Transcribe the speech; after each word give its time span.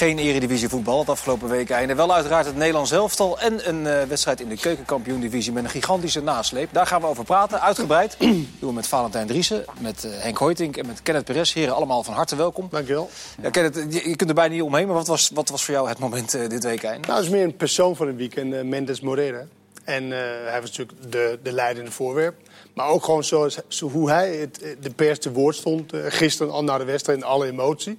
Geen 0.00 0.18
eredivisie 0.18 0.68
voetbal 0.68 0.98
het 0.98 1.08
afgelopen 1.08 1.48
week 1.48 1.70
einde. 1.70 1.94
Wel 1.94 2.14
uiteraard 2.14 2.46
het 2.46 2.56
Nederlands 2.56 2.90
elftal 2.90 3.40
en 3.40 3.68
een 3.68 3.80
uh, 3.80 4.02
wedstrijd 4.02 4.40
in 4.40 4.48
de 4.48 4.56
keukenkampioen-divisie 4.56 5.52
met 5.52 5.64
een 5.64 5.70
gigantische 5.70 6.22
nasleep. 6.22 6.68
Daar 6.72 6.86
gaan 6.86 7.00
we 7.00 7.06
over 7.06 7.24
praten, 7.24 7.60
uitgebreid. 7.60 8.16
doen 8.18 8.44
we 8.58 8.72
met 8.72 8.86
Valentijn 8.86 9.26
Driessen, 9.26 9.64
met 9.78 10.04
uh, 10.04 10.10
Henk 10.18 10.36
Hoytink 10.36 10.76
en 10.76 10.86
met 10.86 11.02
Kenneth 11.02 11.24
Perez. 11.24 11.52
Heren, 11.52 11.74
allemaal 11.74 12.02
van 12.02 12.14
harte 12.14 12.36
welkom. 12.36 12.68
Dankjewel. 12.70 13.10
Ja, 13.42 13.50
Kenneth, 13.50 13.74
je, 13.74 14.08
je 14.08 14.16
kunt 14.16 14.28
er 14.28 14.34
bijna 14.34 14.54
niet 14.54 14.62
omheen, 14.62 14.86
maar 14.86 14.96
wat 14.96 15.06
was, 15.06 15.30
wat 15.34 15.48
was 15.48 15.64
voor 15.64 15.74
jou 15.74 15.88
het 15.88 15.98
moment 15.98 16.34
uh, 16.34 16.48
dit 16.48 16.64
weekend? 16.64 17.06
Nou, 17.06 17.16
het 17.16 17.26
is 17.26 17.32
meer 17.32 17.44
een 17.44 17.56
persoon 17.56 17.96
van 17.96 18.06
het 18.06 18.16
weekend, 18.16 18.64
Mendes 18.64 19.00
Morera. 19.00 19.46
En 19.84 20.10
hij 20.50 20.60
was 20.60 20.76
natuurlijk 20.76 21.12
de, 21.12 21.38
de 21.42 21.52
leidende 21.52 21.90
voorwerp. 21.90 22.36
Maar 22.74 22.88
ook 22.88 23.04
gewoon 23.04 23.24
zoals, 23.24 23.58
zo 23.68 23.88
hoe 23.88 24.10
hij 24.10 24.36
het, 24.36 24.76
de 24.80 24.90
pers 24.90 25.18
te 25.18 25.32
woord 25.32 25.56
stond. 25.56 25.92
gisteren 25.94 26.52
al 26.52 26.64
na 26.64 26.78
de 26.78 26.84
wedstrijd 26.84 27.18
in 27.18 27.24
alle 27.24 27.46
emotie 27.46 27.98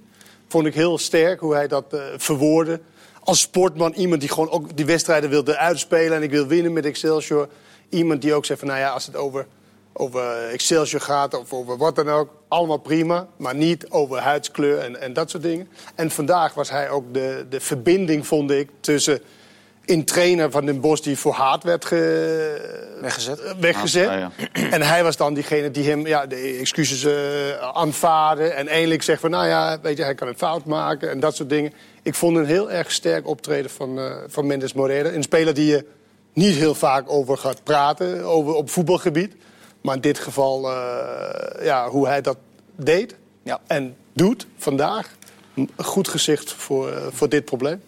vond 0.52 0.66
ik 0.66 0.74
heel 0.74 0.98
sterk 0.98 1.40
hoe 1.40 1.54
hij 1.54 1.68
dat 1.68 1.94
uh, 1.94 2.02
verwoordde. 2.18 2.80
Als 3.24 3.40
sportman, 3.40 3.94
iemand 3.94 4.22
die 4.22 4.30
gewoon 4.30 4.50
ook 4.50 4.78
die 4.78 4.86
wedstrijden 4.86 5.30
wilde 5.30 5.58
uitspelen. 5.58 6.18
En 6.18 6.24
ik 6.24 6.32
wil 6.32 6.48
winnen 6.48 6.74
met 6.74 6.86
Excelsior. 6.86 7.48
Iemand 7.90 8.22
die 8.22 8.34
ook 8.34 8.46
zegt 8.46 8.60
van, 8.60 8.68
nou 8.68 8.80
ja, 8.80 8.90
als 8.90 9.06
het 9.06 9.16
over, 9.16 9.48
over 9.94 10.48
Excelsior 10.48 11.02
gaat 11.02 11.34
of 11.34 11.54
over 11.54 11.78
wat 11.78 11.96
dan 11.96 12.10
ook. 12.10 12.30
Allemaal 12.48 12.78
prima, 12.78 13.28
maar 13.38 13.56
niet 13.56 13.90
over 13.90 14.18
huidskleur 14.18 14.78
en, 14.80 15.02
en 15.02 15.14
dat 15.14 15.30
soort 15.30 15.44
dingen. 15.44 15.68
En 15.96 16.12
vandaag 16.12 16.54
was 16.54 16.70
hij 16.70 16.90
ook 16.90 17.14
de, 17.14 17.46
de 17.50 17.60
verbinding, 17.60 18.28
vond 18.28 18.52
ik, 18.52 18.70
tussen 18.80 19.22
in 19.92 20.06
trainer 20.06 20.52
van 20.52 20.66
Den 20.66 20.80
Bos 20.80 21.02
die 21.02 21.18
voor 21.18 21.34
haat 21.34 21.64
werd 21.64 21.86
ge... 21.86 22.98
weggezet. 23.02 23.56
weggezet. 23.60 24.08
Ah, 24.08 24.20
ja. 24.20 24.32
En 24.76 24.82
hij 24.82 25.04
was 25.04 25.18
dan 25.18 25.34
diegene 25.34 25.72
die 25.72 25.90
hem 25.90 26.08
ja, 26.08 26.26
de 26.26 26.58
excuses 26.60 27.04
uh, 27.04 27.14
aanvaarde. 27.74 28.48
En 28.48 28.68
eindelijk 28.68 29.02
zegt 29.02 29.22
van, 29.22 29.30
nou 29.30 29.48
ja, 29.48 29.80
weet 29.82 29.98
je, 29.98 30.04
hij 30.04 30.16
kan 30.16 30.28
een 30.28 30.38
fout 30.38 30.66
maken 30.66 31.10
en 31.10 31.20
dat 31.20 31.36
soort 31.36 31.50
dingen. 31.50 31.74
Ik 32.04 32.16
vond 32.16 32.38
een 32.38 32.46
heel 32.46 32.72
erg 32.72 32.92
sterk 32.92 33.28
optreden 33.28 33.72
van, 33.72 34.00
uh, 34.00 34.16
van 34.28 34.48
Mendes 34.48 34.74
Morera. 34.74 35.10
Een 35.10 35.24
speler 35.24 35.54
die 35.54 35.66
je 35.66 35.86
niet 36.34 36.56
heel 36.56 36.76
vaak 36.76 37.12
over 37.12 37.38
gaat 37.38 37.64
praten, 37.64 38.24
over, 38.24 38.54
op 38.54 38.70
voetbalgebied. 38.70 39.36
Maar 39.82 39.96
in 39.96 40.02
dit 40.02 40.20
geval, 40.20 40.72
uh, 40.72 41.66
ja, 41.66 41.90
hoe 41.90 42.08
hij 42.08 42.22
dat 42.22 42.38
deed 42.76 43.16
ja. 43.44 43.60
en 43.68 43.96
doet 44.14 44.48
vandaag. 44.58 45.10
Een 45.76 45.84
goed 45.84 46.08
gezicht 46.08 46.54
voor, 46.54 47.12
voor 47.12 47.30
dit 47.30 47.46
probleem. 47.46 47.82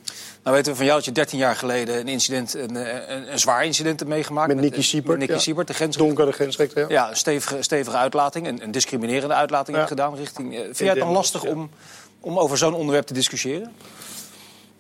Nou 0.43 0.55
weten 0.55 0.71
we 0.71 0.77
van 0.77 0.85
jou 0.85 0.97
dat 0.97 1.07
je 1.07 1.11
13 1.11 1.37
jaar 1.39 1.55
geleden 1.55 1.99
een 1.99 2.07
incident, 2.07 2.53
een, 2.53 2.75
een, 2.75 3.31
een 3.31 3.39
zwaar 3.39 3.65
incident 3.65 3.99
hebt 3.99 4.11
meegemaakt. 4.11 4.47
Met 4.47 4.63
Nicky 4.63 4.81
Siebert. 4.81 5.19
Nicky 5.19 5.33
ja. 5.33 5.39
Siebert, 5.39 5.67
de 5.67 5.73
grensrechter. 5.73 6.15
Donkere 6.15 6.35
grensrechter, 6.35 6.81
ja. 6.81 6.87
Ja, 6.89 7.09
een 7.09 7.15
stevige, 7.15 7.61
stevige 7.61 7.97
uitlating, 7.97 8.47
een, 8.47 8.63
een 8.63 8.71
discriminerende 8.71 9.33
uitlating 9.33 9.77
ja. 9.77 9.85
gedaan 9.85 10.15
richting... 10.15 10.55
Vind 10.55 10.77
jij 10.77 10.87
het 10.87 10.99
dan 10.99 11.11
lastig 11.11 11.43
om, 11.43 11.69
om 12.19 12.39
over 12.39 12.57
zo'n 12.57 12.73
onderwerp 12.73 13.05
te 13.05 13.13
discussiëren? 13.13 13.73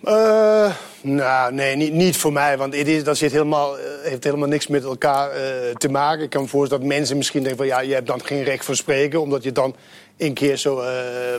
Uh, 0.03 0.73
nou, 1.01 1.53
nee, 1.53 1.75
niet, 1.75 1.93
niet 1.93 2.17
voor 2.17 2.33
mij. 2.33 2.57
Want 2.57 2.75
het 2.75 2.87
is, 2.87 3.03
dat 3.03 3.17
zit 3.17 3.31
helemaal, 3.31 3.79
uh, 3.79 3.83
heeft 4.01 4.23
helemaal 4.23 4.47
niks 4.47 4.67
met 4.67 4.83
elkaar 4.83 5.29
uh, 5.29 5.75
te 5.75 5.89
maken. 5.89 6.23
Ik 6.23 6.29
kan 6.29 6.41
me 6.41 6.47
voorstellen 6.47 6.83
dat 6.83 6.93
mensen 6.95 7.17
misschien 7.17 7.43
denken 7.43 7.57
van... 7.57 7.67
ja, 7.67 7.79
je 7.79 7.93
hebt 7.93 8.07
dan 8.07 8.25
geen 8.25 8.43
recht 8.43 8.65
van 8.65 8.75
spreken... 8.75 9.21
omdat 9.21 9.43
je 9.43 9.51
dan 9.51 9.75
een 10.23 10.33
keer 10.33 10.57
zo 10.57 10.83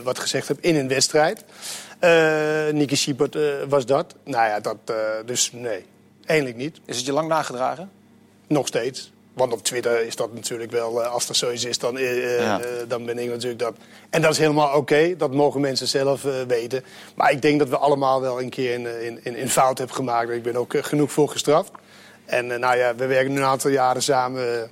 wat 0.03 0.19
gezegd 0.19 0.47
hebt 0.47 0.63
in 0.63 0.75
een 0.75 0.87
wedstrijd. 0.87 1.43
Uh, 2.01 2.73
Nicky 2.73 2.95
Siebert 2.95 3.35
uh, 3.35 3.53
was 3.69 3.85
dat. 3.85 4.15
Nou 4.23 4.47
ja, 4.47 4.59
dat, 4.59 4.77
dus 5.25 5.51
nee, 5.53 5.85
eigenlijk 6.25 6.59
niet. 6.59 6.79
Is 6.85 6.97
het 6.97 7.05
je 7.05 7.11
lang 7.11 7.27
nagedragen? 7.27 7.91
Nog 8.47 8.67
steeds. 8.67 9.13
Want 9.33 9.53
op 9.53 9.63
Twitter 9.63 10.05
is 10.05 10.15
dat 10.15 10.33
natuurlijk 10.33 10.71
wel, 10.71 11.03
als 11.03 11.29
er 11.29 11.35
zoiets 11.35 11.65
is, 11.65 11.77
dan, 11.77 11.97
ja. 11.97 12.61
dan 12.87 13.05
ben 13.05 13.17
ik 13.17 13.29
natuurlijk 13.29 13.59
dat. 13.59 13.75
En 14.09 14.21
dat 14.21 14.31
is 14.31 14.37
helemaal 14.37 14.67
oké, 14.67 14.77
okay, 14.77 15.15
dat 15.17 15.33
mogen 15.33 15.61
mensen 15.61 15.87
zelf 15.87 16.21
weten. 16.47 16.83
Maar 17.15 17.31
ik 17.31 17.41
denk 17.41 17.59
dat 17.59 17.69
we 17.69 17.77
allemaal 17.77 18.21
wel 18.21 18.41
een 18.41 18.49
keer 18.49 18.73
in, 18.73 19.23
in, 19.23 19.35
in 19.35 19.49
fout 19.49 19.77
hebben 19.77 19.95
gemaakt. 19.95 20.29
Ik 20.29 20.43
ben 20.43 20.55
ook 20.55 20.73
genoeg 20.77 21.11
voor 21.11 21.29
gestraft. 21.29 21.71
En 22.25 22.47
nou 22.47 22.77
ja, 22.77 22.95
we 22.95 23.05
werken 23.05 23.31
nu 23.31 23.37
een 23.37 23.45
aantal 23.45 23.71
jaren 23.71 24.03
samen. 24.03 24.69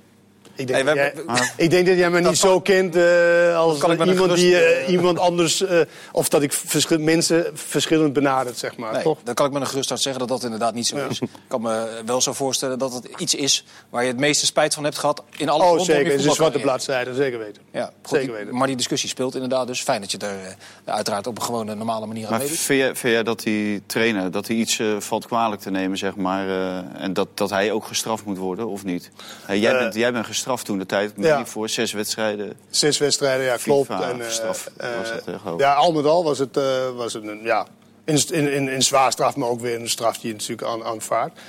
Ik 0.56 0.66
denk, 0.66 0.84
hey, 0.84 0.94
jij, 0.94 1.14
ah. 1.26 1.40
ik 1.56 1.70
denk 1.70 1.86
dat 1.86 1.96
jij 1.96 2.10
me 2.10 2.20
niet 2.20 2.38
zo 2.38 2.60
kent 2.60 2.96
uh, 2.96 3.56
als 3.56 3.82
iemand 3.82 4.34
die 4.34 4.50
uh, 4.50 4.88
iemand 4.88 5.18
anders... 5.18 5.62
Uh, 5.62 5.80
of 6.12 6.28
dat 6.28 6.42
ik 6.42 6.52
verschil, 6.52 6.98
mensen 6.98 7.50
verschillend 7.54 8.12
benadert, 8.12 8.58
zeg 8.58 8.76
maar. 8.76 8.92
Nee, 8.92 9.02
toch? 9.02 9.18
Dan 9.24 9.34
kan 9.34 9.46
ik 9.46 9.52
met 9.52 9.62
een 9.62 9.68
gerust 9.68 9.88
hart 9.88 10.00
zeggen 10.00 10.20
dat 10.20 10.28
dat 10.28 10.44
inderdaad 10.44 10.74
niet 10.74 10.86
zo 10.86 10.96
ja. 10.96 11.06
is. 11.08 11.20
Ik 11.20 11.28
kan 11.48 11.62
me 11.62 12.02
wel 12.06 12.20
zo 12.20 12.32
voorstellen 12.32 12.78
dat 12.78 12.92
het 12.92 13.08
iets 13.16 13.34
is 13.34 13.64
waar 13.90 14.02
je 14.02 14.08
het 14.08 14.18
meeste 14.18 14.46
spijt 14.46 14.74
van 14.74 14.84
hebt 14.84 14.98
gehad... 14.98 15.22
in 15.36 15.48
alle 15.48 15.64
Oh, 15.64 15.80
zeker. 15.80 16.10
Het 16.10 16.20
is 16.20 16.26
een 16.26 16.32
zwarte 16.32 16.58
bladzijde, 16.58 17.14
zeker 17.14 17.38
weten. 17.38 17.62
Ja, 17.72 17.92
goed, 18.02 18.18
zeker 18.18 18.32
weten. 18.32 18.56
Maar 18.56 18.66
die 18.66 18.76
discussie 18.76 19.08
speelt 19.08 19.34
inderdaad 19.34 19.66
dus. 19.66 19.82
Fijn 19.82 20.00
dat 20.00 20.10
je 20.10 20.18
er 20.18 20.56
uiteraard 20.84 21.26
op 21.26 21.36
een 21.36 21.42
gewone 21.42 21.74
normale 21.74 22.06
manier 22.06 22.26
aan 22.26 22.38
meedoet. 22.38 22.58
Vind 22.58 22.80
jij, 22.80 22.94
vind 22.94 23.12
jij 23.12 23.22
dat 23.22 23.42
die 23.42 23.82
trainer 23.86 24.30
dat 24.30 24.46
hij 24.46 24.56
iets 24.56 24.82
valt 24.98 25.26
kwalijk 25.26 25.60
te 25.60 25.70
nemen, 25.70 25.98
zeg 25.98 26.16
maar... 26.16 26.48
en 26.94 27.12
dat, 27.12 27.28
dat 27.34 27.50
hij 27.50 27.72
ook 27.72 27.86
gestraft 27.86 28.24
moet 28.24 28.38
worden, 28.38 28.68
of 28.68 28.84
niet? 28.84 29.10
jij, 29.48 29.78
bent, 29.78 29.94
jij 29.94 30.12
bent 30.12 30.26
gestraft 30.26 30.42
toen 30.62 30.78
de 30.78 30.86
tijd... 30.86 31.12
Ja. 31.16 31.46
voor 31.46 31.68
zes 31.68 31.92
wedstrijden. 31.92 32.56
Zes 32.70 32.98
wedstrijden, 32.98 33.44
ja, 33.44 33.56
klopt. 33.56 33.90
En, 33.90 34.18
uh, 34.18 34.28
straf, 34.28 34.70
uh, 34.80 34.86
was 34.98 35.10
uh, 35.28 35.52
ja, 35.56 35.74
al 35.74 35.92
met 35.92 36.04
al 36.04 36.24
was 36.24 36.38
het, 36.38 36.58
was 36.96 37.12
het 37.12 37.26
een, 37.26 37.40
ja, 37.42 37.66
in, 38.04 38.32
in, 38.32 38.68
in 38.68 38.82
zwaar 38.82 39.12
straf, 39.12 39.36
maar 39.36 39.48
ook 39.48 39.60
weer 39.60 39.80
een 39.80 39.88
straf 39.88 40.18
die 40.18 40.26
je 40.26 40.32
natuurlijk 40.32 40.68
aan, 40.68 40.84
aanvaardt. 40.84 41.40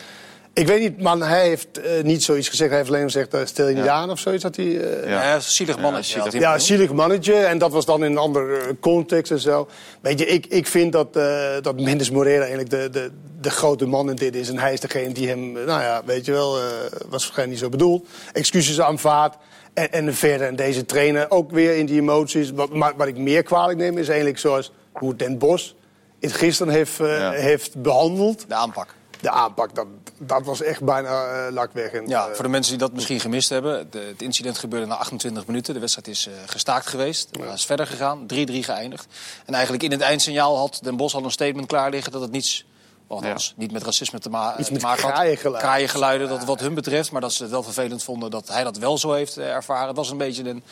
Ik 0.56 0.68
weet 0.68 0.80
niet, 0.80 1.02
man, 1.02 1.22
hij 1.22 1.48
heeft 1.48 1.68
uh, 1.80 2.04
niet 2.04 2.24
zoiets 2.24 2.50
gezegd. 2.50 2.70
Hij 2.70 2.80
heeft 2.80 2.92
alleen 2.92 3.04
gezegd, 3.04 3.34
uh, 3.34 3.42
stel 3.44 3.68
je 3.68 3.76
niet 3.76 3.84
ja. 3.84 3.94
aan 3.94 4.10
of 4.10 4.20
zoiets. 4.20 4.44
Dat 4.44 4.56
hij, 4.56 4.66
uh, 4.66 5.10
ja, 5.10 5.24
ja 5.24 5.40
zielig 5.40 5.80
mannetje. 5.80 6.22
Ja, 6.24 6.40
ja 6.40 6.60
zielig 6.60 6.92
mannetje. 6.94 7.34
En 7.34 7.58
dat 7.58 7.72
was 7.72 7.86
dan 7.86 8.04
in 8.04 8.12
een 8.12 8.18
andere 8.18 8.76
context 8.80 9.32
en 9.32 9.40
zo. 9.40 9.68
Weet 10.02 10.20
je, 10.20 10.26
ik, 10.26 10.46
ik 10.46 10.68
vind 10.68 10.92
dat, 10.92 11.14
dat 11.62 11.80
Mendes 11.80 12.12
Morera 12.12 12.40
eigenlijk 12.40 12.70
de, 12.70 12.90
de, 12.92 13.12
de 13.42 13.50
grote 13.50 13.86
man 13.86 14.10
in 14.10 14.16
dit 14.16 14.36
is. 14.36 14.50
En 14.50 14.60
hij 14.60 14.74
is 14.74 14.80
degene 14.80 15.14
die 15.14 15.28
hem, 15.28 15.52
nou 15.52 15.82
ja, 15.82 16.02
weet 16.06 16.26
je 16.26 16.32
wel, 16.32 16.52
was 16.52 17.10
waarschijnlijk 17.10 17.50
niet 17.50 17.60
zo 17.60 17.70
bedoeld. 17.70 18.08
Excuses 18.34 18.82
aanvaardt. 18.82 19.38
En, 19.74 19.92
en 19.92 20.16
verder, 20.16 20.48
en 20.48 20.56
deze 20.56 20.86
trainer 20.86 21.32
ook 21.32 21.52
weer 21.52 21.76
in 21.78 21.86
die 21.86 22.00
emoties. 22.00 22.52
Wat, 22.52 22.74
maar 22.74 22.94
wat 22.98 23.08
ik 23.08 23.18
meer 23.18 23.44
kwalijk 23.44 23.78
neem 23.78 23.98
is 23.98 24.08
eigenlijk 24.08 24.40
zoals 24.40 24.72
hoe 24.92 25.16
Den 25.16 25.38
Bos 25.38 25.76
het 26.20 26.34
gisteren 26.34 26.74
heeft, 26.74 27.00
uh, 27.00 27.30
heeft 27.30 27.82
behandeld. 27.82 28.46
De 28.48 28.56
aanpak. 28.56 28.96
De 29.22 29.30
aanpak, 29.30 29.76
dat, 29.76 29.88
dat 30.28 30.46
was 30.46 30.62
echt 30.62 30.81
bijna 30.84 31.46
uh, 31.47 31.53
lakwekkend. 31.53 32.09
Ja, 32.09 32.34
voor 32.34 32.44
de 32.44 32.50
mensen 32.50 32.72
die 32.72 32.81
dat 32.81 32.94
misschien 32.94 33.19
gemist 33.19 33.50
hebben. 33.50 33.88
De, 33.91 34.00
het 34.00 34.22
incident 34.22 34.58
gebeurde 34.58 34.86
na 34.86 34.96
28 34.96 35.47
minuten. 35.47 35.74
De 35.74 35.80
wedstrijd 35.80 36.08
is 36.08 36.28
uh, 36.28 36.34
gestaakt 36.46 36.88
geweest. 36.88 37.30
Ja. 37.31 37.53
is 37.53 37.66
verder 37.66 37.88
gegaan. 37.88 38.22
3-3 38.22 38.25
geëindigd. 38.25 39.08
En 39.46 39.53
eigenlijk 39.53 39.84
in 39.84 39.91
het 39.91 40.02
eindsignaal 40.02 40.58
had 40.58 40.80
Den 40.84 40.97
Bos 40.97 41.16
al 41.16 41.24
een 41.24 41.31
statement 41.31 41.68
klaar 41.68 41.90
liggen 41.90 42.12
dat 42.12 42.22
het 42.22 42.31
niets 42.31 42.66
Althans, 43.08 43.47
ja. 43.47 43.53
niet 43.58 43.72
met 43.72 43.84
racisme 43.84 44.19
te, 44.19 44.30
ma 44.30 44.58
Iets 44.58 44.68
te 44.68 44.74
met 44.74 44.81
maken 44.81 45.03
kraaiengeluiden. 45.03 45.62
kraaiengeluiden. 45.62 46.30
Dat 46.30 46.44
wat 46.44 46.59
hun 46.59 46.74
betreft. 46.74 47.12
Maar 47.12 47.22
dat 47.22 47.34
ze 47.34 47.41
het 47.41 47.52
wel 47.52 47.64
vervelend 47.64 48.03
vonden 48.03 48.31
dat 48.31 48.47
hij 48.47 48.64
dat 48.64 48.78
wel 48.78 48.97
zo 48.97 49.12
heeft 49.14 49.38
ervaren. 49.38 49.88
Het 49.88 49.97
was 49.97 50.09
een 50.09 50.18
beetje 50.18 50.50
een 50.50 50.64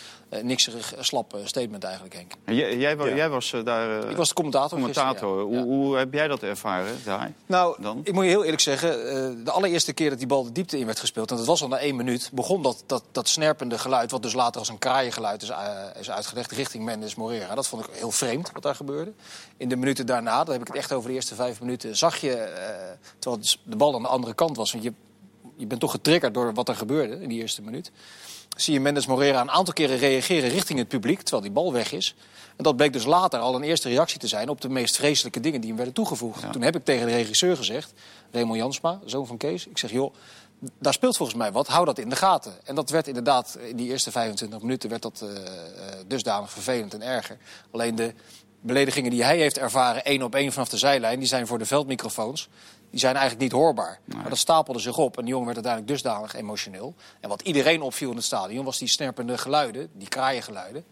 nikserig, 0.41 0.93
slap 0.99 1.37
statement 1.43 1.83
eigenlijk, 1.83 2.15
Henk. 2.15 2.31
En 2.45 2.55
jij, 2.55 2.77
jij, 2.77 2.95
ja. 2.95 3.15
jij 3.15 3.29
was 3.29 3.51
uh, 3.51 3.63
daar... 3.63 4.03
Uh, 4.03 4.09
ik 4.09 4.15
was 4.15 4.27
de 4.27 4.33
commentator. 4.33 4.77
commentator. 4.77 5.29
Gisteren, 5.29 5.59
ja. 5.59 5.65
hoe, 5.65 5.85
hoe, 5.85 5.97
heb 5.97 6.13
jij 6.13 6.27
dat 6.27 6.43
ervaren 6.43 6.95
daar? 7.05 7.31
Nou, 7.45 7.81
dan? 7.81 8.01
ik 8.03 8.13
moet 8.13 8.23
je 8.23 8.29
heel 8.29 8.43
eerlijk 8.43 8.61
zeggen. 8.61 8.91
de 9.43 9.51
allereerste 9.51 9.93
keer 9.93 10.09
dat 10.09 10.17
die 10.17 10.27
bal 10.27 10.43
de 10.43 10.51
diepte 10.51 10.79
in 10.79 10.85
werd 10.85 10.99
gespeeld... 10.99 11.31
en 11.31 11.37
dat 11.37 11.45
was 11.45 11.61
al 11.61 11.67
na 11.67 11.77
één 11.77 11.95
minuut... 11.95 12.29
begon 12.33 12.61
dat, 12.61 12.83
dat, 12.85 13.03
dat 13.11 13.27
snerpende 13.27 13.77
geluid... 13.77 14.11
wat 14.11 14.21
dus 14.23 14.33
later 14.33 14.59
als 14.59 14.69
een 14.69 14.77
kraaiengeluid 14.77 15.41
is, 15.41 15.51
is 15.99 16.11
uitgelegd... 16.11 16.51
richting 16.51 16.83
Mendes 16.83 17.15
Morera. 17.15 17.55
Dat 17.55 17.67
vond 17.67 17.85
ik 17.85 17.93
heel 17.93 18.11
vreemd, 18.11 18.51
wat 18.53 18.63
daar 18.63 18.75
gebeurde. 18.75 19.13
In 19.57 19.69
de 19.69 19.75
minuten 19.75 20.05
daarna, 20.05 20.43
daar 20.43 20.53
heb 20.53 20.61
ik 20.61 20.67
het 20.67 20.77
echt 20.77 20.91
over 20.91 21.09
de 21.09 21.15
eerste 21.15 21.35
vijf 21.35 21.59
minuten... 21.59 21.97
zag 21.97 22.17
je 22.17 22.51
terwijl 23.19 23.43
de 23.63 23.75
bal 23.75 23.95
aan 23.95 24.01
de 24.01 24.07
andere 24.07 24.33
kant 24.33 24.57
was. 24.57 24.71
Want 24.71 24.83
je, 24.83 24.93
je 25.57 25.67
bent 25.67 25.79
toch 25.81 25.91
getriggerd 25.91 26.33
door 26.33 26.53
wat 26.53 26.69
er 26.69 26.75
gebeurde 26.75 27.21
in 27.21 27.29
die 27.29 27.41
eerste 27.41 27.61
minuut. 27.61 27.91
Zie 28.55 28.73
je 28.73 28.79
Mendes 28.79 29.05
Morera 29.05 29.41
een 29.41 29.51
aantal 29.51 29.73
keren 29.73 29.97
reageren 29.97 30.49
richting 30.49 30.79
het 30.79 30.87
publiek, 30.87 31.21
terwijl 31.21 31.41
die 31.41 31.51
bal 31.51 31.73
weg 31.73 31.91
is. 31.91 32.15
En 32.55 32.63
dat 32.63 32.75
bleek 32.75 32.93
dus 32.93 33.05
later 33.05 33.39
al 33.39 33.55
een 33.55 33.63
eerste 33.63 33.89
reactie 33.89 34.19
te 34.19 34.27
zijn 34.27 34.49
op 34.49 34.61
de 34.61 34.69
meest 34.69 34.95
vreselijke 34.95 35.39
dingen 35.39 35.59
die 35.59 35.67
hem 35.67 35.77
werden 35.77 35.95
toegevoegd. 35.95 36.41
Ja. 36.41 36.49
Toen 36.49 36.61
heb 36.61 36.75
ik 36.75 36.83
tegen 36.83 37.07
de 37.07 37.13
regisseur 37.13 37.57
gezegd, 37.57 37.93
Raymond 38.31 38.57
Jansma, 38.57 38.99
zoon 39.05 39.27
van 39.27 39.37
Kees, 39.37 39.67
ik 39.67 39.77
zeg 39.77 39.91
joh, 39.91 40.13
daar 40.79 40.93
speelt 40.93 41.17
volgens 41.17 41.37
mij 41.37 41.51
wat, 41.51 41.67
hou 41.67 41.85
dat 41.85 41.97
in 41.97 42.09
de 42.09 42.15
gaten. 42.15 42.53
En 42.63 42.75
dat 42.75 42.89
werd 42.89 43.07
inderdaad, 43.07 43.57
in 43.61 43.75
die 43.75 43.89
eerste 43.89 44.11
25 44.11 44.61
minuten 44.61 44.89
werd 44.89 45.01
dat 45.01 45.23
uh, 45.23 45.29
dusdanig 46.07 46.51
vervelend 46.51 46.93
en 46.93 47.01
erger. 47.01 47.37
Alleen 47.71 47.95
de 47.95 48.13
beledigingen 48.61 49.11
die 49.11 49.23
hij 49.23 49.37
heeft 49.37 49.57
ervaren, 49.57 50.05
één 50.05 50.21
op 50.21 50.35
één 50.35 50.51
vanaf 50.51 50.69
de 50.69 50.77
zijlijn, 50.77 51.19
die 51.19 51.27
zijn 51.27 51.47
voor 51.47 51.57
de 51.57 51.65
veldmicrofoons 51.65 52.49
die 52.93 53.01
zijn 53.01 53.15
eigenlijk 53.15 53.43
niet 53.43 53.61
hoorbaar. 53.61 53.99
Nee. 54.05 54.17
Maar 54.17 54.29
dat 54.29 54.37
stapelde 54.37 54.79
zich 54.79 54.97
op 54.97 55.17
en 55.17 55.21
die 55.23 55.31
jongen 55.31 55.45
werd 55.45 55.65
uiteindelijk 55.65 55.93
dusdanig 55.93 56.35
emotioneel. 56.35 56.93
En 57.19 57.29
wat 57.29 57.41
iedereen 57.41 57.81
opviel 57.81 58.09
in 58.09 58.15
het 58.15 58.25
stadion 58.25 58.65
was 58.65 58.77
die 58.77 58.87
snerpende 58.87 59.37
geluiden, 59.37 59.89
die 59.93 60.07
kraaiengeluiden. 60.07 60.83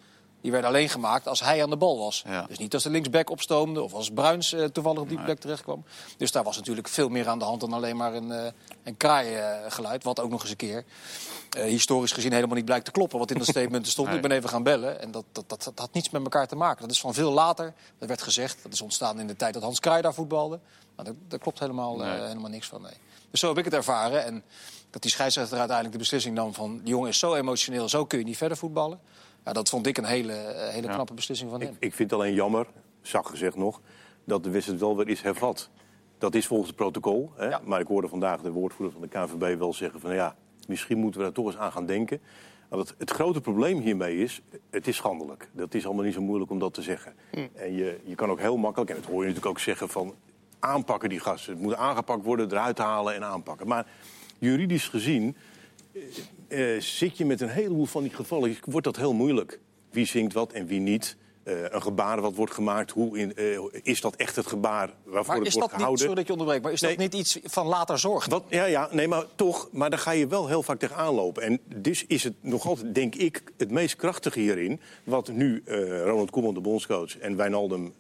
die 0.42 0.52
werden 0.52 0.70
alleen 0.70 0.90
gemaakt 0.90 1.28
als 1.28 1.40
hij 1.40 1.64
aan 1.64 1.70
de 1.70 1.78
bal 1.78 1.98
was. 1.98 2.24
Ja. 2.28 2.46
Dus 2.48 2.58
niet 2.58 2.74
als 2.74 2.84
de 2.84 2.90
linksback 2.90 3.30
opstoomde 3.30 3.82
of 3.82 3.94
als 3.94 4.12
Bruins 4.12 4.54
eh, 4.54 4.66
toevallig 4.66 5.02
op 5.02 5.10
die 5.10 5.22
plek 5.22 5.40
terecht 5.40 5.64
kwam. 5.64 5.84
Dus 6.18 6.32
daar 6.32 6.44
was 6.44 6.58
natuurlijk 6.58 6.88
veel 6.88 7.10
meer 7.10 7.28
aan 7.28 7.40
de 7.40 7.46
hand 7.46 7.62
dan 7.62 7.74
alleen 7.74 7.98
maar 7.98 8.14
een, 8.14 8.32
eh 8.32 8.52
een 8.84 8.98
kraaiengeluid. 8.98 10.04
Wat 10.04 10.20
ook 10.20 10.30
nog 10.30 10.42
eens 10.42 10.52
een 10.52 10.56
keer 10.56 10.86
eh, 11.56 11.64
historisch 11.64 12.12
gezien 12.12 12.34
helemaal 12.34 12.56
niet 12.56 12.66
blijkt 12.66 12.86
te 12.86 12.92
kloppen. 12.92 13.20
Wat 13.20 13.32
in 13.32 13.38
dat 13.38 13.48
statement 13.48 13.88
stond. 13.88 14.08
Nee. 14.08 14.16
Ik 14.20 14.22
ben 14.22 14.32
even 14.32 14.50
gaan 14.50 14.64
bellen. 14.64 15.02
En 15.02 15.12
dat, 15.12 15.24
dat, 15.32 15.50
dat, 15.50 15.64
dat 15.64 15.80
had 15.80 15.94
niets 15.94 16.10
met 16.10 16.24
elkaar 16.24 16.48
te 16.48 16.56
maken. 16.56 16.82
Dat 16.82 16.92
is 16.92 17.00
van 17.00 17.14
veel 17.14 17.32
later. 17.32 17.74
Dat 17.98 18.08
werd 18.08 18.22
gezegd. 18.22 18.64
Dat 18.64 18.74
is 18.74 18.82
ontstaan 18.82 19.20
in 19.20 19.28
de 19.28 19.36
tijd 19.36 19.54
dat 19.54 19.64
Hans 19.64 19.80
Kraai 19.80 20.02
daar 20.02 20.14
voetbalde. 20.14 20.60
Maar 20.96 21.06
daar, 21.06 21.14
daar 21.28 21.40
klopt 21.40 21.60
helemaal, 21.60 22.04
eh, 22.04 22.26
helemaal 22.28 22.50
niks 22.50 22.68
van. 22.68 22.82
Nee. 22.82 22.94
Dus 23.32 23.40
zo 23.40 23.48
heb 23.48 23.58
ik 23.58 23.66
het 23.66 23.74
ervaren. 23.74 24.24
En 24.26 24.44
dat 24.90 25.02
die 25.02 25.12
scheidsrechter 25.12 25.58
uiteindelijk 25.58 25.96
de 25.96 26.02
beslissing 26.04 26.36
nam 26.36 26.54
van... 26.54 26.78
die 26.78 26.88
jongen 26.90 27.10
is 27.10 27.20
zo 27.20 27.34
emotioneel, 27.36 27.90
zo 27.90 28.06
kun 28.06 28.20
je 28.20 28.26
niet 28.26 28.38
verder 28.38 28.58
voetballen. 28.58 29.00
Ja, 29.46 29.54
dat 29.54 29.70
vond 29.70 29.88
ik 29.88 29.98
een 29.98 30.06
hele, 30.06 30.34
eh, 30.34 30.74
hele 30.74 30.88
Ja. 30.88 30.94
knappe 30.94 31.14
beslissing 31.14 31.50
van 31.50 31.62
hem. 31.62 31.70
Ik, 31.70 31.76
ik 31.80 31.94
vind 31.94 32.12
het 32.12 32.20
alleen 32.20 32.34
jammer, 32.34 32.68
zag 33.02 33.30
gezegd 33.30 33.56
nog, 33.56 33.82
dat 34.26 34.44
de 34.44 34.50
wedstrijd 34.50 34.80
wel 34.80 34.98
weer 34.98 35.08
is 35.10 35.22
hervat. 35.22 35.70
Dat 36.18 36.36
is 36.36 36.48
volgens 36.48 36.68
het 36.68 36.78
protocol. 36.78 37.32
Hè? 37.36 37.46
Ja. 37.46 37.62
Maar 37.64 37.80
ik 37.80 37.88
hoorde 37.88 38.08
vandaag 38.08 38.42
de 38.42 38.52
woordvoerder 38.52 38.94
van 38.94 39.02
de 39.02 39.08
KNVB 39.08 39.60
wel 39.60 39.74
zeggen 39.74 40.00
van 40.00 40.14
ja, 40.14 40.36
misschien 40.72 40.98
moeten 40.98 41.20
we 41.20 41.26
daar 41.26 41.36
toch 41.36 41.46
eens 41.46 41.58
aan 41.58 41.72
gaan 41.72 41.86
denken. 41.86 42.22
Want 42.70 42.90
het, 42.90 42.98
het 42.98 43.12
grote 43.12 43.42
probleem 43.42 43.80
hiermee 43.80 44.18
is, 44.18 44.42
het 44.70 44.88
is 44.88 44.96
schandelijk. 44.96 45.50
Dat 45.52 45.74
is 45.74 45.86
allemaal 45.86 46.04
niet 46.04 46.14
zo 46.14 46.22
moeilijk 46.22 46.52
om 46.52 46.60
dat 46.60 46.74
te 46.74 46.82
zeggen. 46.82 47.14
En 47.54 47.74
je, 47.74 48.00
je 48.04 48.16
kan 48.16 48.30
ook 48.30 48.40
heel 48.40 48.58
makkelijk, 48.58 48.90
en 48.90 48.96
dat 48.96 49.06
hoor 49.06 49.22
je 49.22 49.28
natuurlijk 49.28 49.46
ook 49.46 49.60
zeggen 49.60 49.90
van 49.90 50.14
aanpakken 50.60 51.10
die 51.10 51.20
gasten. 51.20 51.54
Het 51.54 51.62
moet 51.62 51.76
aangepakt 51.76 52.24
worden, 52.24 52.52
eruit 52.52 52.78
halen 52.78 53.16
en 53.16 53.24
aanpakken. 53.24 53.68
Maar 53.68 53.88
juridisch 54.40 54.88
gezien 54.88 55.36
eh, 56.48 56.76
eh, 56.76 56.82
zit 56.82 57.18
je 57.18 57.26
met 57.26 57.42
een 57.42 57.50
heleboel 57.50 57.86
van 57.86 58.04
die 58.04 58.14
gevallen. 58.14 58.56
Wordt 58.66 58.86
dat 58.86 58.98
heel 58.98 59.14
moeilijk. 59.14 59.60
Wie 59.90 60.06
zingt 60.06 60.34
wat 60.34 60.52
en 60.52 60.66
wie 60.66 60.80
niet. 60.80 61.18
Eh, 61.44 61.54
een 61.70 61.82
gebaar 61.82 62.22
wat 62.22 62.36
wordt 62.36 62.54
gemaakt. 62.54 62.92
Hoe 62.92 63.18
in, 63.18 63.36
eh, 63.36 63.60
is 63.84 64.02
dat 64.02 64.16
echt 64.16 64.36
het 64.36 64.48
gebaar 64.48 64.90
waarvoor 65.04 65.36
Maar 65.36 65.46
het 65.46 65.54
wordt 65.54 65.68
niet, 65.68 65.76
gehouden? 65.76 66.00
sorry 66.00 66.16
dat 66.16 66.26
je 66.26 66.32
onderbreekt, 66.32 66.64
maar 66.64 66.72
is 66.72 66.80
dat 66.80 66.98
niet 66.98 67.14
iets 67.14 67.40
van 67.44 67.68
later 67.68 68.00
zorg? 68.00 68.26
Wat, 68.26 68.44
ja, 68.48 68.66
ja, 68.66 68.90
nee, 68.92 69.08
maar 69.08 69.26
toch. 69.36 69.70
Maar 69.72 69.90
daar 69.90 70.00
ga 70.00 70.12
je 70.12 70.28
wel 70.28 70.48
heel 70.48 70.64
vaak 70.64 70.80
tegenaan 70.80 71.14
lopen. 71.14 71.44
En 71.44 71.60
dus 71.76 72.06
is 72.06 72.24
het 72.24 72.34
nog 72.42 72.68
altijd, 72.68 72.96
denk 72.96 73.16
ik, 73.16 73.44
het 73.58 73.72
meest 73.72 73.96
krachtige 73.96 74.40
hierin... 74.40 74.80
wat 75.04 75.28
nu 75.28 75.62
eh, 75.66 76.04
Ronald 76.04 76.32
Koeman, 76.32 76.54
de 76.54 76.60
bondscoach, 76.60 77.18
en 77.18 77.36
Wijnaldum 77.36 77.94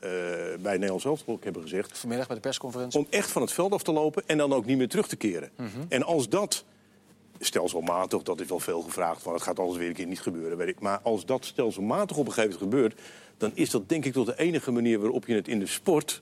bij 0.59 0.73
Nederlands 0.73 1.05
Elftal 1.05 1.33
ook 1.33 1.43
hebben 1.43 1.61
gezegd... 1.61 1.97
Vanmiddag 1.97 2.27
bij 2.27 2.35
de 2.35 2.41
persconferentie. 2.41 2.99
om 2.99 3.07
echt 3.09 3.31
van 3.31 3.41
het 3.41 3.51
veld 3.51 3.73
af 3.73 3.83
te 3.83 3.91
lopen 3.91 4.23
en 4.25 4.38
dan 4.38 4.53
ook 4.53 4.65
niet 4.65 4.77
meer 4.77 4.89
terug 4.89 5.07
te 5.07 5.15
keren. 5.15 5.49
Mhm. 5.55 5.69
En 5.89 6.03
als 6.03 6.29
dat 6.29 6.63
stelselmatig, 7.39 8.23
dat 8.23 8.39
is 8.39 8.47
wel 8.47 8.59
veel 8.59 8.81
gevraagd... 8.81 9.21
van 9.21 9.33
het 9.33 9.41
gaat 9.41 9.59
alles 9.59 9.77
weer 9.77 9.88
een 9.88 9.93
keer 9.93 10.05
niet 10.05 10.21
gebeuren, 10.21 10.57
weet 10.57 10.67
ik. 10.67 10.79
Maar 10.79 10.99
als 11.03 11.25
dat 11.25 11.45
stelselmatig 11.45 12.17
op 12.17 12.27
een 12.27 12.33
gegeven 12.33 12.59
moment 12.59 12.73
gebeurt... 12.73 12.99
dan 13.41 13.51
is 13.53 13.69
dat 13.69 13.89
denk 13.89 14.05
ik 14.05 14.13
tot 14.13 14.25
de 14.25 14.38
enige 14.39 14.71
manier 14.71 14.99
waarop 14.99 15.25
je 15.25 15.35
het 15.35 15.47
in 15.47 15.59
de 15.59 15.67
sport... 15.67 16.21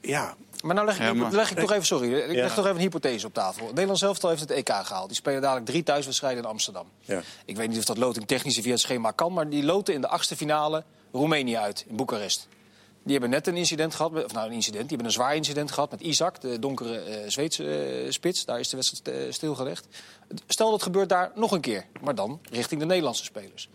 ja, 0.00 0.36
Maar 0.62 0.74
nou 0.74 0.86
leg 0.86 0.96
ik, 0.96 1.02
Ja, 1.02 1.12
maar- 1.14 1.32
leg 1.32 1.50
ik 1.50 1.58
toch 1.58 1.70
even, 1.72 1.86
sorry, 1.86 2.12
ik 2.14 2.34
Ja. 2.34 2.42
leg 2.42 2.54
toch 2.54 2.64
even 2.64 2.76
een 2.76 2.82
hypothese 2.82 3.26
op 3.26 3.34
tafel. 3.34 3.66
Nederland 3.66 3.98
zelf 3.98 4.22
heeft 4.22 4.40
het 4.40 4.50
EK 4.50 4.68
gehaald. 4.68 5.06
Die 5.08 5.16
spelen 5.16 5.40
dadelijk 5.40 5.66
drie 5.66 5.82
thuiswedstrijden 5.82 6.42
in 6.42 6.48
Amsterdam. 6.48 6.86
Ja. 7.00 7.22
Ik 7.44 7.56
weet 7.56 7.68
niet 7.68 7.78
of 7.78 7.84
dat 7.84 7.98
loting 7.98 8.26
technisch 8.26 8.58
via 8.58 8.70
het 8.70 8.80
schema 8.80 9.10
kan, 9.10 9.32
maar 9.32 9.48
die 9.48 9.62
loten 9.64 9.94
in 9.94 10.00
de 10.00 10.08
achtste 10.08 10.36
finale 10.36 10.84
Roemenië 11.12 11.56
uit 11.56 11.84
in 11.88 11.96
Boekarest. 11.96 12.48
Die 13.02 13.12
hebben 13.12 13.30
net 13.30 13.46
een 13.46 13.56
incident 13.56 13.94
gehad, 13.94 14.12
met- 14.12 14.24
of 14.24 14.32
nou 14.32 14.46
een 14.46 14.52
incident, 14.52 14.80
die 14.88 14.96
hebben 14.96 15.06
een 15.06 15.12
zwaar 15.22 15.36
incident 15.36 15.70
gehad 15.72 15.90
met 15.90 16.00
Isaac, 16.00 16.40
de 16.40 16.58
donkere 16.58 16.98
eh, 16.98 17.28
Zweedse 17.30 17.64
eh, 18.04 18.10
spits. 18.10 18.44
Daar 18.44 18.58
is 18.58 18.68
de 18.68 18.76
wedstrijd 18.76 19.08
eh, 19.26 19.32
stilgelegd. 19.32 19.86
Stel 20.46 20.70
dat 20.70 20.82
gebeurt 20.82 21.08
daar 21.08 21.30
nog 21.34 21.52
een 21.52 21.60
keer, 21.60 21.86
maar 22.00 22.14
dan 22.14 22.40
richting 22.50 22.80
de 22.80 22.86
Nederlandse 22.86 23.24
spelers. 23.24 23.68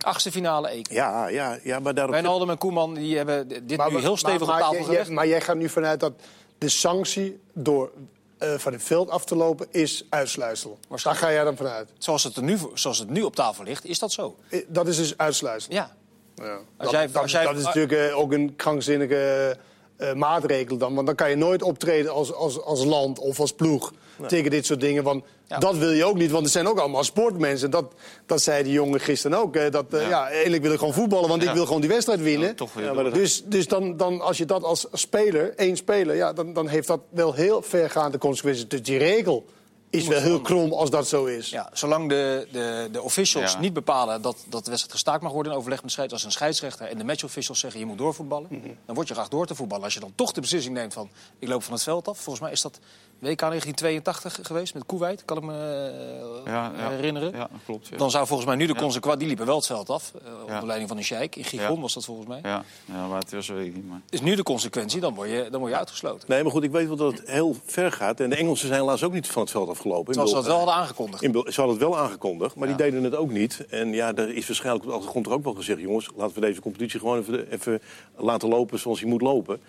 Achtste 0.00 0.30
finale 0.30 0.68
EK. 0.68 0.92
ja, 0.92 1.28
ja, 1.28 1.58
ja 1.62 1.78
maar 1.80 1.94
daarop... 1.94 2.12
Wijnaldum 2.14 2.50
en 2.50 2.58
Koeman 2.58 2.94
die 2.94 3.16
hebben 3.16 3.48
dit 3.48 3.88
nu 3.90 3.98
heel 3.98 4.16
stevig 4.16 4.46
maar, 4.46 4.54
op 4.56 4.60
tafel 4.60 4.74
jij- 4.76 4.84
gelegd. 4.84 5.10
maar 5.10 5.26
jij 5.26 5.40
gaat 5.40 5.56
nu 5.56 5.68
vanuit 5.68 6.00
dat 6.00 6.12
de 6.58 6.68
sanctie 6.68 7.40
door 7.52 7.90
eh, 8.38 8.54
van 8.58 8.72
het 8.72 8.82
veld 8.82 9.10
af 9.10 9.24
te 9.24 9.36
lopen 9.36 9.66
is 9.70 10.06
uitsluitsel. 10.08 10.78
Daar 11.02 11.14
ga 11.14 11.32
jij 11.32 11.44
dan 11.44 11.56
vanuit. 11.56 11.88
Zoals 11.98 12.24
het, 12.24 12.36
er 12.36 12.42
nu, 12.42 12.58
zoals 12.74 12.98
het 12.98 13.10
nu 13.10 13.22
op 13.22 13.34
tafel 13.34 13.64
ligt, 13.64 13.84
is 13.84 13.98
dat 13.98 14.12
zo. 14.12 14.36
Dat 14.68 14.88
is 14.88 14.96
dus 14.96 15.16
uitsluitsel. 15.18 15.72
Ja. 15.72 15.96
Ja. 16.34 16.44
Als 16.54 16.62
dat, 16.76 16.90
jij- 16.90 17.06
dat- 17.06 17.22
als 17.22 17.32
jij- 17.32 17.44
dat 17.44 17.56
is 17.56 17.64
natuurlijk 17.64 17.92
eh, 18.10 18.18
ook 18.18 18.32
een 18.32 18.56
krankzinnige 18.56 19.56
eh, 19.96 20.12
maatregel 20.12 20.76
dan. 20.76 20.94
Want 20.94 21.06
dan 21.06 21.16
kan 21.16 21.30
je 21.30 21.36
nooit 21.36 21.62
optreden 21.62 22.12
als, 22.12 22.32
als, 22.32 22.60
als 22.62 22.84
land 22.84 23.18
of 23.18 23.40
als 23.40 23.52
ploeg 23.52 23.92
tegen 24.26 24.50
dit 24.50 24.66
soort 24.66 24.80
dingen. 24.80 25.02
Want 25.02 25.24
Ja. 25.52 25.58
dat 25.58 25.76
wil 25.76 25.90
je 25.90 26.04
ook 26.04 26.16
niet, 26.16 26.30
want 26.30 26.42
het 26.42 26.52
zijn 26.52 26.68
ook 26.68 26.78
allemaal 26.78 27.04
sportmensen. 27.04 27.70
Dat, 27.70 27.92
dat 28.26 28.42
zei 28.42 28.62
die 28.62 28.72
jongen 28.72 29.00
gisteren 29.00 29.38
ook. 29.38 29.56
eh, 29.56 29.70
dat, 29.70 29.84
eh, 29.90 30.00
Ja. 30.02 30.08
ja. 30.08 30.28
eigenlijk 30.28 30.62
wil 30.62 30.72
ik 30.72 30.78
gewoon 30.78 30.94
voetballen, 30.94 31.28
want 31.28 31.42
ik 31.42 31.50
wil 31.50 31.66
gewoon 31.66 31.80
die 31.80 31.90
wedstrijd 31.90 32.20
winnen. 32.20 32.48
Ja, 32.48 32.54
toch 32.54 32.72
weer 32.72 32.84
Ja, 32.84 32.92
maar 32.92 33.02
door. 33.02 33.12
dat- 33.12 33.20
Dus, 33.22 33.42
dus 33.44 33.68
dan, 33.68 33.96
dan, 33.96 34.20
als 34.20 34.38
je 34.38 34.44
dat 34.44 34.62
als 34.62 34.86
speler, 34.92 35.54
één 35.56 35.76
speler, 35.76 36.16
ja, 36.16 36.32
dan, 36.32 36.52
dan 36.52 36.68
heeft 36.68 36.86
dat 36.86 37.00
wel 37.10 37.32
heel 37.32 37.62
vergaande 37.62 38.18
consequenties. 38.18 38.68
Dus 38.68 38.82
die 38.82 38.98
regel 38.98 39.44
is 39.90 40.06
wel 40.06 40.20
heel 40.20 40.40
krom 40.40 40.72
als 40.72 40.90
dat 40.90 41.08
zo 41.08 41.24
is. 41.24 41.50
Ja, 41.50 41.70
zolang 41.72 42.08
de, 42.08 42.46
de, 42.52 42.88
de 42.92 43.02
officials 43.02 43.52
Ja. 43.52 43.58
niet 43.60 43.72
bepalen 43.72 44.22
dat, 44.22 44.36
dat 44.36 44.64
de 44.64 44.68
wedstrijd 44.70 44.92
gestaakt 44.92 45.22
mag 45.22 45.32
worden 45.32 45.52
in 45.52 45.58
overleg 45.58 45.78
met 45.78 45.86
de 45.86 45.92
scheids, 45.92 46.12
als 46.12 46.24
een 46.24 46.32
scheidsrechter 46.32 46.86
en 46.86 46.98
de 46.98 47.04
matchofficials 47.04 47.58
zeggen 47.60 47.80
je 47.80 47.86
moet 47.86 47.98
doorvoetballen, 47.98 48.46
Mhm. 48.50 48.68
dan 48.86 48.94
word 48.94 49.08
je 49.08 49.14
graag 49.14 49.28
door 49.28 49.46
te 49.46 49.54
voetballen. 49.54 49.84
Als 49.84 49.94
je 49.94 50.00
dan 50.00 50.12
toch 50.14 50.32
de 50.32 50.40
beslissing 50.40 50.74
neemt 50.74 50.92
van 50.92 51.08
ik 51.38 51.48
loop 51.48 51.62
van 51.62 51.72
het 51.72 51.82
veld 51.82 52.08
af, 52.08 52.16
volgens 52.18 52.40
mij 52.44 52.52
is 52.52 52.60
dat 52.60 52.78
WK 53.22 53.38
1982 53.40 54.38
geweest 54.42 54.74
met 54.74 54.86
Kuwait, 54.86 55.24
kan 55.24 55.36
ik 55.36 55.42
me 55.42 55.52
eh, 55.52 56.52
Ja, 56.52 56.72
ja. 56.76 56.90
herinneren. 56.90 57.32
Ja, 57.32 57.48
klopt. 57.64 57.88
Ja. 57.88 57.96
Dan 57.96 58.10
zou 58.10 58.26
volgens 58.26 58.48
mij 58.48 58.56
nu 58.56 58.66
de 58.66 58.74
consequentie, 58.74 59.18
die 59.18 59.28
liepen 59.28 59.46
wel 59.46 59.56
het 59.56 59.66
veld 59.66 59.90
af, 59.90 60.12
eh, 60.14 60.30
Ja. 60.46 60.52
onder 60.52 60.66
leiding 60.66 60.88
van 60.88 60.96
een 60.98 61.04
sheik. 61.04 61.36
In 61.36 61.44
Gijon 61.44 61.74
Ja. 61.74 61.80
was 61.80 61.94
dat 61.94 62.04
volgens 62.04 62.26
mij. 62.28 62.38
Ja, 62.42 62.64
ja, 62.84 63.06
maar 63.06 63.18
het 63.20 63.32
was 63.32 63.48
weet 63.48 63.66
ik 63.66 63.74
niet. 63.74 63.88
Maar... 63.88 64.00
Is 64.10 64.20
nu 64.20 64.34
de 64.34 64.42
consequentie, 64.42 65.00
dan 65.00 65.14
word 65.14 65.28
je, 65.30 65.48
dan 65.50 65.60
word 65.60 65.72
je 65.72 65.78
uitgesloten. 65.78 66.28
Nee, 66.28 66.42
maar 66.42 66.52
goed, 66.52 66.62
ik 66.62 66.70
weet 66.70 66.86
wel 66.86 66.96
dat 66.96 67.12
het 67.18 67.28
heel 67.30 67.56
ver 67.64 67.92
gaat. 67.92 68.20
En 68.20 68.30
de 68.30 68.36
Engelsen 68.36 68.68
zijn 68.68 68.80
helaas 68.80 69.02
ook 69.02 69.12
niet 69.12 69.26
van 69.26 69.42
het 69.42 69.50
veld 69.50 69.68
afgelopen. 69.68 70.14
Zoals 70.14 70.28
ze 70.28 70.34
dat 70.36 70.46
wel 70.46 70.56
hadden 70.56 70.74
aangekondigd. 70.74 71.22
In 71.22 71.32
Bel- 71.32 71.46
ze 71.52 71.60
hadden 71.60 71.78
het 71.78 71.88
wel 71.88 71.98
aangekondigd, 71.98 72.54
maar 72.54 72.68
Ja. 72.68 72.74
die 72.76 72.84
deden 72.86 73.04
het 73.04 73.14
ook 73.16 73.30
niet. 73.30 73.66
En 73.70 73.92
ja, 73.92 74.14
er 74.14 74.34
is 74.34 74.46
waarschijnlijk 74.46 74.84
op 74.84 74.90
de 74.90 74.96
achtergrond 74.96 75.26
er 75.26 75.32
ook 75.32 75.44
wel 75.44 75.54
gezegd... 75.54 75.80
jongens, 75.80 76.10
laten 76.16 76.34
we 76.34 76.40
deze 76.40 76.60
competitie 76.60 77.00
gewoon 77.00 77.18
even, 77.18 77.50
even 77.52 77.82
laten 78.16 78.48
lopen 78.48 78.78
zoals 78.78 79.00
hij 79.00 79.08
moet 79.08 79.22
lopen. 79.22 79.60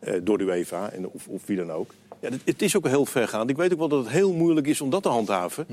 eh, 0.00 0.14
door 0.22 0.38
de 0.38 0.44
UEFA 0.44 0.90
en, 0.90 1.08
of, 1.08 1.26
of 1.28 1.46
wie 1.46 1.56
dan 1.56 1.72
ook. 1.72 1.90
Ja, 2.20 2.28
het, 2.44 2.62
is 2.62 2.76
ook 2.76 2.86
heel 2.86 3.06
vergaand. 3.06 3.50
Ik 3.50 3.56
weet 3.56 3.72
ook 3.72 3.78
wel 3.78 3.88
dat 3.88 4.04
het 4.04 4.12
heel 4.12 4.32
moeilijk 4.32 4.66
is 4.66 4.80
om 4.80 4.90
dat 4.90 5.02
te 5.02 5.08
handhaven. 5.08 5.66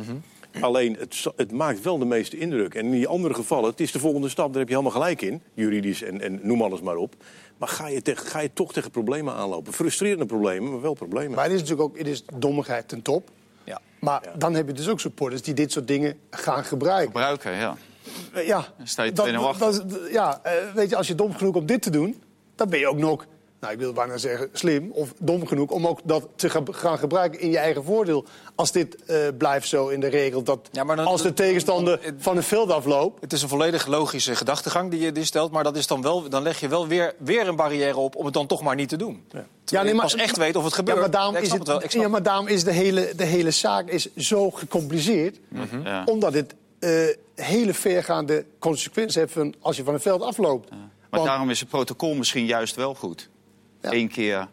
Alleen, 0.61 0.95
het, 0.99 1.25
het 1.35 1.51
maakt 1.51 1.81
wel 1.81 1.97
de 1.97 2.05
meeste 2.05 2.38
indruk. 2.38 2.73
En 2.75 2.85
in 2.85 2.91
die 2.91 3.07
andere 3.07 3.33
gevallen, 3.33 3.69
het 3.69 3.79
is 3.79 3.91
de 3.91 3.99
volgende 3.99 4.29
stap, 4.29 4.47
daar 4.47 4.59
heb 4.59 4.67
je 4.69 4.75
helemaal 4.77 5.01
gelijk 5.01 5.21
in. 5.21 5.41
Juridisch 5.53 6.01
en, 6.03 6.21
en 6.21 6.39
noem 6.44 6.61
alles 6.61 6.81
maar 6.81 6.95
op. 6.95 7.15
Maar 7.57 7.69
ga 7.69 7.88
je, 7.88 8.01
tegen, 8.01 8.27
ga 8.27 8.39
je 8.39 8.53
toch 8.53 8.73
tegen 8.73 8.91
problemen 8.91 9.33
aanlopen? 9.33 9.73
Frustrerende 9.73 10.25
problemen, 10.25 10.71
maar 10.71 10.81
wel 10.81 10.94
problemen. 10.94 11.31
Maar 11.35 11.44
het 11.44 11.53
is 11.53 11.59
natuurlijk 11.59 11.89
ook 11.89 11.97
het 11.97 12.07
is 12.07 12.23
dommigheid 12.38 12.88
ten 12.88 13.01
top. 13.01 13.29
Ja. 13.63 13.81
Maar 13.99 14.21
dan 14.38 14.53
heb 14.53 14.67
je 14.67 14.73
dus 14.73 14.88
ook 14.89 14.99
supporters 14.99 15.41
die 15.41 15.53
dit 15.53 15.71
soort 15.71 15.88
dingen 15.88 16.17
gaan 16.29 16.63
gebruiken. 16.63 17.05
Gebruiken, 17.11 17.51
ja. 17.55 17.77
Ja, 18.45 18.65
sta 18.83 19.03
je 19.03 19.11
dat- 19.11 19.27
2-0 19.27 19.47
achter. 19.47 19.87
dat 19.87 19.99
ja 20.11 20.39
eh, 20.44 20.51
weet 20.73 20.89
je, 20.89 20.95
als 20.95 21.07
je 21.07 21.16
dom 21.16 21.33
genoeg 21.33 21.56
om 21.56 21.66
dit 21.66 21.81
te 21.81 21.89
doen, 21.89 22.21
dan 22.56 22.69
ben 22.69 22.80
je 22.80 22.87
ook 22.87 22.97
nog, 22.97 23.25
nou 23.59 23.73
ik 23.73 23.80
wil 23.80 23.94
bijna 23.94 24.18
zeggen 24.18 24.49
slim 24.54 24.92
of 24.92 25.14
dom 25.19 25.47
genoeg 25.47 25.69
om 25.69 25.87
ook 25.87 25.99
dat 26.04 26.28
te 26.35 26.49
gaan- 26.49 26.97
gebruiken 26.99 27.40
in 27.40 27.49
je 27.49 27.57
eigen 27.57 27.83
voordeel. 27.83 28.26
Als 28.56 28.71
dit 28.71 29.06
eh, 29.06 29.18
blijft 29.37 29.68
zo 29.68 29.87
in 29.87 29.99
de 29.99 30.07
regel, 30.07 30.44
dat 30.44 30.69
Ja, 30.71 30.83
maar 30.83 30.95
dan- 30.95 31.06
als 31.06 31.21
de 31.21 31.33
tegenstander 31.33 31.99
dan- 32.04 32.14
van 32.18 32.35
het 32.35 32.45
veld 32.45 32.71
afloopt. 32.71 33.21
Het 33.21 33.33
is 33.33 33.42
een 33.42 33.49
volledig 33.49 33.85
logische 33.87 34.35
gedachtegang 34.35 34.92
die 34.92 34.99
je 34.99 35.11
die 35.11 35.23
stelt, 35.26 35.52
maar 35.52 35.64
dat 35.64 35.76
is 35.78 35.87
dan, 35.87 36.02
wel, 36.02 36.30
dan 36.30 36.42
leg 36.44 36.59
je 36.59 36.68
wel 36.68 36.87
weer, 36.87 37.14
weer 37.18 37.47
een 37.47 37.56
barrière 37.56 37.97
op 37.97 38.16
om 38.16 38.26
het 38.26 38.33
dan 38.33 38.47
toch 38.47 38.61
maar 38.61 38.76
niet 38.76 38.90
te 38.90 38.97
doen. 38.97 39.23
Ja, 39.31 39.45
nee, 39.81 39.87
je 39.87 39.94
maar- 39.94 40.06
pas 40.06 40.16
echt 40.16 40.37
weet 40.37 40.56
of 40.56 40.64
het 40.64 40.73
gebeurt. 40.73 40.95
Ja, 40.97 41.02
maar 41.04 41.11
daarom 41.11 41.33
Ja, 41.33 41.40
is, 41.42 41.52
het, 41.52 41.92
ja, 41.94 42.07
maar 42.07 42.23
daarom 42.23 42.47
is 42.47 42.64
de 42.64 42.71
hele, 42.73 43.11
de 43.16 43.23
hele 43.26 43.52
zaak 43.52 43.90
is 43.90 44.16
zo 44.16 44.52
gecompliceerd. 44.52 45.40
ja. 45.83 46.04
Omdat 46.06 46.33
het 46.33 46.56
eh, 46.80 46.92
hele 47.35 47.73
vergaande 47.73 48.45
consequenties 48.59 49.16
heeft 49.16 49.31
van 49.33 49.54
als 49.59 49.78
je 49.78 49.83
van 49.83 49.94
het 49.94 50.02
veld 50.04 50.21
afloopt. 50.21 50.69
Maar 50.69 50.80
Want- 51.09 51.26
daarom 51.26 51.49
is 51.49 51.59
het 51.59 51.69
protocol 51.69 52.14
misschien 52.16 52.45
juist 52.45 52.76
wel 52.76 52.94
goed. 52.95 53.30
Ja. 53.81 53.93
Eén 53.93 54.07
keer 54.07 54.47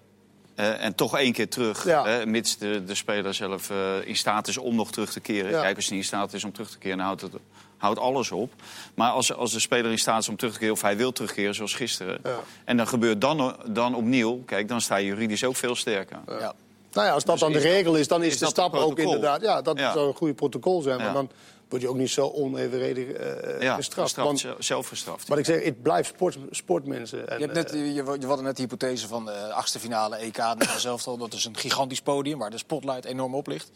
eh, 0.55 0.85
en 0.85 0.95
toch 0.95 1.19
één 1.19 1.33
keer 1.33 1.49
terug. 1.49 1.85
Ja. 1.85 2.05
hè, 2.05 2.27
mits 2.27 2.59
de, 2.59 2.85
de 2.85 2.95
speler 2.95 3.35
zelf 3.35 3.71
eh, 3.71 3.77
in 4.05 4.17
staat 4.17 4.49
is 4.49 4.59
om 4.59 4.75
nog 4.75 4.93
terug 4.93 5.13
te 5.13 5.21
keren. 5.21 5.51
Ja. 5.51 5.61
Kijk, 5.63 5.77
als 5.77 5.85
hij 5.87 5.95
niet 5.97 6.05
in 6.05 6.11
staat 6.17 6.33
is 6.33 6.45
om 6.45 6.53
terug 6.53 6.71
te 6.71 6.79
keren, 6.79 6.97
dan 6.97 7.07
houdt, 7.07 7.21
het, 7.21 7.33
houdt 7.77 7.99
alles 7.99 8.31
op. 8.31 8.53
Maar 8.95 9.11
als, 9.11 9.33
als 9.35 9.53
de 9.53 9.61
speler 9.61 9.91
in 9.91 9.99
staat 9.99 10.21
is 10.21 10.29
om 10.29 10.37
terug 10.37 10.53
te 10.53 10.59
keren, 10.59 10.75
of 10.75 10.83
hij 10.83 10.97
wil 10.97 11.13
terugkeren, 11.13 11.55
zoals 11.55 11.75
gisteren. 11.75 12.19
Ja. 12.23 12.39
En 12.65 12.77
dan 12.77 12.87
gebeurt 12.89 13.21
dan, 13.21 13.57
dan 13.67 13.95
opnieuw, 13.95 14.43
kijk, 14.47 14.69
dan 14.69 14.81
sta 14.81 14.97
je 14.97 15.07
juridisch 15.07 15.45
ook 15.45 15.57
veel 15.57 15.75
sterker. 15.75 16.19
Ja. 16.29 16.55
Nou 16.93 17.07
ja, 17.07 17.13
als 17.13 17.25
dat 17.25 17.33
Dus 17.39 17.43
dan 17.43 17.53
de 17.53 17.59
regel 17.69 17.95
is, 17.95 18.09
dan 18.09 18.23
is, 18.23 18.33
is 18.33 18.39
de 18.39 18.47
stap 18.47 18.75
ook 18.75 18.99
inderdaad... 18.99 19.41
Ja, 19.43 19.63
dat 19.63 19.79
Ja. 19.79 19.93
zou 19.93 20.09
een 20.09 20.15
goede 20.15 20.35
protocol 20.35 20.83
zijn. 20.83 20.97
Maar 20.97 21.07
Ja. 21.07 21.13
dan 21.13 21.31
word 21.69 21.83
je 21.83 21.89
ook 21.89 21.97
niet 21.97 22.11
zo 22.11 22.29
onevenredig 22.29 23.09
eh 23.09 23.61
Ja, 23.61 23.75
gestraft. 23.75 24.15
gestraft, 24.15 24.43
Want, 24.43 24.65
zelf- 24.65 24.89
gestraft. 24.89 25.29
wat 25.29 25.39
ik 25.39 25.45
zeg, 25.45 25.65
het 25.65 25.83
blijft 25.83 26.09
sport, 26.09 26.39
sportmensen. 26.51 27.29
En, 27.29 27.39
Je, 27.39 27.43
hebt 27.45 27.55
net, 27.57 27.73
eh, 27.73 27.87
je, 27.95 28.17
je 28.21 28.27
had 28.27 28.43
net 28.43 28.57
de 28.57 28.63
hypothese 28.63 29.09
van 29.09 29.25
de 29.25 29.53
achtste 29.53 29.79
finale 29.81 30.17
EK 30.17 30.39
zelf 30.77 31.07
al. 31.07 31.17
Dat 31.17 31.33
is 31.33 31.45
een 31.45 31.57
gigantisch 31.57 32.01
podium 32.01 32.39
waar 32.39 32.51
de 32.51 32.59
spotlight 32.59 33.05
enorm 33.05 33.35
op 33.35 33.47
ligt. 33.47 33.71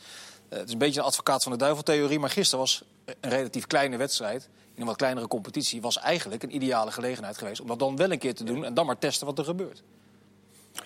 het 0.49 0.67
is 0.67 0.73
een 0.73 0.79
beetje 0.79 1.01
een 1.01 1.07
advocaat 1.07 1.43
van 1.43 1.53
de 1.53 1.59
duiveltheorie, 1.59 2.19
maar 2.19 2.31
gisteren 2.31 2.59
was 2.59 2.83
een 3.21 3.31
relatief 3.31 3.67
kleine 3.67 3.97
wedstrijd 3.97 4.49
in 4.75 4.81
een 4.81 4.87
wat 4.87 4.97
kleinere 4.97 5.27
competitie 5.29 5.81
was 5.81 5.99
eigenlijk 5.99 6.43
een 6.43 6.55
ideale 6.55 6.91
gelegenheid 6.91 7.39
geweest 7.39 7.61
om 7.61 7.67
dat 7.67 7.79
dan 7.79 7.97
wel 7.97 8.11
een 8.13 8.19
keer 8.19 8.35
te 8.35 8.45
doen 8.45 8.65
en 8.65 8.75
dan 8.75 8.87
maar 8.87 8.99
testen 8.99 9.27
wat 9.27 9.39
er 9.39 9.45
gebeurt. 9.45 9.83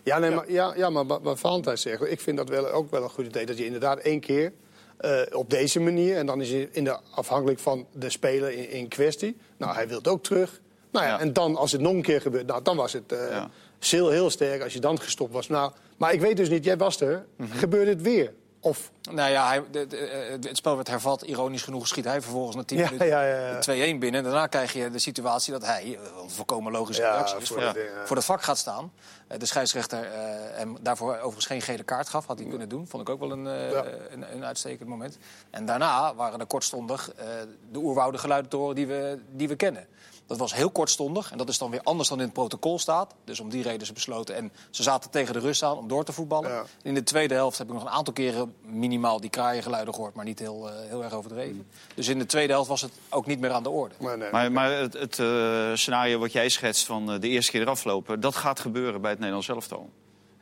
Ja, 0.05 0.19
nee, 0.19 0.31
Maar, 0.31 0.51
ja, 0.53 0.73
ja 0.77 0.91
maar 0.91 1.07
wat 1.07 1.39
Valentijn 1.41 1.79
zegt, 1.79 2.03
ik 2.07 2.21
vind 2.21 2.37
dat 2.37 2.49
wel, 2.49 2.69
ook 2.71 2.91
wel 2.91 3.03
een 3.03 3.11
goed 3.11 3.27
idee 3.27 3.47
dat 3.47 3.59
je 3.59 3.65
inderdaad 3.65 3.99
één 3.99 4.21
keer 4.21 4.53
uh, 5.01 5.21
op 5.33 5.51
deze 5.51 5.81
manier 5.81 6.17
en 6.17 6.27
dan 6.27 6.41
is 6.41 6.51
hij 6.51 6.69
in 6.73 6.85
de, 6.85 6.99
afhankelijk 7.11 7.59
van 7.59 7.87
de 7.93 8.11
speler 8.11 8.53
in, 8.53 8.71
in 8.71 8.89
kwestie. 8.89 9.37
Nou, 9.57 9.75
hij 9.75 9.89
wil 9.89 9.99
het 9.99 10.09
ook 10.09 10.23
terug. 10.23 10.61
Nou 10.91 11.05
ja, 11.05 11.11
ja, 11.11 11.21
en 11.21 11.33
dan 11.33 11.57
als 11.57 11.73
het 11.73 11.81
nog 11.81 11.93
een 11.93 12.03
keer 12.03 12.21
gebeurt, 12.21 12.47
nou, 12.47 12.63
dan 12.63 12.77
was 12.77 12.93
het 12.93 13.13
uh, 13.13 13.19
ja. 13.31 13.51
heel, 13.79 14.11
heel 14.11 14.31
sterk 14.31 14.63
als 14.63 14.73
je 14.73 14.81
dan 14.81 15.01
gestopt 15.01 15.33
was. 15.33 15.49
Nou, 15.49 15.73
maar 15.97 16.13
ik 16.13 16.21
weet 16.21 16.37
dus 16.37 16.49
niet, 16.49 16.65
jij 16.65 16.77
was 16.77 17.01
er, 17.01 17.27
mm 17.37 17.47
-hmm. 17.47 17.59
gebeurt 17.59 17.89
het 17.89 18.03
weer? 18.03 18.33
Of... 18.65 18.91
Nou 19.11 19.31
ja, 19.31 19.47
hij, 19.47 19.63
de, 19.71 19.87
de, 19.87 20.39
het 20.49 20.57
spel 20.57 20.75
werd 20.75 20.89
hervat. 20.89 21.23
Ironisch 21.23 21.63
genoeg 21.63 21.89
schiet 21.89 22.05
hij 22.05 22.23
vervolgens 22.23 22.57
na 22.57 22.63
10 22.63 22.79
ja, 22.79 22.85
minuten 22.85 23.07
ja, 23.07 23.23
ja, 23.23 23.95
2-1 23.95 23.99
binnen. 23.99 24.15
En 24.15 24.23
daarna 24.23 24.47
krijg 24.47 24.73
je 24.73 24.91
de 24.91 24.99
situatie 24.99 25.53
dat 25.53 25.67
hij, 25.67 25.99
een 26.23 26.31
volkomen 26.31 26.73
logische 26.73 27.03
reactie 27.03 27.39
is, 27.39 27.49
voor, 27.49 27.61
de, 27.61 28.03
voor 28.05 28.17
het 28.17 28.25
vak 28.25 28.43
gaat 28.43 28.59
staan. 28.59 28.93
De 29.39 29.47
scheidsrechter 29.47 30.05
uh, 30.05 30.11
hem 30.53 30.77
daarvoor 30.81 31.15
overigens 31.17 31.47
geen 31.47 31.63
gele 31.63 31.83
kaart 31.83 32.09
gaf. 32.09 32.27
Had 32.27 32.39
hij 32.39 32.49
kunnen 32.49 32.69
doen. 32.69 32.87
Vond 32.87 33.03
ik 33.03 33.09
ook 33.09 33.21
wel 33.21 33.33
een, 33.33 33.45
uh, 33.45 33.71
een, 34.11 34.35
een, 34.35 34.45
uitstekend 34.45 34.89
moment. 34.89 35.19
En 35.51 35.67
daarna 35.67 36.15
waren 36.15 36.41
er 36.41 36.47
kortstondig 36.47 37.13
uh, 37.19 37.25
de 37.73 37.79
oerwouden 37.79 38.21
geluiden 38.21 38.75
die 38.75 38.87
we, 38.87 39.19
die 39.31 39.49
we 39.49 39.57
kennen. 39.57 39.87
Dat 40.27 40.39
was 40.39 40.55
heel 40.55 40.71
kortstondig 40.71 41.31
en 41.31 41.39
dat 41.39 41.49
is 41.49 41.59
dan 41.59 41.71
weer 41.71 41.81
anders 41.83 42.09
dan 42.09 42.19
in 42.19 42.25
het 42.25 42.33
protocol 42.33 42.79
staat. 42.79 43.15
Dus 43.25 43.41
om 43.41 43.49
die 43.49 43.63
reden 43.63 43.87
ze 43.87 43.93
besloten. 43.93 44.35
En 44.35 44.53
ze 44.71 44.83
zaten 44.83 45.11
tegen 45.11 45.33
de 45.33 45.39
rust 45.39 45.63
aan 45.63 45.77
om 45.77 45.89
door 45.89 46.05
te 46.05 46.13
voetballen. 46.13 46.51
Ja. 46.51 46.65
In 46.83 46.95
de 46.95 47.03
tweede 47.03 47.35
helft 47.35 47.59
heb 47.59 47.67
ik 47.67 47.73
nog 47.73 47.83
een 47.83 47.89
aantal 47.89 48.13
keren 48.13 48.55
minimaal 48.63 49.21
die 49.21 49.31
kraaiengeluiden 49.31 49.95
gehoord, 49.95 50.15
maar 50.15 50.25
niet 50.25 50.39
heel, 50.39 50.69
uh, 50.69 50.75
heel 50.89 51.05
erg 51.05 51.13
overdreven. 51.13 51.57
Mm. 51.57 51.67
Dus 51.95 52.09
in 52.09 52.19
de 52.19 52.27
tweede 52.27 52.53
helft 52.53 52.69
was 52.69 52.81
het 52.81 52.93
ook 53.09 53.27
niet 53.27 53.41
meer 53.41 53.51
aan 53.51 53.63
de 53.63 53.71
orde. 53.71 53.95
Maar, 53.99 54.19
nee, 54.19 54.31
maar, 54.31 54.53
maar 54.53 54.73
het, 54.73 54.93
het 54.93 55.19
uh, 55.19 55.71
scenario 55.75 56.19
wat 56.19 56.33
jij 56.33 56.49
schetst 56.49 56.87
van 56.87 57.13
uh, 57.13 57.21
de 57.21 57.29
eerste 57.29 57.51
keer 57.51 57.61
eraf 57.61 57.85
lopen, 57.85 58.21
dat 58.21 58.37
gaat 58.37 58.61
gebeuren 58.61 59.01
bij 59.01 59.11
het 59.11 59.19
Nederlands 59.19 59.49
elftal. 59.49 59.91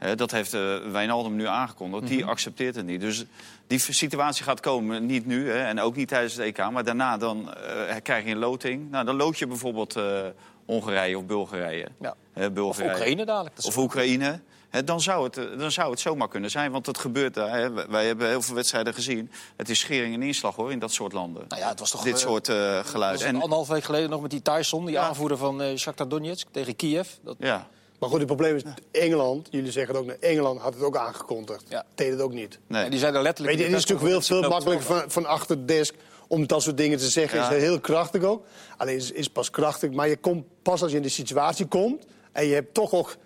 He, 0.01 0.15
dat 0.15 0.31
heeft 0.31 0.55
uh, 0.55 0.77
Wijnaldum 0.93 1.37
nu 1.37 1.47
aangekondigd. 1.47 2.07
Die 2.07 2.17
mm 2.17 2.23
-hmm. 2.23 2.31
accepteert 2.31 2.75
het 2.75 2.87
niet. 2.87 3.01
Dus 3.01 3.25
die 3.67 3.79
situatie 3.79 4.45
gaat 4.45 4.61
komen, 4.61 5.07
niet 5.07 5.27
nu 5.27 5.51
hè, 5.51 5.65
en 5.65 5.81
ook 5.81 5.97
niet 5.97 6.09
tijdens 6.09 6.35
het 6.35 6.45
EK. 6.45 6.71
Maar 6.71 6.85
daarna 6.85 7.17
dan, 7.17 7.55
uh, 7.89 7.95
krijg 8.03 8.25
je 8.25 8.31
een 8.31 8.39
loting. 8.39 8.91
Nou, 8.91 9.05
dan 9.05 9.17
lood 9.17 9.39
je 9.39 9.47
bijvoorbeeld 9.47 9.97
uh, 9.97 10.21
Hongarije 10.67 11.19
of 11.19 11.25
Bulgarije. 11.25 11.89
Ja. 12.01 12.15
He, 12.33 12.51
Bulgarije. 12.51 12.91
Of 12.91 12.97
Oekraïne 12.97 13.25
dadelijk. 13.25 13.57
Of 13.63 13.77
Oekraïne. 13.77 14.41
He, 14.69 14.85
dan, 14.85 15.01
zou 15.01 15.25
het, 15.25 15.59
dan 15.59 15.71
zou 15.71 15.91
het 15.91 16.01
zomaar 16.01 16.29
kunnen 16.29 16.51
zijn. 16.51 16.73
Want 16.73 16.87
het 16.87 16.99
gebeurt 16.99 17.35
daar. 17.35 17.59
Hè. 17.59 17.89
Wij 17.89 18.07
hebben 18.07 18.29
heel 18.29 18.43
veel 18.43 18.55
wedstrijden 18.55 18.95
gezien. 18.95 19.31
Het 19.57 19.69
is 19.69 19.79
schering 19.79 20.15
en 20.15 20.23
inslag 20.23 20.57
hoor, 20.57 20.73
in 20.73 20.79
dat 20.79 20.93
soort 20.93 21.13
landen. 21.13 21.45
Nou 21.49 21.61
ja, 21.61 21.69
het 21.69 21.79
was 21.79 21.91
toch, 21.91 22.03
Dit 22.03 22.19
soort 22.19 22.49
uh, 22.49 22.79
geluiden. 22.85 23.27
En 23.27 23.35
anderhalf 23.35 23.69
week 23.69 23.85
geleden 23.85 24.11
nog 24.11 24.21
met 24.21 24.31
die 24.31 24.43
Tyson, 24.43 24.85
die 24.85 24.95
ja. 24.95 25.03
aanvoerder 25.03 25.37
van 25.37 25.63
uh, 25.63 25.77
Shakhtar 25.77 26.09
Donetsk 26.09 26.47
tegen 26.51 26.77
Kiev. 26.77 27.09
Dat... 27.23 27.37
Ja. 27.39 27.69
Maar 28.01 28.09
goed, 28.09 28.19
het 28.19 28.27
probleem 28.27 28.57
is, 28.57 28.63
Engeland, 28.91 29.49
jullie 29.51 29.73
zeggen 29.73 29.95
het 29.95 30.05
ook, 30.05 30.11
Engeland 30.11 30.61
had 30.61 30.75
het 30.75 30.83
ook 30.83 30.97
aangekondigd. 30.97 31.65
Ja. 31.69 31.85
Deed 31.95 32.11
het 32.11 32.21
ook 32.21 32.33
niet. 32.33 32.59
Nee. 32.67 32.85
En 32.85 32.91
die 32.91 32.99
zijn 32.99 33.15
er 33.15 33.23
letterlijk... 33.23 33.57
Weet 33.57 33.67
je, 33.67 33.73
het 33.73 33.83
is 33.83 33.89
natuurlijk 33.89 34.25
veel, 34.25 34.41
veel 34.41 34.49
makkelijker 34.49 34.87
van, 34.87 35.03
van 35.07 35.27
achter 35.27 35.57
de 35.57 35.65
desk 35.65 35.95
om 36.29 36.47
dat 36.47 36.63
soort 36.63 36.77
dingen 36.77 36.99
te 36.99 37.09
zeggen. 37.09 37.39
Ja. 37.39 37.51
Is 37.51 37.63
heel 37.63 37.81
krachtig 37.81 38.23
ook. 38.23 38.45
Alleen 38.77 38.97
is, 38.97 39.11
is 39.11 39.29
pas 39.29 39.51
krachtig, 39.51 39.91
maar 39.91 40.09
je 40.09 40.17
komt 40.17 40.45
pas 40.63 40.83
als 40.83 40.91
je 40.91 40.97
in 40.97 41.03
de 41.03 41.09
situatie 41.09 41.67
komt... 41.67 42.05
en 42.33 42.47
je 42.47 42.55
hebt 42.55 42.75
toch 42.75 42.93
ook 42.93 43.17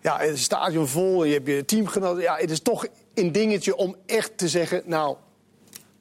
ja, 0.00 0.18
het 0.18 0.38
stadion 0.38 0.88
vol, 0.88 1.22
en 1.22 1.28
je 1.28 1.34
hebt 1.34 1.46
je 1.46 1.64
teamgenoten... 1.64 2.22
Ja, 2.22 2.36
het 2.36 2.50
is 2.50 2.60
toch 2.60 2.86
een 3.14 3.32
dingetje 3.32 3.76
om 3.76 3.96
echt 4.06 4.38
te 4.38 4.48
zeggen... 4.48 4.82
nou, 4.84 5.16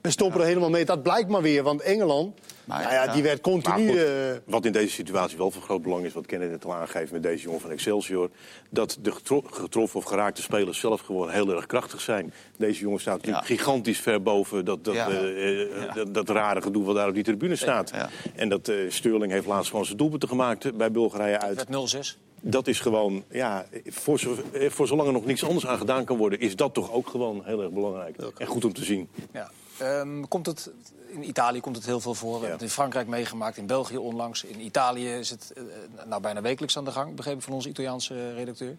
we 0.03 0.12
stoppen 0.12 0.41
er 0.41 0.48
helemaal 0.48 0.69
mee. 0.69 0.86
Dat 0.86 1.03
blijkt 1.03 1.29
maar 1.29 1.41
weer, 1.41 1.63
want 1.63 1.81
Engeland... 1.81 2.39
Maar, 2.65 2.81
nou 2.81 2.93
ja, 2.93 3.13
die 3.13 3.24
werd 3.24 3.41
continu... 3.41 3.88
Goed, 3.88 3.98
uh... 3.98 4.03
Wat 4.45 4.65
in 4.65 4.72
deze 4.72 4.93
situatie 4.93 5.38
wel 5.38 5.51
van 5.51 5.62
groot 5.62 5.81
belang 5.81 6.05
is... 6.05 6.13
wat 6.13 6.25
Kenneth 6.25 6.50
net 6.50 6.65
al 6.65 6.74
aangeeft 6.74 7.12
met 7.12 7.24
deze 7.24 7.43
jongen 7.43 7.62
van 7.62 7.72
Excelsior... 7.72 8.29
dat 8.69 8.98
de 9.01 9.12
getroffen 9.45 10.00
of 10.00 10.05
geraakte 10.05 10.41
spelers 10.41 10.79
zelf 10.79 11.01
gewoon 11.01 11.29
heel 11.29 11.55
erg 11.55 11.65
krachtig 11.65 12.01
zijn. 12.01 12.33
Deze 12.57 12.79
jongen 12.79 13.00
staat 13.00 13.17
natuurlijk 13.17 13.48
ja. 13.48 13.55
gigantisch 13.55 14.00
ver 14.00 14.22
boven... 14.22 14.65
Dat, 14.65 14.83
dat, 14.83 14.93
ja. 14.93 15.10
uh, 15.10 15.60
uh, 15.60 15.93
dat, 15.93 16.13
dat, 16.13 16.29
rare 16.29 16.62
gedoe 16.62 16.83
wat 16.83 16.95
daar 16.95 17.07
op 17.07 17.13
die 17.13 17.24
tribune 17.24 17.55
staat. 17.55 17.91
En 18.36 18.50
dat 18.50 18.72
Sterling 18.88 19.31
heeft 19.31 19.48
laatst 19.48 19.69
gewoon 19.69 19.86
zijn 19.86 19.98
doelpunten 19.98 20.29
gemaakt 20.29 20.77
bij 20.77 20.91
Bulgarije 20.91 21.39
uit. 21.39 21.69
Met 21.69 22.15
0-6 22.15 22.19
dat 22.45 22.67
is 22.67 22.79
gewoon, 22.79 23.24
ja, 23.29 23.65
voor, 23.86 24.19
zo, 24.19 24.36
voor 24.53 24.88
zolang 24.88 25.07
er 25.07 25.13
nog 25.13 25.25
niks 25.25 25.43
anders 25.43 25.67
aan 25.67 25.77
gedaan 25.77 26.05
kan 26.05 26.17
worden... 26.17 26.39
is 26.39 26.55
dat 26.55 26.74
toch 26.74 26.91
ook 26.91 27.07
gewoon 27.07 27.41
heel 27.45 27.62
erg 27.62 27.72
belangrijk. 27.72 28.17
En 28.38 28.48
goed 28.48 28.65
om 28.65 28.74
te 28.74 28.83
zien. 28.83 29.10
Ja. 29.33 29.51
Um, 29.82 30.27
komt 30.27 30.46
het, 30.46 30.72
in 31.08 31.27
Italië 31.27 31.60
komt 31.60 31.75
het 31.75 31.86
heel 31.86 32.00
veel 32.00 32.13
voor. 32.13 32.34
We 32.34 32.39
hebben 32.39 32.51
het 32.51 32.62
in 32.62 32.70
Frankrijk 32.70 33.08
meegemaakt, 33.08 33.58
in 33.58 33.65
België 33.65 33.98
onlangs. 33.98 34.44
In 34.44 34.62
Italië 34.62 35.10
is 35.10 35.30
het 35.30 35.53
uh, 35.58 35.63
nou, 36.06 36.22
bijna 36.22 36.42
wekelijks 36.42 36.77
aan 36.77 36.86
de 36.86 36.92
gang, 36.92 37.15
begrepen 37.15 37.42
van 37.42 37.53
onze 37.53 37.70
Italiaanse 37.70 38.34
redacteur. 38.34 38.77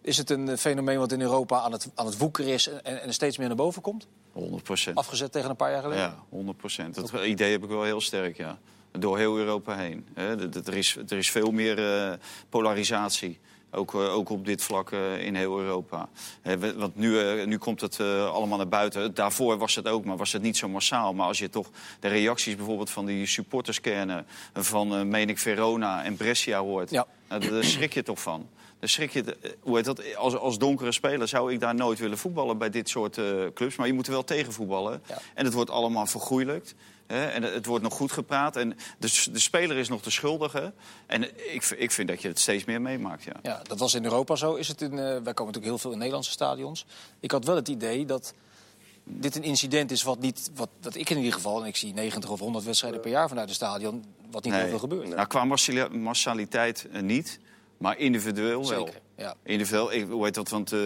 Is 0.00 0.16
het 0.16 0.30
een 0.30 0.58
fenomeen 0.58 0.98
wat 0.98 1.12
in 1.12 1.20
Europa 1.20 1.60
aan 1.60 1.72
het, 1.72 1.88
aan 1.94 2.06
het 2.06 2.18
woekeren 2.18 2.52
is 2.52 2.68
en, 2.68 3.02
en 3.02 3.14
steeds 3.14 3.38
meer 3.38 3.46
naar 3.46 3.56
boven 3.56 3.82
komt? 3.82 4.06
100 4.32 4.62
procent. 4.62 4.96
Afgezet 4.96 5.32
tegen 5.32 5.50
een 5.50 5.56
paar 5.56 5.70
jaar 5.70 5.82
geleden? 5.82 6.02
Ja, 6.02 6.16
100 6.28 6.56
procent. 6.56 6.94
Dat 6.94 7.12
idee 7.24 7.52
heb 7.52 7.62
ik 7.62 7.68
wel 7.68 7.82
heel 7.82 8.00
sterk, 8.00 8.36
ja. 8.36 8.58
Door 8.90 9.18
heel 9.18 9.36
Europa 9.36 9.76
heen. 9.76 10.06
Er 10.14 10.76
is, 10.76 10.96
er 10.96 11.16
is 11.16 11.30
veel 11.30 11.50
meer 11.50 11.78
uh, 11.78 12.12
polarisatie. 12.48 13.40
Ook, 13.74 13.94
uh, 13.94 14.14
ook 14.14 14.30
op 14.30 14.44
dit 14.46 14.62
vlak 14.62 14.90
uh, 14.90 15.26
in 15.26 15.34
heel 15.34 15.58
Europa. 15.58 16.08
Want 16.76 16.96
nu, 16.96 17.44
nu 17.46 17.58
komt 17.58 17.80
het 17.80 18.00
allemaal 18.00 18.56
naar 18.56 18.68
buiten. 18.68 19.14
Daarvoor 19.14 19.58
was 19.58 19.74
het 19.74 19.88
ook, 19.88 20.04
maar 20.04 20.16
was 20.16 20.32
het 20.32 20.42
niet 20.42 20.56
zo 20.56 20.68
massaal. 20.68 21.14
Maar 21.14 21.26
als 21.26 21.38
je 21.38 21.50
toch 21.50 21.70
de 22.00 22.08
reacties 22.08 22.56
bijvoorbeeld 22.56 22.90
van 22.90 23.06
die 23.06 23.26
supporterskernen... 23.26 24.26
van 24.52 25.08
Menik 25.08 25.38
Verona 25.38 26.04
en 26.04 26.16
Brescia 26.16 26.60
hoort... 26.60 26.90
Ja. 26.90 27.06
Nou, 27.28 27.50
daar 27.50 27.64
schrik 27.64 27.94
je 27.94 28.02
toch 28.02 28.20
van. 28.20 28.48
Dan 28.78 28.88
schrik 28.88 29.10
je, 29.10 29.36
hoe 29.60 29.76
heet 29.76 29.84
dat, 29.84 30.16
als, 30.16 30.36
als 30.36 30.58
donkere 30.58 30.92
speler 30.92 31.28
zou 31.28 31.52
ik 31.52 31.60
daar 31.60 31.74
nooit 31.74 31.98
willen 31.98 32.18
voetballen 32.18 32.58
bij 32.58 32.70
dit 32.70 32.88
soort 32.88 33.20
clubs. 33.54 33.76
Maar 33.76 33.86
je 33.86 33.92
moet 33.92 34.06
er 34.06 34.12
wel 34.12 34.24
tegen 34.24 34.52
voetballen. 34.52 35.02
Ja. 35.06 35.18
En 35.34 35.44
het 35.44 35.54
wordt 35.54 35.70
allemaal 35.70 36.06
vergoeilijkt. 36.06 36.74
En 37.06 37.42
het 37.42 37.66
wordt 37.66 37.84
nog 37.84 37.94
goed 37.94 38.12
gepraat. 38.12 38.56
En 38.56 38.76
de, 38.98 39.28
de 39.32 39.38
speler 39.38 39.76
is 39.76 39.88
nog 39.88 40.02
de 40.02 40.10
schuldige. 40.10 40.72
En 41.06 41.22
ik, 41.54 41.64
ik 41.64 41.90
vind 41.90 42.08
dat 42.08 42.22
je 42.22 42.28
het 42.28 42.38
steeds 42.38 42.64
meer 42.64 42.80
meemaakt. 42.80 43.24
Ja. 43.24 43.32
ja, 43.42 43.60
dat 43.62 43.78
was 43.78 43.94
in 43.94 44.04
Europa 44.04 44.36
zo. 44.36 44.54
Is 44.54 44.68
het 44.68 44.80
in, 44.80 44.92
uh, 44.92 44.98
wij 44.98 45.08
komen 45.08 45.22
natuurlijk 45.34 45.64
heel 45.64 45.78
veel 45.78 45.90
in 45.90 45.98
Nederlandse 45.98 46.30
stadions. 46.30 46.86
Ik 47.20 47.30
had 47.30 47.44
wel 47.44 47.56
het 47.56 47.68
idee 47.68 48.06
dat 48.06 48.34
dit 49.04 49.36
een 49.36 49.42
incident 49.42 49.90
is 49.90 50.02
wat 50.02 50.20
niet, 50.20 50.50
wat, 50.54 50.68
dat 50.80 50.94
ik 50.94 51.10
in 51.10 51.16
ieder 51.16 51.32
geval, 51.32 51.60
en 51.60 51.66
ik 51.66 51.76
zie 51.76 51.94
90 51.94 52.30
of 52.30 52.40
100 52.40 52.64
wedstrijden 52.64 53.00
per 53.00 53.10
jaar 53.10 53.28
vanuit 53.28 53.48
het 53.48 53.56
stadion, 53.56 54.04
wat 54.30 54.44
niet 54.44 54.52
nee. 54.52 54.62
heel 54.62 54.70
veel 54.70 54.78
gebeurt. 54.78 55.08
Nou, 55.08 55.26
qua 55.26 55.44
massaliteit 55.90 56.86
uh, 56.92 57.00
niet. 57.00 57.38
Maar 57.78 57.98
individueel 57.98 58.64
Zeker, 58.64 58.84
wel. 58.84 58.94
Ja. 59.16 59.34
Individueel, 59.44 59.92
ik, 59.92 60.06
hoe 60.08 60.24
heet 60.24 60.34
dat, 60.34 60.48
want 60.48 60.72
uh, 60.72 60.80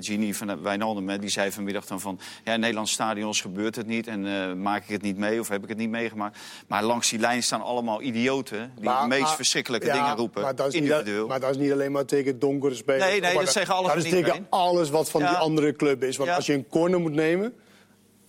Genie 0.00 0.36
van 0.36 0.62
Wijnaldum, 0.62 1.18
die 1.18 1.30
zei 1.30 1.50
vanmiddag 1.50 1.86
dan 1.86 2.00
van... 2.00 2.20
ja, 2.44 2.52
in 2.52 2.60
Nederlandse 2.60 2.94
stadions 2.94 3.40
gebeurt 3.40 3.76
het 3.76 3.86
niet 3.86 4.06
en 4.06 4.24
uh, 4.24 4.52
maak 4.52 4.82
ik 4.82 4.88
het 4.88 5.02
niet 5.02 5.16
mee 5.16 5.40
of 5.40 5.48
heb 5.48 5.62
ik 5.62 5.68
het 5.68 5.78
niet 5.78 5.90
meegemaakt. 5.90 6.38
Maar 6.68 6.82
langs 6.82 7.10
die 7.10 7.18
lijn 7.18 7.42
staan 7.42 7.62
allemaal 7.62 8.02
idioten 8.02 8.72
die 8.74 8.84
maar, 8.84 9.02
de 9.02 9.08
meest 9.08 9.22
maar, 9.22 9.34
verschrikkelijke 9.34 9.86
ja, 9.86 9.92
dingen 9.92 10.16
roepen. 10.16 10.42
Maar 10.42 10.54
dat, 10.54 10.66
is 10.66 10.74
individueel. 10.74 11.20
Niet, 11.20 11.28
maar 11.28 11.40
dat 11.40 11.50
is 11.50 11.56
niet 11.56 11.72
alleen 11.72 11.92
maar 11.92 12.04
tegen 12.04 12.38
donkere 12.38 12.74
spelers. 12.74 13.04
Nee, 13.04 13.20
nee, 13.20 13.34
dat 13.34 13.52
zeggen 13.52 13.74
alles 13.74 13.92
Dat 13.92 14.04
is 14.04 14.10
tegen 14.10 14.32
mee. 14.32 14.46
alles 14.48 14.90
wat 14.90 15.10
van 15.10 15.20
ja. 15.20 15.28
die 15.28 15.36
andere 15.36 15.72
club 15.72 16.02
is. 16.02 16.16
Want 16.16 16.30
als 16.30 16.46
je 16.46 16.52
een 16.52 16.68
corner 16.68 17.00
moet 17.00 17.12
nemen, 17.12 17.54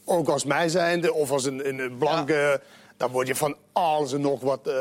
ook 0.06 0.28
als 0.28 0.46
mij 0.46 0.70
zijnde 0.70 1.14
of 1.14 1.32
als 1.32 1.46
een, 1.46 1.82
een 1.82 1.98
blanke 1.98 2.62
dan 2.98 3.12
word 3.12 3.28
je 3.28 3.36
van 3.36 3.56
alles 3.72 4.14
en 4.14 4.22
nog 4.22 4.42
wat 4.42 4.68
uh, 4.68 4.74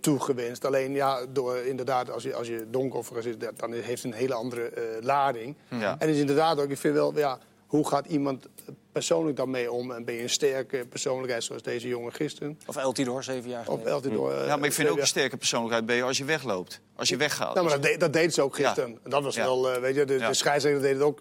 toegewenst. 0.00 0.64
Alleen 0.64 0.92
ja, 0.92 1.26
door, 1.28 1.56
inderdaad, 1.56 2.10
als 2.10 2.22
je, 2.22 2.34
als 2.34 2.46
je 2.46 2.66
donker 2.70 3.26
is, 3.26 3.34
dan 3.56 3.72
heeft 3.72 4.02
het 4.02 4.12
een 4.12 4.18
hele 4.18 4.34
andere 4.34 4.72
uh, 4.76 4.82
lading. 5.04 5.56
Ja. 5.68 5.96
En 5.98 6.08
is 6.08 6.18
inderdaad 6.18 6.60
ook, 6.60 6.70
ik 6.70 6.78
vind 6.78 6.94
wel, 6.94 7.18
ja, 7.18 7.38
hoe 7.66 7.88
gaat 7.88 8.06
iemand 8.06 8.46
persoonlijk 8.92 9.36
daarmee 9.36 9.72
om? 9.72 9.92
En 9.92 10.04
ben 10.04 10.14
je 10.14 10.22
een 10.22 10.30
sterke 10.30 10.86
persoonlijkheid 10.88 11.44
zoals 11.44 11.62
deze 11.62 11.88
jongen 11.88 12.12
gisteren? 12.12 12.58
Of 12.66 12.76
El 12.76 12.92
Tidor, 12.92 13.24
zeven 13.24 13.50
jaar 13.50 13.64
geleden. 13.64 13.84
Of 13.84 13.90
El 13.90 14.00
Tidor, 14.00 14.44
ja, 14.44 14.56
maar 14.56 14.68
ik 14.68 14.72
vind 14.72 14.88
ook 14.88 14.98
een 14.98 15.06
sterke 15.06 15.36
persoonlijkheid 15.36 15.86
ben 15.86 15.96
je 15.96 16.02
als 16.02 16.18
je 16.18 16.24
wegloopt. 16.24 16.80
Als 16.96 17.08
je 17.08 17.16
weggaat. 17.16 17.54
Nou, 17.54 17.66
maar 17.66 17.80
dat, 17.80 17.90
de, 17.90 17.96
dat 17.96 18.12
deed 18.12 18.34
ze 18.34 18.42
ook 18.42 18.54
gisteren. 18.54 18.90
Ja. 18.90 19.10
Dat 19.10 19.22
was 19.22 19.34
ja. 19.34 19.44
wel, 19.44 19.74
uh, 19.74 19.80
weet 19.80 19.94
je, 19.94 20.04
de, 20.04 20.18
ja. 20.18 20.28
de 20.28 20.34
scheidsrechter 20.34 20.82
deed 20.82 20.94
het 20.94 21.02
ook 21.02 21.20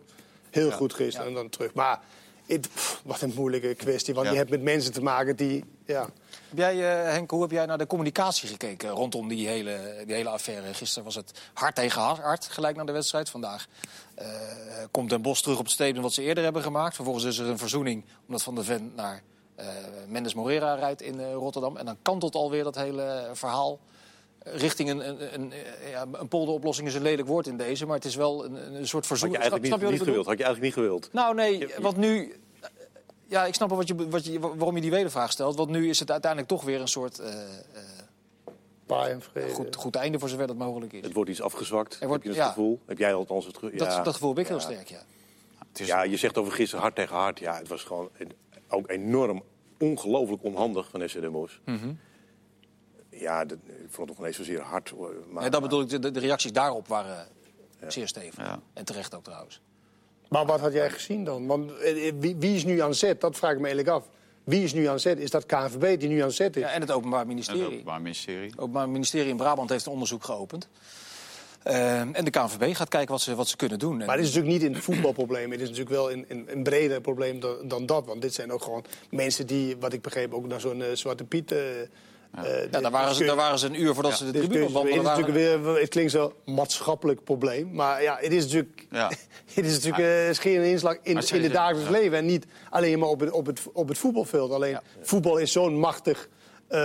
heel 0.50 0.72
goed 0.72 0.94
gisteren. 0.94 1.28
En 1.28 1.34
dan 1.34 1.50
terug. 1.50 1.74
Maar 1.74 2.00
het, 2.52 2.70
pff, 2.74 3.02
wat 3.06 3.22
een 3.22 3.34
moeilijke 3.36 3.76
kwestie, 3.76 4.14
want 4.14 4.30
je 4.30 4.36
hebt 4.36 4.50
met 4.50 4.62
mensen 4.62 4.94
te 4.94 5.02
maken 5.02 5.36
die... 5.36 5.64
Ja. 5.86 6.10
Heb 6.50 6.58
jij, 6.58 6.76
uh, 6.76 7.12
Henk, 7.12 7.32
hoe 7.32 7.42
heb 7.42 7.52
jij 7.52 7.66
naar 7.66 7.78
de 7.78 7.88
communicatie 7.88 8.50
gekeken 8.50 8.90
rondom 8.90 9.28
die 9.28 9.48
hele, 9.48 10.04
die 10.06 10.16
hele 10.16 10.30
affaire? 10.30 10.74
Gisteren 10.74 11.04
was 11.04 11.16
het 11.16 11.40
hard 11.54 11.76
tegen 11.76 12.02
hard, 12.02 12.46
gelijk 12.46 12.76
naar 12.76 12.86
de 12.86 12.92
wedstrijd. 12.92 13.30
Vandaag 13.30 13.68
uh, 14.22 14.26
komt 14.92 15.10
Den 15.10 15.22
Bos 15.22 15.42
terug 15.42 15.58
op 15.58 15.64
het 15.64 15.74
statement 15.74 16.04
wat 16.04 16.14
ze 16.14 16.22
eerder 16.22 16.44
hebben 16.44 16.62
gemaakt. 16.62 16.96
Vervolgens 16.96 17.26
is 17.26 17.38
er 17.38 17.48
een 17.48 17.58
verzoening 17.58 18.04
omdat 18.26 18.44
Van 18.44 18.56
der 18.56 18.64
Ven 18.64 18.92
naar 18.96 19.22
uh, 19.60 19.66
Mendes 20.08 20.34
Morera 20.34 20.74
rijdt 20.74 21.02
in 21.02 21.32
Rotterdam. 21.34 21.78
En 21.78 21.86
dan 21.86 21.98
kantelt 22.02 22.36
alweer 22.36 22.64
dat 22.64 22.76
hele 22.76 23.30
verhaal 23.34 23.80
richting 24.44 24.90
een, 24.90 25.10
een, 25.10 25.34
een, 25.34 25.54
ja, 25.90 26.06
een 26.12 26.28
polderoplossing 26.28 26.88
is 26.88 26.94
een 26.94 27.02
lelijk 27.02 27.28
woord 27.28 27.48
in 27.48 27.58
deze, 27.58 27.86
maar 27.86 27.96
het 27.96 28.06
is 28.06 28.16
wel 28.16 28.46
een, 28.46 28.76
een 28.76 28.88
soort 28.88 29.08
verzoening. 29.08 29.42
Had 29.42 29.52
je 29.52 29.60
eigenlijk 29.60 29.82
niet, 29.82 29.92
niet 29.92 30.08
gewild? 30.08 30.26
Had 30.26 30.38
je 30.38 30.44
eigenlijk 30.44 30.76
niet 30.76 30.86
gewild? 30.86 31.10
Nou 31.14 31.36
nee, 31.36 31.68
want 31.80 31.98
nu 31.98 32.41
ja, 33.32 33.46
ik 33.46 33.54
snap 33.54 33.70
wel 33.70 33.78
wat 33.78 33.88
je, 33.88 34.10
wat 34.10 34.26
je, 34.26 34.40
waarom 34.40 34.76
je 34.76 34.82
die 34.82 34.92
wedervraag 34.92 35.32
stelt. 35.32 35.56
Want 35.56 35.70
nu 35.70 35.90
is 35.90 36.00
het 36.00 36.12
uiteindelijk 36.12 36.52
toch 36.52 36.64
weer 36.64 36.82
een 36.82 36.88
soort 36.88 37.20
eh, 37.20 37.34
eh, 37.34 39.18
vrede. 39.20 39.54
goed, 39.54 39.76
goed 39.76 39.96
einde 39.96 40.20
voor 40.20 40.30
zover 40.30 40.48
dat 40.48 40.56
mogelijk 40.56 40.94
is. 40.94 41.02
Het 41.06 41.14
wordt 41.14 41.30
iets 41.30 41.42
afgezwakt, 41.42 41.98
Er 42.02 42.08
wordt- 42.08 42.24
heb 42.24 42.34
je 42.34 42.40
het 42.40 42.48
ja. 42.48 42.54
gevoel? 42.54 42.80
Heb 42.86 42.98
jij 42.98 43.14
althans 43.14 43.46
het 43.46 43.58
gevoel? 43.58 43.78
Dat, 43.78 44.06
dat 44.06 44.14
gevoel 44.14 44.30
heb 44.30 44.40
ik 44.40 44.48
heel 44.48 44.56
Ja. 44.56 44.62
sterk, 44.62 44.88
ja. 44.90 45.02
Is- 45.76 45.88
Ja, 45.88 46.02
je 46.04 46.18
zegt 46.18 46.38
over 46.38 46.52
gisteren 46.54 46.82
hard 46.82 46.96
tegen 46.96 47.16
hard. 47.16 47.40
Ja, 47.40 47.58
het 47.58 47.68
was 47.68 47.84
gewoon 47.84 48.10
een- 48.18 48.32
ook 48.70 48.90
enorm 48.90 49.44
ongelooflijk 49.80 50.44
onhandig 50.44 50.90
van 50.90 51.10
SC 51.10 51.22
Den 51.22 51.32
Bosch. 51.32 51.58
Mhm. 51.66 51.94
Ja, 53.10 53.46
dat, 53.46 53.58
ik 53.58 53.88
vond 53.90 53.98
het 53.98 54.08
nog 54.08 54.18
niet 54.18 54.26
eens 54.28 54.36
zozeer 54.38 54.62
hard. 54.62 54.90
hoor, 54.90 55.14
Maar, 55.30 55.42
Nee, 55.42 55.52
dat 55.52 55.62
bedoel 55.62 55.82
ik, 55.82 55.90
de, 55.90 56.12
de 56.12 56.20
reacties 56.20 56.52
daarop 56.52 56.88
waren 56.88 57.28
zeer 57.88 58.08
stevig. 58.08 58.38
Ja. 58.46 58.60
En 58.74 58.86
terecht 58.86 59.16
ook 59.16 59.24
trouwens. 59.24 59.62
Maar 60.32 60.46
wat 60.46 60.60
had 60.60 60.74
jij 60.74 60.90
gezien 60.90 61.24
dan? 61.24 61.48
Want 61.48 61.78
eh, 61.78 62.08
eh, 62.08 62.14
wie, 62.20 62.36
wie 62.36 62.56
is 62.56 62.64
nu 62.64 62.82
aan 62.82 62.94
zet? 62.96 63.22
Dat 63.22 63.36
vraag 63.38 63.52
ik 63.54 63.60
me 63.60 63.68
eerlijk 63.70 63.88
af. 63.88 64.04
Wie 64.44 64.64
is 64.64 64.74
nu 64.74 64.86
aan 64.88 65.00
zet? 65.00 65.20
Is 65.20 65.30
dat 65.30 65.46
KNVB 65.46 66.00
die 66.00 66.10
nu 66.10 66.20
aan 66.24 66.32
zet 66.32 66.56
is? 66.56 66.62
Ja, 66.62 66.70
en 66.72 66.82
het 66.82 66.92
Openbaar 66.92 67.20
Het 67.20 67.28
Ministerie. 67.28 67.66
Openbaar 67.66 68.02
Ministerie. 68.02 68.50
Het 68.50 68.60
Openbaar 68.60 68.90
Ministerie 68.90 69.30
in 69.30 69.38
Brabant 69.38 69.70
heeft 69.70 69.86
een 69.86 69.92
onderzoek 69.92 70.24
geopend. 70.24 70.68
Eh, 71.64 72.00
en 72.00 72.24
de 72.26 72.30
KNVB 72.30 72.76
gaat 72.76 72.90
kijken 72.90 73.12
wat 73.12 73.22
ze, 73.22 73.36
wat 73.36 73.48
ze 73.48 73.56
kunnen 73.56 73.80
doen. 73.80 74.00
En- 74.02 74.06
Maar 74.08 74.18
dit 74.18 74.26
is 74.26 74.34
natuurlijk 74.34 74.62
niet 74.64 74.76
een 74.76 74.82
voetbalprobleem. 74.82 75.52
Het 75.52 75.60
is 75.62 75.70
natuurlijk 75.70 75.96
wel 75.96 76.12
een, 76.12 76.26
een, 76.28 76.46
een 76.52 76.64
breder 76.64 77.02
probleem 77.02 77.40
dan, 77.40 77.56
dan 77.64 77.86
dat. 77.86 78.06
Want 78.06 78.22
dit 78.22 78.34
zijn 78.34 78.52
ook 78.52 78.64
gewoon 78.64 78.84
mensen 79.10 79.48
die, 79.48 79.78
wat 79.80 79.94
ik 79.94 80.02
begreep, 80.02 80.34
ook 80.34 80.48
naar 80.48 80.60
zo'n 80.60 80.84
Zwarte 80.94 81.24
Piet... 81.24 81.54
ja, 82.72 82.80
daar, 82.80 82.92
waren 82.92 83.16
ze, 83.16 83.26
daar 83.26 83.36
waren 83.36 83.60
ze 83.60 83.66
een 83.66 83.82
uur 83.82 83.94
voordat 83.94 84.18
ze 84.18 84.26
de 84.26 84.32
tribune 84.32 84.48
discussie- 84.60 84.78
Het, 84.78 84.88
is 84.90 84.98
opwandelden. 85.00 85.34
natuurlijk 85.34 85.64
weer, 85.64 85.80
het 85.82 85.90
klinkt 85.90 86.12
zo 86.12 86.34
maatschappelijk 86.46 87.24
probleem. 87.24 87.72
Maar 87.74 88.02
ja, 88.02 88.18
het 88.20 88.32
is 88.32 88.44
natuurlijk, 88.44 88.86
Ja. 88.92 89.12
het 89.54 89.66
is 89.66 89.80
natuurlijk 89.84 90.36
scheer 90.36 90.62
en 90.62 90.70
inslag 90.70 90.94
in, 91.02 91.18
in 91.34 91.44
het 91.44 91.54
dagelijks 91.54 91.90
ja. 91.90 91.98
leven. 91.98 92.18
En 92.18 92.26
niet 92.26 92.46
alleen 92.70 93.00
maar 93.00 93.10
op 93.10 93.20
het, 93.20 93.32
op 93.32 93.46
het, 93.46 93.62
op 93.74 93.88
het 93.88 93.98
voetbalveld. 93.98 94.52
Alleen 94.52 94.80
voetbal 95.02 95.38
is 95.38 95.52
zo'n 95.52 95.80
machtig 95.80 96.30
eh, 96.68 96.80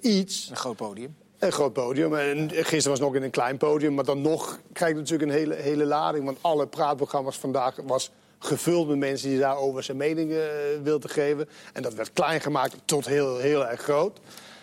iets. 0.00 0.48
Een 0.50 0.56
groot 0.56 0.76
podium. 0.76 1.16
Een 1.38 1.52
groot 1.52 1.72
podium. 1.72 2.14
En 2.14 2.50
gisteren 2.50 2.74
was 2.90 2.98
het 2.98 3.00
nog 3.00 3.14
in 3.14 3.22
een 3.22 3.30
klein 3.30 3.56
podium. 3.56 3.94
Maar 3.94 4.04
dan 4.04 4.20
nog 4.20 4.60
krijg 4.72 4.92
je 4.92 4.98
natuurlijk 4.98 5.30
een 5.30 5.36
hele, 5.38 5.54
hele 5.54 5.84
lading. 5.84 6.24
Want 6.24 6.38
alle 6.40 6.66
praatprogramma's 6.66 7.36
vandaag 7.38 7.76
was 7.84 8.10
gevuld 8.42 8.88
met 8.88 8.98
mensen 8.98 9.28
die 9.28 9.38
daarover 9.38 9.82
zijn 9.82 9.96
mening 9.96 10.30
eh, 10.32 10.38
wilden 10.82 11.10
geven. 11.10 11.48
En 11.72 11.82
dat 11.82 11.94
werd 11.94 12.12
klein 12.12 12.40
gemaakt 12.40 12.76
tot 12.84 13.06
heel, 13.06 13.38
heel 13.38 13.66
erg 13.66 13.80
groot. 13.80 14.20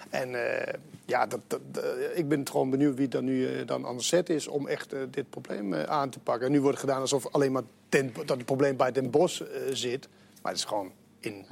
En 0.09 0.36
eh, 0.36 0.74
ja, 1.05 1.25
dat, 1.25 1.39
dat, 1.48 1.59
eh, 1.74 2.17
ik 2.17 2.27
ben 2.27 2.48
gewoon 2.48 2.69
benieuwd 2.69 2.95
wie 2.98 3.07
dan 3.07 3.24
nu 3.24 3.65
dan 3.65 3.86
aan 3.86 3.98
de 3.98 4.03
set 4.03 4.29
is 4.29 4.48
om 4.48 4.67
echt 4.67 4.93
dit 5.09 5.29
probleem 5.29 5.74
aan 5.74 6.09
te 6.09 6.19
pakken. 6.19 6.45
En 6.45 6.51
nu 6.51 6.62
wordt 6.62 6.77
het 6.77 6.86
gedaan 6.86 7.01
alsof 7.01 7.27
alleen 7.31 7.51
maar 7.51 7.63
ten, 7.89 8.13
dat 8.13 8.38
het 8.38 8.45
probleem 8.45 8.77
bij 8.77 8.91
Den 8.91 9.09
Bos 9.09 9.43
zit. 9.71 10.07
Maar 10.41 10.51
het 10.51 10.62
is 10.62 10.67
gewoon 10.67 10.91
een 11.21 11.45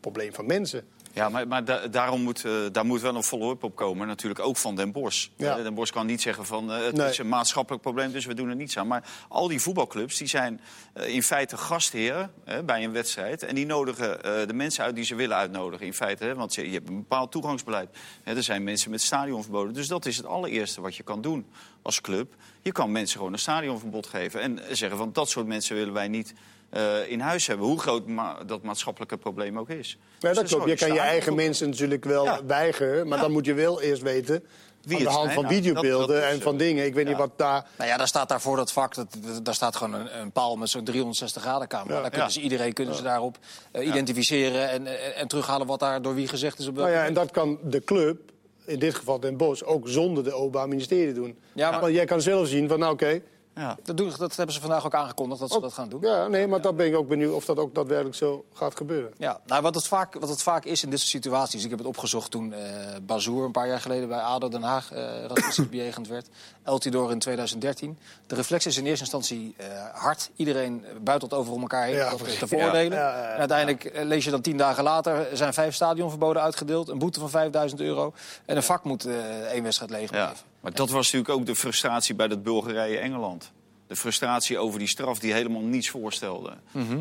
probleem 0.00 0.32
van 0.32 0.46
mensen. 0.46 0.84
Ja, 1.12 1.28
maar, 1.28 1.48
maar 1.48 1.64
da- 1.64 1.86
daarom 1.86 2.22
moet, 2.22 2.44
eh, 2.44 2.52
daar 2.72 2.86
moet 2.86 3.00
wel 3.00 3.14
een 3.16 3.22
follow-up 3.22 3.62
op 3.64 3.76
komen. 3.76 4.06
Natuurlijk 4.06 4.40
ook 4.40 4.56
van 4.56 4.76
Den 4.76 4.92
Bosch. 4.92 5.28
Ja. 5.36 5.56
Eh, 5.56 5.62
Den 5.62 5.74
Bosch 5.74 5.92
kan 5.92 6.06
niet 6.06 6.20
zeggen 6.20 6.46
van 6.46 6.72
eh, 6.72 6.84
het 6.84 6.96
Nee. 6.96 7.08
is 7.08 7.18
een 7.18 7.28
maatschappelijk 7.28 7.82
probleem, 7.82 8.12
dus 8.12 8.24
we 8.26 8.34
doen 8.34 8.48
er 8.48 8.56
niets 8.56 8.78
aan. 8.78 8.86
Maar 8.86 9.04
al 9.28 9.48
die 9.48 9.60
voetbalclubs 9.60 10.16
die 10.18 10.26
zijn 10.28 10.60
in 10.94 11.22
feite 11.22 11.56
gastheer 11.56 12.30
hè, 12.44 12.62
bij 12.62 12.84
een 12.84 12.92
wedstrijd. 12.92 13.42
En 13.42 13.54
die 13.54 13.66
nodigen 13.66 14.18
de 14.48 14.54
mensen 14.54 14.84
uit 14.84 14.94
die 14.94 15.04
ze 15.04 15.14
willen 15.14 15.36
uitnodigen. 15.36 15.86
In 15.86 15.94
feite, 15.94 16.24
hè, 16.24 16.34
want 16.34 16.54
je, 16.54 16.66
je 16.66 16.72
hebt 16.72 16.88
een 16.88 16.96
bepaald 16.96 17.30
toegangsbeleid. 17.32 17.88
Hè, 18.22 18.34
er 18.36 18.42
zijn 18.42 18.64
mensen 18.64 18.90
met 18.90 19.00
stadionverboden. 19.00 19.74
Dus 19.74 19.88
dat 19.88 20.06
is 20.06 20.16
het 20.16 20.26
allereerste 20.26 20.80
wat 20.80 20.96
je 20.96 21.02
kan 21.02 21.20
doen 21.20 21.46
als 21.82 22.00
club. 22.00 22.34
Je 22.62 22.72
kan 22.72 22.92
mensen 22.92 23.16
gewoon 23.18 23.32
een 23.32 23.38
stadionverbod 23.38 24.06
geven. 24.06 24.40
En 24.40 24.58
zeggen 24.70 24.98
van 24.98 25.10
dat 25.12 25.28
soort 25.28 25.46
mensen 25.46 25.76
willen 25.76 25.92
wij 25.94 26.08
niet 26.08 26.32
eh, 26.70 27.10
in 27.10 27.20
huis 27.20 27.46
hebben. 27.46 27.66
Hoe 27.66 27.80
groot 27.80 28.06
ma- 28.06 28.38
dat 28.46 28.62
maatschappelijke 28.62 29.16
probleem 29.16 29.58
ook 29.58 29.68
is. 29.68 29.98
Ja, 30.18 30.28
Dus 30.28 30.36
dat 30.38 30.48
klopt. 30.48 30.68
Je 30.68 30.76
kan 30.76 30.92
je 30.92 30.98
eigen 31.00 31.34
mensen 31.34 31.68
natuurlijk 31.70 32.04
wel 32.04 32.24
Ja. 32.24 32.44
weigeren. 32.44 33.08
Maar 33.08 33.16
Ja. 33.18 33.24
dan 33.24 33.32
moet 33.32 33.44
je 33.46 33.54
wel 33.54 33.80
eerst 33.80 34.02
weten. 34.02 34.44
Wie 34.80 34.96
aan 34.96 35.02
de 35.02 35.08
het 35.08 35.18
hand 35.18 35.32
van 35.32 35.48
videobeelden 35.48 36.08
dat- 36.08 36.16
dat 36.16 36.26
is, 36.26 36.34
en 36.34 36.40
van 36.42 36.52
eh, 36.52 36.58
dingen. 36.58 36.84
Ik 36.84 36.94
weet 36.94 37.06
niet 37.06 37.16
wat 37.16 37.30
daar. 37.38 37.66
Nou 37.78 37.90
ja, 37.90 37.96
daar 37.96 38.08
staat 38.08 38.28
daar 38.28 38.40
voor 38.40 38.56
dat 38.56 38.72
vak, 38.72 38.94
dat, 38.94 39.16
daar 39.42 39.54
staat 39.54 39.76
gewoon 39.76 39.94
een, 39.94 40.20
een 40.20 40.32
paal 40.32 40.56
met 40.56 40.68
zo'n 40.70 40.84
360 40.84 41.42
graden 41.42 41.68
camera. 41.68 41.94
Ja. 41.94 42.00
Daar 42.00 42.10
kunnen 42.10 42.26
Ja. 42.28 42.32
ze, 42.34 42.40
iedereen 42.40 42.72
kunnen 42.72 42.94
ze 42.94 43.02
daarop 43.02 43.38
eh, 43.72 43.86
identificeren 43.86 44.68
en, 44.70 44.86
en, 44.86 45.14
en 45.16 45.28
terughalen 45.28 45.66
wat 45.66 45.80
daar 45.80 46.02
door 46.02 46.14
wie 46.14 46.28
gezegd 46.28 46.58
is. 46.58 46.66
Op 46.66 46.74
Nou 46.76 46.90
ja, 46.90 47.04
en 47.04 47.14
dat 47.14 47.30
kan 47.30 47.58
de 47.62 47.84
club, 47.84 48.18
in 48.64 48.78
dit 48.78 48.94
geval 48.94 49.20
Den 49.20 49.36
Bosch, 49.36 49.62
ook 49.62 49.88
zonder 49.88 50.24
de 50.24 50.32
Openbaar 50.32 50.68
Ministerie 50.68 51.12
doen. 51.12 51.38
Ja, 51.54 51.70
maar- 51.70 51.80
Want 51.80 51.94
jij 51.94 52.04
kan 52.04 52.20
zelf 52.20 52.48
zien 52.48 52.68
van, 52.68 52.78
nou 52.78 52.92
oké. 52.92 53.20
Ja. 53.54 53.76
dat, 53.82 53.96
doen, 53.96 54.12
dat 54.18 54.36
hebben 54.36 54.54
ze 54.54 54.60
vandaag 54.60 54.86
ook 54.86 54.94
aangekondigd 54.94 55.40
dat 55.40 55.52
ze 55.52 55.60
dat 55.60 55.72
gaan 55.72 55.88
doen. 55.88 56.00
Ja, 56.00 56.26
nee, 56.26 56.46
maar 56.46 56.60
dat 56.60 56.76
ben 56.76 56.86
ik 56.86 56.96
ook 56.96 57.08
benieuwd 57.08 57.34
of 57.34 57.44
dat 57.44 57.58
ook 57.58 57.74
daadwerkelijk 57.74 58.16
zo 58.16 58.44
gaat 58.54 58.76
gebeuren. 58.76 59.12
Ja, 59.16 59.40
nou, 59.46 59.62
wat, 59.62 59.74
het 59.74 59.86
vaak, 59.86 60.14
wat 60.14 60.28
het 60.28 60.42
vaak 60.42 60.64
is 60.64 60.82
in 60.82 60.90
dit 60.90 60.98
soort 60.98 61.10
situaties. 61.10 61.64
Ik 61.64 61.70
heb 61.70 61.78
het 61.78 61.88
opgezocht 61.88 62.30
toen 62.30 62.52
eh 62.52 62.60
Bazoer 63.02 63.44
een 63.44 63.52
paar 63.52 63.68
jaar 63.68 63.80
geleden 63.80 64.08
bij 64.08 64.18
ADO 64.18 64.48
Den 64.48 64.62
Haag 64.62 64.92
eh 64.92 65.24
racistisch 65.26 65.68
bejegend 65.76 66.08
werd. 66.08 66.28
Eltidoor 66.62 67.10
in 67.10 67.18
2013. 67.18 67.98
De 68.26 68.34
reflex 68.34 68.66
is 68.66 68.76
in 68.76 68.86
eerste 68.86 69.04
instantie 69.04 69.54
eh, 69.56 69.66
hard. 69.92 70.30
Iedereen 70.36 70.84
buitelt 71.00 71.32
over 71.34 71.52
om 71.52 71.60
elkaar 71.60 71.84
heen 71.84 71.94
Ja, 71.94 72.10
over 72.10 72.38
te 72.38 72.46
veroordelen. 72.46 72.98
Ja, 72.98 73.16
ja, 73.16 73.22
ja. 73.22 73.32
En 73.32 73.38
uiteindelijk 73.38 73.90
lees 74.02 74.24
je 74.24 74.30
dan 74.30 74.40
tien 74.40 74.56
dagen 74.56 74.82
later... 74.82 75.30
er 75.30 75.36
zijn 75.36 75.54
vijf 75.54 75.74
stadionverboden 75.74 76.42
uitgedeeld. 76.42 76.88
Een 76.88 76.98
boete 76.98 77.20
van 77.20 77.30
5000 77.30 77.80
euro. 77.80 78.12
En 78.44 78.56
een 78.56 78.62
vak 78.62 78.84
moet 78.84 79.06
één 79.50 79.62
wedstrijd 79.62 79.90
leeg 79.90 80.10
Ja, 80.10 80.24
blijven. 80.24 80.49
Maar 80.60 80.72
dat 80.74 80.90
was 80.90 81.12
natuurlijk 81.12 81.38
ook 81.40 81.46
de 81.46 81.54
frustratie 81.54 82.14
bij 82.14 82.28
dat 82.28 82.42
Bulgarije-Engeland. 82.42 83.52
De 83.86 83.96
frustratie 83.96 84.58
over 84.58 84.78
die 84.78 84.88
straf 84.88 85.18
die 85.18 85.32
helemaal 85.32 85.60
niets 85.62 85.88
voorstelde. 85.90 86.52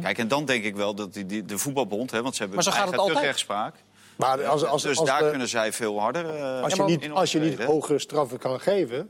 Kijk, 0.02 0.18
en 0.18 0.28
dan 0.28 0.46
denk 0.46 0.64
ik 0.64 0.76
wel 0.76 0.94
dat 0.94 1.14
die, 1.14 1.26
die- 1.26 1.46
de 1.46 1.58
voetbalbond, 1.58 2.12
hè, 2.12 2.22
want 2.22 2.34
ze 2.36 2.40
hebben 2.44 2.64
Maar 2.64 2.66
zo 2.66 2.72
gaat 2.72 2.80
het 2.80 2.90
eigen 2.90 3.08
altijd. 3.14 3.26
rechtspraak. 3.32 3.76
Maar 4.16 4.46
als, 4.46 4.64
als, 4.66 4.82
dus 4.82 4.98
als, 4.98 5.08
daar 5.08 5.24
de- 5.24 5.30
kunnen 5.30 5.48
zij 5.48 5.74
veel 5.74 6.00
harder 6.00 6.36
eh, 6.36 6.62
als, 6.62 6.74
je, 6.74 6.84
niet, 6.84 7.02
in 7.02 7.12
als 7.12 7.32
je 7.32 7.40
niet 7.40 7.64
hogere 7.64 8.00
straffen 8.00 8.38
kan 8.38 8.60
geven, 8.60 9.10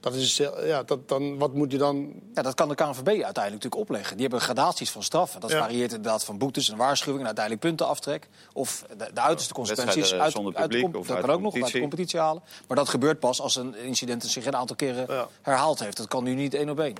dat 0.00 0.14
is, 0.14 0.40
eh, 0.40 0.66
ja, 0.68 0.82
dat, 0.82 1.08
dan, 1.08 1.38
wat 1.38 1.54
moet 1.54 1.72
je 1.72 1.78
dan... 1.78 2.12
Ja, 2.34 2.42
dat 2.42 2.54
kan 2.54 2.68
de 2.68 2.74
KNVB 2.74 3.06
uiteindelijk 3.06 3.34
natuurlijk 3.52 3.74
opleggen. 3.82 4.12
Die 4.16 4.22
hebben 4.26 4.40
gradaties 4.44 4.90
van 4.90 5.02
straffen. 5.02 5.40
Dat 5.40 5.50
Ja. 5.50 5.58
varieert 5.58 5.92
inderdaad 5.92 6.24
van 6.24 6.38
boetes 6.38 6.70
en 6.70 6.76
waarschuwingen... 6.76 7.20
en 7.20 7.26
uiteindelijk 7.26 7.66
puntenaftrek. 7.66 8.28
Of 8.52 8.84
de, 8.98 9.10
de 9.14 9.20
uiterste 9.20 9.54
consequenties 9.54 10.12
uit, 10.14 10.36
uit 10.36 10.54
publiek 10.54 10.82
com- 10.82 10.94
of 10.94 11.06
dat 11.06 11.16
uit 11.16 11.24
kan 11.24 11.30
de 11.34 11.36
ook 11.36 11.42
nog 11.42 11.54
of 11.54 11.62
uit 11.62 11.72
de 11.72 11.80
competitie. 11.80 12.18
halen. 12.20 12.42
Maar 12.68 12.76
dat 12.76 12.88
gebeurt 12.88 13.18
pas 13.20 13.40
als 13.40 13.56
een 13.56 13.74
incident 13.76 14.24
zich 14.24 14.46
een 14.46 14.56
aantal 14.56 14.76
keren 14.76 15.04
Ja. 15.08 15.28
herhaald 15.42 15.78
heeft. 15.78 15.96
Dat 15.96 16.08
kan 16.08 16.24
nu 16.24 16.34
niet 16.34 16.54
één 16.54 16.68
op 16.70 16.80
één. 16.80 16.94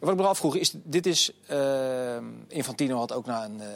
Wat 0.00 0.10
ik 0.12 0.16
me 0.20 0.26
afvroeg 0.26 0.56
is, 0.56 0.72
dit 0.74 1.06
is... 1.06 1.30
eh, 1.46 2.16
Infantino 2.48 2.98
had 2.98 3.12
ook 3.12 3.26
na 3.26 3.44
een, 3.44 3.60
eh, 3.60 3.66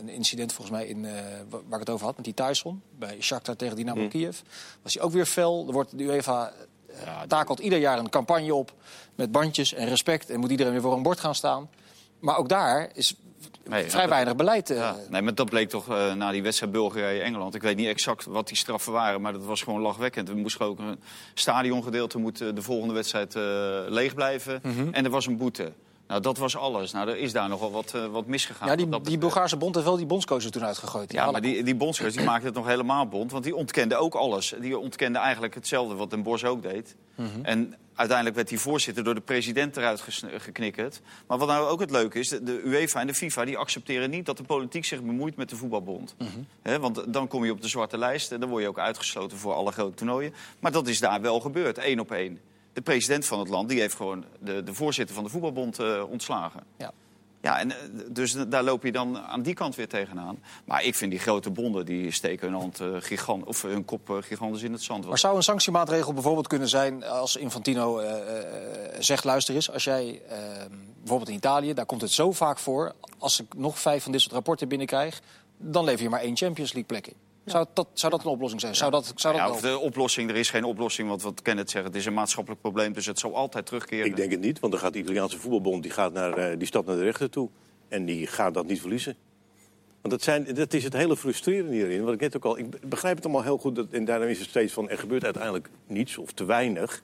een 0.00 0.08
incident 0.08 0.52
volgens 0.52 0.76
mij 0.76 0.86
in, 0.86 1.02
wa- 1.02 1.58
waar 1.68 1.80
ik 1.80 1.86
het 1.86 1.90
over 1.90 2.06
had... 2.06 2.16
met 2.16 2.24
die 2.24 2.34
Tyson 2.34 2.82
bij 2.98 3.16
Shakhtar 3.20 3.56
tegen 3.56 3.76
Dynamo 3.76 4.00
Mm. 4.02 4.08
Kiev. 4.08 4.38
Was 4.82 4.94
hij 4.94 5.02
ook 5.02 5.12
weer 5.12 5.26
fel. 5.26 5.64
Er 5.66 5.72
wordt 5.72 5.98
de 5.98 6.04
UEFA 6.04 6.52
eh, 7.04 7.20
takelt 7.28 7.58
ieder 7.58 7.78
jaar 7.78 7.98
een 7.98 8.08
campagne 8.10 8.54
op 8.54 8.72
met 9.14 9.32
bandjes 9.32 9.74
en 9.74 9.88
respect. 9.88 10.30
En 10.30 10.40
moet 10.40 10.50
iedereen 10.50 10.72
weer 10.72 10.80
voor 10.82 10.92
een 10.94 11.02
bord 11.02 11.20
gaan 11.20 11.34
staan. 11.34 11.70
Maar 12.20 12.36
ook 12.36 12.48
daar 12.48 12.88
is 12.94 13.14
Nee, 13.64 13.84
vrij 13.90 14.00
dat- 14.00 14.10
weinig 14.10 14.36
beleid. 14.36 14.70
eh, 14.70 14.76
Ja, 14.76 14.96
nee, 15.10 15.22
maar 15.22 15.34
dat 15.34 15.48
bleek 15.50 15.68
toch 15.68 15.88
eh, 15.88 16.12
na 16.14 16.30
die 16.30 16.42
wedstrijd 16.42 16.72
Bulgarije-Engeland. 16.72 17.54
Ik 17.54 17.62
weet 17.62 17.76
niet 17.76 17.86
exact 17.86 18.24
wat 18.24 18.48
die 18.48 18.56
straffen 18.56 18.92
waren, 18.92 19.20
maar 19.20 19.32
dat 19.32 19.44
was 19.44 19.62
gewoon 19.62 19.80
lachwekkend. 19.80 20.28
We 20.28 20.34
moesten 20.34 20.66
ook 20.66 20.78
een 20.78 21.00
stadiongedeelte 21.34 22.18
moet 22.18 22.40
eh, 22.40 22.48
de 22.54 22.62
volgende 22.62 22.94
wedstrijd 22.94 23.34
eh, 23.34 23.42
leeg 23.88 24.14
blijven. 24.14 24.60
Mhm. 24.62 24.88
En 24.92 25.04
er 25.04 25.10
was 25.10 25.26
een 25.26 25.36
boete. 25.36 25.72
Nou, 26.08 26.20
dat 26.20 26.38
was 26.38 26.56
alles. 26.56 26.92
Nou, 26.92 27.08
er 27.08 27.16
is 27.16 27.32
daar 27.32 27.48
nogal 27.48 27.70
wat, 27.70 27.94
eh, 27.94 28.06
wat 28.06 28.26
misgegaan. 28.26 28.68
Ja, 28.68 28.98
die. 29.00 29.18
Bulgaarse 29.18 29.56
bond 29.56 29.74
heeft 29.74 29.86
wel 29.86 29.96
die 29.96 30.06
bondscoach 30.06 30.44
er 30.44 30.50
toen 30.50 30.64
uitgegooid. 30.64 31.12
Ja, 31.12 31.30
maar 31.30 31.40
die, 31.40 31.62
die 31.62 31.74
bondscoach 31.74 32.12
die 32.12 32.24
maakte 32.24 32.46
het 32.46 32.54
nog 32.54 32.66
helemaal 32.66 33.06
bond. 33.06 33.32
Want 33.32 33.44
die 33.44 33.56
ontkende 33.56 33.96
ook 33.96 34.14
alles. 34.14 34.54
Die 34.60 34.78
ontkende 34.78 35.18
eigenlijk 35.18 35.54
hetzelfde 35.54 35.94
wat 35.94 36.10
Den 36.10 36.22
Bosch 36.22 36.44
ook 36.44 36.62
deed. 36.62 36.96
Mhm. 37.14 37.28
En 37.42 37.74
uiteindelijk 37.94 38.36
werd 38.36 38.48
die 38.48 38.58
voorzitter 38.58 39.04
door 39.04 39.14
de 39.14 39.20
president 39.20 39.76
eruit 39.76 40.04
geknikkerd. 40.36 41.00
Maar 41.26 41.38
wat 41.38 41.48
nou 41.48 41.68
ook 41.68 41.80
het 41.80 41.90
leuke 41.90 42.18
is, 42.18 42.28
de, 42.28 42.60
UEFA 42.64 43.00
en 43.00 43.06
de 43.06 43.14
FIFA 43.14 43.44
die 43.44 43.56
accepteren 43.56 44.10
niet 44.10 44.26
dat 44.26 44.36
de 44.36 44.42
politiek 44.42 44.84
zich 44.84 45.02
bemoeit 45.02 45.36
met 45.36 45.48
de 45.48 45.56
voetbalbond. 45.56 46.14
Mhm. 46.18 46.80
Want 46.80 47.12
dan 47.12 47.28
kom 47.28 47.44
je 47.44 47.52
op 47.52 47.62
de 47.62 47.68
zwarte 47.68 47.98
lijst 47.98 48.32
en 48.32 48.40
dan 48.40 48.48
word 48.48 48.62
je 48.62 48.68
ook 48.68 48.78
uitgesloten 48.78 49.38
voor 49.38 49.52
alle 49.52 49.72
grote 49.72 49.94
toernooien. 49.94 50.34
Maar 50.60 50.72
dat 50.72 50.88
is 50.88 51.00
daar 51.00 51.20
wel 51.20 51.40
gebeurd, 51.40 51.78
één 51.78 52.00
op 52.00 52.12
één. 52.12 52.40
De 52.78 52.84
president 52.84 53.26
van 53.26 53.38
het 53.38 53.48
land 53.48 53.68
die 53.68 53.80
heeft 53.80 53.94
gewoon 53.94 54.24
de, 54.38 54.62
de 54.62 54.74
voorzitter 54.74 55.14
van 55.14 55.24
de 55.24 55.30
voetbalbond 55.30 55.78
eh, 55.78 56.02
ontslagen. 56.10 56.62
Ja. 56.76 56.92
Ja, 57.40 57.58
en 57.58 57.70
eh, 57.70 57.76
dus 58.08 58.32
daar 58.48 58.62
loop 58.62 58.82
je 58.82 58.92
dan 58.92 59.18
aan 59.18 59.42
die 59.42 59.54
kant 59.54 59.74
weer 59.74 59.88
tegenaan. 59.88 60.38
Maar 60.64 60.84
ik 60.84 60.94
vind 60.94 61.10
die 61.10 61.20
grote 61.20 61.50
bonden, 61.50 61.86
die 61.86 62.10
steken 62.10 62.48
hun, 62.48 62.60
hand, 62.60 62.80
eh, 62.80 62.88
gigant, 62.98 63.44
of 63.44 63.62
hun 63.62 63.84
kop 63.84 64.18
gigantisch 64.20 64.62
in 64.62 64.72
het 64.72 64.82
zand. 64.82 65.06
Maar 65.06 65.18
zou 65.18 65.36
een 65.36 65.42
sanctiemaatregel 65.42 66.12
bijvoorbeeld 66.12 66.46
kunnen 66.46 66.68
zijn 66.68 67.04
als 67.04 67.36
Infantino 67.36 68.02
zegt: 68.98 69.24
luister 69.24 69.54
eens, 69.54 69.70
als 69.70 69.84
jij 69.84 70.22
bijvoorbeeld 70.98 71.28
in 71.30 71.36
Italië, 71.36 71.74
daar 71.74 71.86
komt 71.86 72.00
het 72.00 72.12
zo 72.12 72.32
vaak 72.32 72.58
voor, 72.58 72.94
als 73.18 73.40
ik 73.40 73.54
nog 73.54 73.78
vijf 73.78 74.02
van 74.02 74.12
dit 74.12 74.20
soort 74.20 74.34
rapporten 74.34 74.68
binnenkrijg, 74.68 75.20
dan 75.56 75.84
lever 75.84 76.02
je 76.02 76.08
maar 76.08 76.20
één 76.20 76.36
Champions 76.36 76.72
League 76.72 76.88
plek 76.88 77.06
in. 77.06 77.27
Zou, 77.50 77.66
dat, 77.74 77.88
zou 77.92 78.12
dat 78.12 78.24
een 78.24 78.30
oplossing 78.30 78.60
zijn? 78.60 78.74
Zou 78.74 78.90
dat, 78.90 79.12
zou 79.16 79.36
dat 79.36 79.46
ja, 79.46 79.50
of 79.50 79.60
de 79.60 79.78
oplossing, 79.78 80.30
er 80.30 80.36
is 80.36 80.50
geen 80.50 80.64
oplossing, 80.64 81.08
want 81.08 81.22
wat 81.22 81.42
Kenneth 81.42 81.70
zegt, 81.70 81.84
het 81.84 81.96
is 81.96 82.06
een 82.06 82.14
maatschappelijk 82.14 82.60
probleem, 82.60 82.92
dus 82.92 83.06
het 83.06 83.18
zal 83.18 83.36
altijd 83.36 83.66
terugkeren. 83.66 84.06
Ik 84.06 84.16
denk 84.16 84.30
het 84.30 84.40
niet, 84.40 84.60
want 84.60 84.72
dan 84.72 84.82
gaat 84.82 84.92
de 84.92 84.98
Italiaanse 84.98 85.38
voetbalbond 85.38 85.82
die 85.82 85.92
gaat 85.92 86.12
naar, 86.12 86.32
eh, 86.32 86.58
die 86.58 86.66
stad 86.66 86.86
naar 86.86 86.96
de 86.96 87.02
rechter 87.02 87.30
toe. 87.30 87.48
En 87.88 88.04
die 88.04 88.26
gaat 88.26 88.54
dat 88.54 88.66
niet 88.66 88.80
verliezen. 88.80 89.16
Want 90.00 90.14
dat, 90.14 90.22
zijn, 90.22 90.54
dat 90.54 90.74
is 90.74 90.84
het 90.84 90.92
hele 90.92 91.16
frustrerende 91.16 91.72
hierin. 91.72 92.04
Wat 92.04 92.14
ik 92.14 92.20
net 92.20 92.36
ook 92.36 92.44
al. 92.44 92.58
Ik 92.58 92.88
begrijp 92.88 93.16
het 93.16 93.24
allemaal 93.24 93.42
heel 93.42 93.58
goed. 93.58 93.76
Dat, 93.76 93.86
en 93.90 94.04
daarom 94.04 94.28
is 94.28 94.38
het 94.38 94.48
steeds 94.48 94.72
van. 94.72 94.88
Er 94.88 94.98
gebeurt 94.98 95.24
uiteindelijk 95.24 95.68
niets 95.86 96.18
of 96.18 96.32
te 96.32 96.44
weinig. 96.44 97.02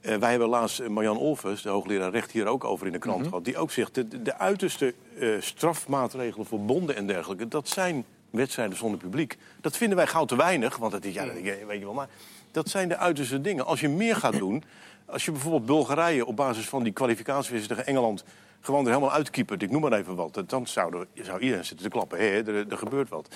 Eh, 0.00 0.16
wij 0.16 0.30
hebben 0.30 0.48
laatst 0.48 0.80
eh, 0.80 0.88
Marjan 0.88 1.18
Olvers, 1.18 1.62
de 1.62 1.68
hoogleraar 1.68 2.10
recht, 2.10 2.30
hier 2.30 2.46
ook 2.46 2.64
over 2.64 2.86
in 2.86 2.92
de 2.92 2.98
krant 2.98 3.26
gehad. 3.26 3.44
Die 3.44 3.56
ook 3.56 3.70
zegt, 3.70 3.94
de, 3.94 4.22
de 4.22 4.38
uiterste 4.38 4.94
eh, 5.18 5.28
strafmaatregelen 5.40 6.46
voor 6.46 6.60
bonden 6.60 6.96
en 6.96 7.06
dergelijke... 7.06 7.48
dat 7.48 7.68
zijn 7.68 8.04
wedstrijden 8.36 8.76
zonder 8.76 8.98
publiek. 8.98 9.36
Dat 9.60 9.76
vinden 9.76 9.96
wij 9.96 10.06
gauw 10.06 10.24
te 10.24 10.36
weinig, 10.36 10.76
want 10.76 10.92
dat 10.92 11.04
is, 11.04 11.14
ja, 11.14 11.26
weet 11.66 11.78
je 11.78 11.84
wel, 11.84 11.94
maar 11.94 12.08
dat 12.50 12.68
zijn 12.68 12.88
de 12.88 12.96
uiterste 12.96 13.40
dingen. 13.40 13.66
Als 13.66 13.80
je 13.80 13.88
meer 13.88 14.16
gaat 14.16 14.38
doen, 14.38 14.64
als 15.06 15.24
je 15.24 15.30
bijvoorbeeld 15.30 15.66
Bulgarije 15.66 16.26
op 16.26 16.36
basis 16.36 16.68
van 16.68 16.82
die 16.82 16.92
kwalificatiewedstrijd 16.92 17.80
tegen 17.80 17.96
Engeland 17.96 18.24
gewoon 18.60 18.84
er 18.84 18.92
helemaal 18.92 19.12
uitkiepert, 19.12 19.62
ik 19.62 19.70
noem 19.70 19.80
maar 19.80 19.92
even 19.92 20.14
wat, 20.14 20.42
dan 20.46 20.66
zou, 20.66 21.06
zou 21.14 21.40
iedereen 21.40 21.64
zitten 21.64 21.86
te 21.86 21.92
klappen. 21.92 22.18
Hé, 22.18 22.24
er, 22.24 22.68
er 22.68 22.78
gebeurt 22.78 23.08
wat. 23.08 23.28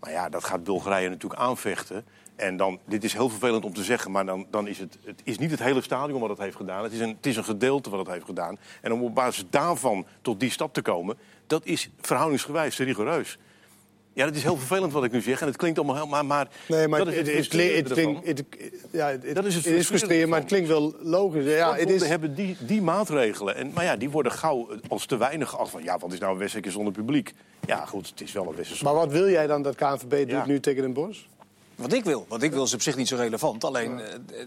Maar 0.00 0.10
ja, 0.10 0.28
dat 0.28 0.44
gaat 0.44 0.64
Bulgarije 0.64 1.08
natuurlijk 1.08 1.40
aanvechten. 1.40 2.04
En 2.36 2.56
dan, 2.56 2.78
dit 2.84 3.04
is 3.04 3.12
heel 3.12 3.28
vervelend 3.28 3.64
om 3.64 3.74
te 3.74 3.84
zeggen, 3.84 4.10
maar 4.10 4.26
dan, 4.26 4.46
dan 4.50 4.68
is 4.68 4.78
het, 4.78 4.98
het 5.04 5.20
is 5.24 5.38
niet 5.38 5.50
het 5.50 5.62
hele 5.62 5.82
stadion 5.82 6.20
wat 6.20 6.28
het 6.28 6.38
heeft 6.38 6.56
gedaan. 6.56 6.82
Het 6.82 6.92
is, 6.92 7.00
een, 7.00 7.08
het 7.08 7.26
is 7.26 7.36
een 7.36 7.44
gedeelte 7.44 7.90
wat 7.90 7.98
het 7.98 8.08
heeft 8.08 8.24
gedaan. 8.24 8.58
En 8.80 8.92
om 8.92 9.02
op 9.02 9.14
basis 9.14 9.44
daarvan 9.50 10.06
tot 10.22 10.40
die 10.40 10.50
stap 10.50 10.74
te 10.74 10.82
komen, 10.82 11.18
dat 11.46 11.66
is 11.66 11.90
verhoudingsgewijs 12.00 12.78
rigoureus. 12.78 13.38
Ja, 14.14 14.24
dat 14.24 14.34
is 14.34 14.42
heel 14.42 14.56
vervelend 14.56 14.92
wat 14.92 15.04
ik 15.04 15.12
nu 15.12 15.20
zeg. 15.20 15.40
En 15.40 15.46
het 15.46 15.56
klinkt 15.56 15.78
allemaal 15.78 15.96
heel... 15.96 16.06
Maar, 16.06 16.24
maar, 16.24 16.48
Nee, 16.68 16.88
maar 16.88 16.98
dat 17.04 17.08
is 17.08 17.16
het, 17.16 17.26
het 17.26 17.36
het, 17.36 17.48
klinkt- 17.48 17.74
het, 17.76 17.86
frustrerende 17.86 18.22
klinkt- 18.24 18.72
het- 18.72 18.90
ja, 18.92 19.06
het, 19.08 19.34
Dat 19.34 19.44
is 19.44 19.54
het 19.54 19.64
het 19.64 19.74
is 19.74 19.86
frustrerend, 19.86 20.30
maar 20.30 20.38
het 20.38 20.48
klinkt 20.48 20.68
wel 20.68 20.94
logisch. 21.00 21.44
Ja, 21.44 21.74
het 21.74 21.90
is, 21.90 22.02
hebben 22.06 22.34
die, 22.34 22.56
die 22.60 22.82
maatregelen. 22.82 23.56
En, 23.56 23.70
maar 23.74 23.84
ja, 23.84 23.96
die 23.96 24.10
worden 24.10 24.32
gauw 24.32 24.68
als 24.88 25.06
te 25.06 25.16
weinig 25.16 25.48
geacht. 25.50 25.70
Van, 25.70 25.82
ja, 25.82 25.98
wat 25.98 26.12
is 26.12 26.18
nou 26.18 26.32
een 26.32 26.38
wedstrijdje 26.38 26.70
zonder 26.70 26.92
publiek? 26.92 27.32
Ja, 27.66 27.84
goed, 27.86 28.08
het 28.08 28.20
is 28.20 28.32
wel 28.32 28.46
een 28.48 28.54
wedstrijd. 28.56 28.82
maar 28.82 28.94
wat 28.94 29.12
wil 29.12 29.28
jij 29.30 29.46
dan 29.46 29.62
dat 29.62 29.74
KNVB 29.74 30.10
doet 30.10 30.28
Ja. 30.30 30.46
nu 30.46 30.60
tegen 30.60 30.82
Den 30.82 30.92
Bosch? 30.92 31.20
Wat 31.76 31.92
ik 31.92 32.04
wil. 32.04 32.26
Wat 32.28 32.42
ik 32.42 32.52
wil 32.52 32.62
is 32.64 32.74
op 32.74 32.82
zich 32.82 32.96
niet 32.96 33.08
zo 33.08 33.16
relevant. 33.16 33.64
Alleen, 33.64 34.00
eh, 34.00 34.14
eh, 34.14 34.46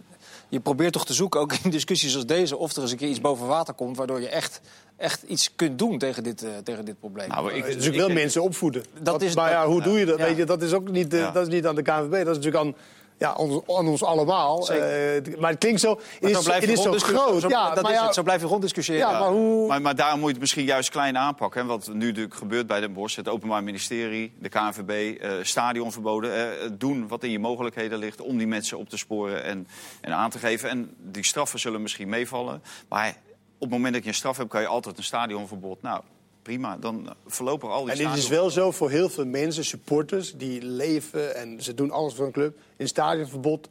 je 0.49 0.59
probeert 0.59 0.93
toch 0.93 1.05
te 1.05 1.13
zoeken, 1.13 1.39
ook 1.39 1.53
in 1.63 1.69
discussies 1.79 2.15
als 2.15 2.25
deze... 2.25 2.57
of 2.57 2.75
er 2.75 2.81
eens 2.81 2.91
een 2.91 2.97
keer 2.97 3.09
iets 3.09 3.21
boven 3.21 3.47
water 3.47 3.73
komt... 3.73 3.97
waardoor 3.97 4.21
je 4.21 4.29
echt, 4.29 4.61
echt 4.97 5.21
iets 5.23 5.55
kunt 5.55 5.79
doen 5.79 5.97
tegen 5.97 6.23
dit, 6.23 6.43
eh, 6.43 6.49
tegen 6.63 6.85
dit 6.85 6.99
probleem. 6.99 7.29
Nou, 7.29 7.53
ik, 7.53 7.65
Dus 7.65 7.85
ik 7.85 7.93
wil 7.93 8.09
mensen 8.09 8.41
opvoeden. 8.43 8.83
Dat 9.01 9.13
Wat- 9.13 9.21
is- 9.21 9.35
maar 9.35 9.51
ja, 9.51 9.67
hoe 9.67 9.81
doe 9.81 9.99
je 9.99 10.05
dat? 10.05 10.17
ja. 10.17 10.25
Weet 10.25 10.37
je, 10.37 10.45
dat 10.45 10.61
is 10.61 10.73
ook 10.73 10.89
niet, 10.89 11.11
Ja. 11.11 11.31
dat 11.31 11.47
is 11.47 11.53
niet 11.53 11.65
aan 11.65 11.75
de 11.75 11.81
KNVB, 11.81 12.11
dat 12.11 12.37
is 12.37 12.43
natuurlijk 12.43 12.63
aan, 12.63 12.75
ja, 13.17 13.33
ons, 13.33 13.61
aan 13.67 13.87
ons 13.87 14.03
allemaal. 14.03 14.69
Eh, 14.69 15.39
maar 15.39 15.49
het 15.49 15.59
klinkt 15.59 15.79
zo, 15.79 15.99
het 16.19 16.29
is, 16.29 16.45
het 16.45 16.69
is 16.69 16.81
zo 16.81 16.91
groot. 16.91 17.41
Zo, 17.41 17.49
ja, 17.49 17.73
dat 17.73 17.83
maar 17.83 17.91
is 17.91 17.97
ja, 17.97 18.05
het, 18.05 18.13
zo 18.13 18.23
blijf 18.23 18.41
je 18.41 18.47
ronddiscussiëren. 18.47 19.09
ja, 19.09 19.19
maar 19.19 19.29
hoe... 19.29 19.67
Maar, 19.67 19.81
maar 19.81 19.95
daar 19.95 20.13
moet 20.15 20.25
je 20.25 20.31
het 20.31 20.39
misschien 20.39 20.65
juist 20.65 20.89
klein 20.89 21.17
aanpakken. 21.17 21.61
Hè? 21.61 21.67
Wat 21.67 21.87
nu 21.93 22.05
natuurlijk 22.05 22.35
gebeurt 22.35 22.67
bij 22.67 22.79
Den 22.79 22.93
Bosch, 22.93 23.15
het 23.15 23.29
Openbaar 23.29 23.63
Ministerie, 23.63 24.33
de 24.39 24.49
KNVB, 24.49 25.21
eh 25.21 25.31
stadionverboden. 25.41 26.59
eh, 26.61 26.69
doen 26.71 27.07
wat 27.07 27.23
in 27.23 27.31
je 27.31 27.39
mogelijkheden 27.39 27.97
ligt 27.99 28.21
om 28.21 28.37
die 28.37 28.47
mensen 28.47 28.77
op 28.77 28.89
te 28.89 28.97
sporen 28.97 29.43
en, 29.43 29.67
en 30.01 30.13
aan 30.13 30.29
te 30.29 30.39
geven. 30.39 30.69
En 30.69 30.95
die 30.97 31.25
straffen 31.25 31.59
zullen 31.59 31.81
misschien 31.81 32.09
meevallen. 32.09 32.63
Maar 32.89 33.07
op 33.53 33.59
het 33.59 33.69
moment 33.69 33.93
dat 33.93 34.03
je 34.03 34.09
een 34.09 34.15
straf 34.15 34.37
hebt, 34.37 34.49
kan 34.49 34.61
je 34.61 34.67
altijd 34.67 34.97
een 34.97 35.03
stadionverbod. 35.03 35.81
Nou, 35.81 36.01
prima. 36.47 36.77
Dan 36.77 37.13
verlopen 37.25 37.69
al 37.69 37.83
die 37.83 37.91
En 37.93 37.97
dit 37.97 38.17
is 38.17 38.27
wel 38.27 38.49
zo 38.49 38.71
voor 38.71 38.89
heel 38.89 39.09
veel 39.09 39.25
mensen, 39.25 39.65
supporters, 39.65 40.33
die 40.35 40.61
leven 40.65 41.35
en 41.35 41.63
ze 41.63 41.73
doen 41.73 41.91
alles 41.91 42.13
voor 42.13 42.25
een 42.25 42.31
club. 42.31 42.57
Een 42.77 42.87
stadionverbod 42.87 43.69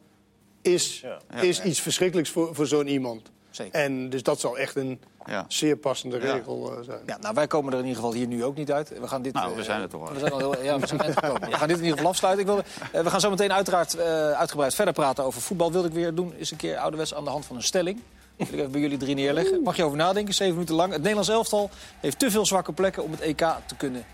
is, 0.61 0.99
Ja. 0.99 1.41
is 1.41 1.57
Ja. 1.57 1.63
iets 1.63 1.79
verschrikkelijks 1.81 2.29
voor, 2.29 2.55
voor 2.55 2.67
zo'n 2.67 2.87
iemand. 2.87 3.31
Zeker. 3.49 3.73
En 3.81 4.09
dus 4.09 4.23
dat 4.23 4.39
zal 4.39 4.57
echt 4.57 4.75
een 4.75 4.99
Ja. 5.25 5.45
zeer 5.47 5.75
passende 5.77 6.17
regel 6.17 6.71
eh, 6.77 6.83
zijn. 6.83 6.99
Ja, 7.05 7.17
nou, 7.17 7.33
wij 7.33 7.47
komen 7.47 7.73
er 7.73 7.79
in 7.79 7.85
ieder 7.85 8.01
geval 8.01 8.15
hier 8.17 8.27
nu 8.27 8.43
ook 8.43 8.55
niet 8.55 8.71
uit. 8.71 8.99
We 8.99 9.07
gaan 9.07 9.21
dit, 9.21 9.33
Nou, 9.33 9.53
we 9.53 9.59
eh, 9.59 9.65
zijn 9.65 9.81
er 9.81 9.89
toch 9.89 10.07
al. 10.07 10.13
We 10.13 10.19
zijn 10.19 10.31
al 10.31 10.37
heel, 10.39 10.63
ja, 10.63 10.79
we 10.79 10.87
zijn. 10.87 10.99
We 11.49 11.51
gaan 11.51 11.67
dit 11.67 11.77
in 11.77 11.83
ieder 11.83 11.97
geval 11.97 12.11
afsluiten. 12.11 12.41
Ik 12.45 12.47
wilde, 12.51 12.63
eh, 12.91 13.01
we 13.03 13.09
gaan 13.09 13.19
zo 13.19 13.29
meteen 13.29 13.53
uiteraard 13.53 13.93
eh, 13.95 14.31
uitgebreid 14.31 14.75
verder 14.75 14.93
praten 14.93 15.23
over 15.23 15.41
voetbal. 15.41 15.71
Wilde 15.71 15.87
ik 15.87 15.93
weer 15.93 16.15
doen, 16.15 16.33
is 16.35 16.51
een 16.51 16.57
keer 16.57 16.77
ouderwets 16.77 17.13
aan 17.13 17.23
de 17.23 17.29
hand 17.29 17.45
van 17.45 17.55
een 17.55 17.63
stelling. 17.63 18.01
Wil 18.37 18.47
ik 18.47 18.53
even 18.59 18.71
bij 18.71 18.81
jullie 18.81 18.97
drie 18.97 19.15
neerleggen. 19.15 19.61
Mag 19.63 19.75
je 19.75 19.83
over 19.83 19.97
nadenken, 19.97 20.33
zeven 20.33 20.53
minuten 20.53 20.75
lang. 20.75 20.89
Het 20.91 20.97
Nederlands 21.01 21.29
elftal 21.29 21.69
heeft 21.99 22.19
te 22.19 22.31
veel 22.31 22.45
zwakke 22.45 22.71
plekken 22.73 23.03
om 23.03 23.11
het 23.11 23.19
EK 23.19 23.37
te 23.65 23.75
kunnen 23.77 24.05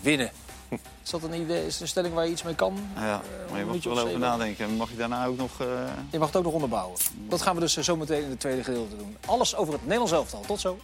winnen. 0.00 0.30
Is 1.04 1.10
dat 1.10 1.22
een 1.22 1.40
idee? 1.40 1.66
Is 1.66 1.72
het 1.72 1.82
een 1.82 1.88
stelling 1.88 2.14
waar 2.14 2.24
je 2.24 2.30
iets 2.30 2.42
mee 2.42 2.54
kan? 2.54 2.78
Ja, 2.94 3.22
maar 3.50 3.58
je 3.58 3.64
mag 3.64 3.74
er 3.76 3.82
wel 3.82 3.92
over 3.92 4.04
zeven. 4.04 4.20
nadenken. 4.20 4.76
Mag 4.76 4.90
je 4.90 4.96
daarna 4.96 5.26
ook 5.26 5.36
nog... 5.36 5.60
eh, 5.60 5.66
Je 6.10 6.18
mag 6.18 6.26
het 6.26 6.36
ook 6.36 6.44
nog 6.44 6.52
onderbouwen. 6.52 6.96
Dat 7.28 7.42
gaan 7.42 7.54
we 7.54 7.60
dus 7.60 7.76
eh, 7.76 7.84
zo 7.84 7.96
meteen 7.96 8.22
in 8.22 8.30
het 8.30 8.40
tweede 8.40 8.64
gedeelte 8.64 8.96
doen. 8.96 9.16
Alles 9.26 9.56
over 9.56 9.72
het 9.72 9.82
Nederlands 9.82 10.12
elftal. 10.12 10.40
Tot 10.46 10.60
zo. 10.60 10.78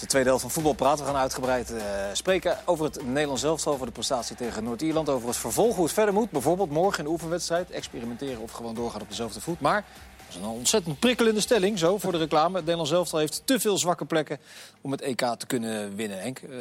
De 0.00 0.06
tweede 0.06 0.28
helft 0.28 0.42
van 0.42 0.52
voetbal 0.52 0.72
praten. 0.72 1.04
We 1.04 1.10
gaan 1.10 1.20
uitgebreid 1.20 1.70
eh, 1.70 1.82
spreken 2.12 2.58
over 2.64 2.84
het 2.84 3.04
Nederlands 3.06 3.42
elftal, 3.42 3.72
over 3.72 3.86
de 3.86 3.92
prestatie 3.92 4.36
tegen 4.36 4.64
Noord-Ierland, 4.64 5.08
over 5.08 5.28
het 5.28 5.36
vervolg, 5.36 5.74
hoe 5.74 5.84
het 5.84 5.94
verder 5.94 6.14
moet. 6.14 6.30
Bijvoorbeeld 6.30 6.70
morgen 6.70 6.98
in 6.98 7.04
de 7.04 7.10
oefenwedstrijd, 7.10 7.70
experimenteren 7.70 8.40
of 8.40 8.50
gewoon 8.52 8.74
doorgaan 8.74 9.00
op 9.00 9.08
dezelfde 9.08 9.40
voet. 9.40 9.60
Maar 9.60 9.84
dat 10.16 10.28
is 10.28 10.34
een 10.36 10.44
ontzettend 10.44 10.98
prikkelende 10.98 11.40
stelling, 11.40 11.78
zo 11.78 11.98
voor 11.98 12.12
de 12.12 12.18
reclame. 12.18 12.54
Het 12.54 12.60
Nederlands 12.60 12.92
elftal 12.92 13.18
heeft 13.18 13.42
te 13.44 13.60
veel 13.60 13.78
zwakke 13.78 14.04
plekken 14.04 14.38
om 14.80 14.90
het 14.90 15.00
EK 15.00 15.20
te 15.38 15.46
kunnen 15.46 15.96
winnen. 15.96 16.20
Henk, 16.20 16.38
eh, 16.38 16.56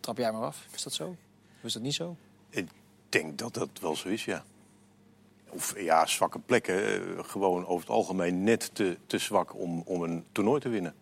trap 0.00 0.18
jij 0.18 0.32
maar 0.32 0.42
af. 0.42 0.66
Is 0.74 0.82
dat 0.82 0.92
zo? 0.92 1.04
Of 1.58 1.64
is 1.64 1.72
dat 1.72 1.82
niet 1.82 1.94
zo? 1.94 2.16
Ik 2.50 2.68
denk 3.08 3.38
dat 3.38 3.54
dat 3.54 3.68
wel 3.80 3.96
zo 3.96 4.08
is, 4.08 4.24
ja. 4.24 4.44
Of 5.48 5.80
ja, 5.80 6.06
zwakke 6.06 6.38
plekken. 6.38 6.84
eh, 6.84 7.24
gewoon 7.24 7.66
over 7.66 7.86
het 7.86 7.96
algemeen 7.96 8.44
net 8.44 8.70
te, 8.74 8.96
te 9.06 9.18
zwak 9.18 9.54
om, 9.54 9.82
om 9.84 10.02
een 10.02 10.24
toernooi 10.32 10.60
te 10.60 10.68
winnen. 10.68 10.94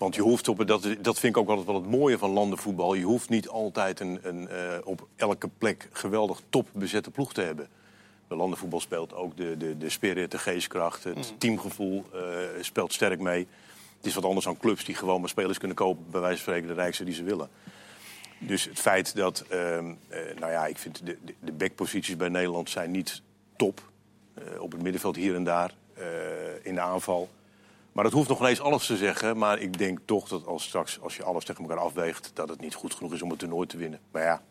Want 0.00 0.14
je 0.14 0.22
hoeft 0.22 0.48
op, 0.48 0.66
dat, 0.66 0.82
dat 1.00 1.18
vind 1.18 1.36
ik 1.36 1.36
ook 1.36 1.48
altijd 1.48 1.66
wel 1.66 1.74
het 1.74 1.90
mooie 1.90 2.18
van 2.18 2.30
landenvoetbal. 2.30 2.94
Je 2.94 3.04
hoeft 3.04 3.28
niet 3.28 3.48
altijd 3.48 4.00
een, 4.00 4.18
een, 4.22 4.48
eh, 4.48 4.78
op 4.84 5.06
elke 5.16 5.48
plek 5.58 5.88
geweldig 5.92 6.40
top 6.48 6.68
bezette 6.72 7.10
ploeg 7.10 7.32
te 7.32 7.40
hebben. 7.40 7.68
Bij 8.28 8.36
landenvoetbal 8.36 8.80
speelt 8.80 9.14
ook 9.14 9.36
de, 9.36 9.56
de, 9.56 9.78
de 9.78 9.90
spirit, 9.90 10.30
de 10.30 10.38
geestkracht, 10.38 11.04
het 11.04 11.34
teamgevoel 11.38 12.04
eh, 12.14 12.20
speelt 12.60 12.92
sterk 12.92 13.20
mee. 13.20 13.46
Het 13.96 14.06
is 14.06 14.14
wat 14.14 14.24
anders 14.24 14.44
dan 14.44 14.56
clubs 14.56 14.84
die 14.84 14.94
gewoon 14.94 15.20
maar 15.20 15.28
spelers 15.28 15.58
kunnen 15.58 15.76
kopen, 15.76 16.04
bij 16.10 16.20
wijze 16.20 16.42
van 16.42 16.52
spreken 16.52 16.74
de 16.74 16.82
rijkste 16.82 17.04
die 17.04 17.14
ze 17.14 17.22
willen. 17.22 17.48
Dus 18.38 18.64
het 18.64 18.80
feit 18.80 19.14
dat, 19.14 19.44
ehm, 19.48 19.92
eh, 20.08 20.20
nou 20.38 20.52
ja, 20.52 20.66
ik 20.66 20.78
vind 20.78 21.06
de, 21.06 21.18
de, 21.24 21.34
de 21.40 21.52
backposities 21.52 22.16
bij 22.16 22.28
Nederland 22.28 22.70
zijn 22.70 22.90
niet 22.90 23.22
top. 23.56 23.88
Op 24.58 24.72
het 24.72 24.82
middenveld 24.82 25.16
hier 25.16 25.34
en 25.34 25.44
daar, 25.44 25.74
in 26.62 26.74
de 26.74 26.80
aanval. 26.80 27.28
Maar 27.92 28.04
dat 28.04 28.12
hoeft 28.12 28.28
nog 28.28 28.40
ineens 28.40 28.60
alles 28.60 28.86
te 28.86 28.96
zeggen. 28.96 29.38
Maar 29.38 29.60
ik 29.60 29.78
denk 29.78 29.98
toch 30.04 30.28
dat 30.28 30.46
als 30.46 30.64
straks, 30.64 31.00
als 31.00 31.16
je 31.16 31.22
alles 31.22 31.44
tegen 31.44 31.62
elkaar 31.62 31.78
afweegt, 31.78 32.30
dat 32.34 32.48
het 32.48 32.60
niet 32.60 32.74
goed 32.74 32.94
genoeg 32.94 33.12
is 33.12 33.22
om 33.22 33.30
het 33.30 33.38
toernooi 33.38 33.66
te 33.66 33.76
winnen. 33.76 34.00
Maar 34.10 34.22
ja, 34.22 34.42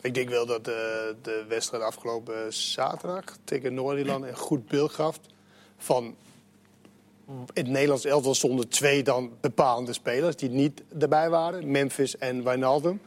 Ik 0.00 0.14
denk 0.14 0.28
wel 0.28 0.46
dat 0.46 0.68
eh, 0.68 0.74
de 1.22 1.44
wedstrijd 1.48 1.82
afgelopen 1.82 2.52
zaterdag 2.52 3.24
tegen 3.44 3.74
Noord-Ierland 3.74 4.24
een 4.24 4.36
goed 4.36 4.66
beeld 4.66 4.92
gaf 4.92 5.20
van 5.78 6.16
het 7.54 7.66
Nederlands 7.66 8.04
elftal 8.04 8.34
stonden 8.34 8.68
twee 8.68 9.02
dan 9.02 9.32
bepalende 9.40 9.92
spelers 9.92 10.36
die 10.36 10.50
niet 10.50 10.82
erbij 10.98 11.30
waren, 11.30 11.70
Memphis 11.70 12.18
en 12.18 12.44
Wijnaldum. 12.44 13.00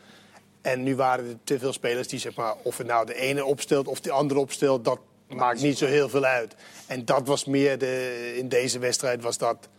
En 0.61 0.83
nu 0.83 0.95
waren 0.95 1.25
er 1.27 1.37
te 1.43 1.59
veel 1.59 1.73
spelers 1.73 2.07
die 2.07 2.19
zeg 2.19 2.35
maar, 2.35 2.55
of 2.63 2.77
het 2.77 2.87
nou 2.87 3.05
de 3.05 3.15
ene 3.15 3.45
opstelt 3.45 3.87
of 3.87 3.99
de 3.99 4.11
andere 4.11 4.39
opstelt, 4.39 4.85
dat 4.85 4.99
maakt 5.27 5.61
niet 5.61 5.77
zo 5.77 5.85
heel 5.85 6.09
veel 6.09 6.23
uit. 6.23 6.55
En 6.87 7.05
dat 7.05 7.27
was 7.27 7.45
meer 7.45 7.77
de, 7.77 8.33
in 8.37 8.49
deze 8.49 8.79
wedstrijd 8.79 9.21
was 9.21 9.37
dat 9.37 9.69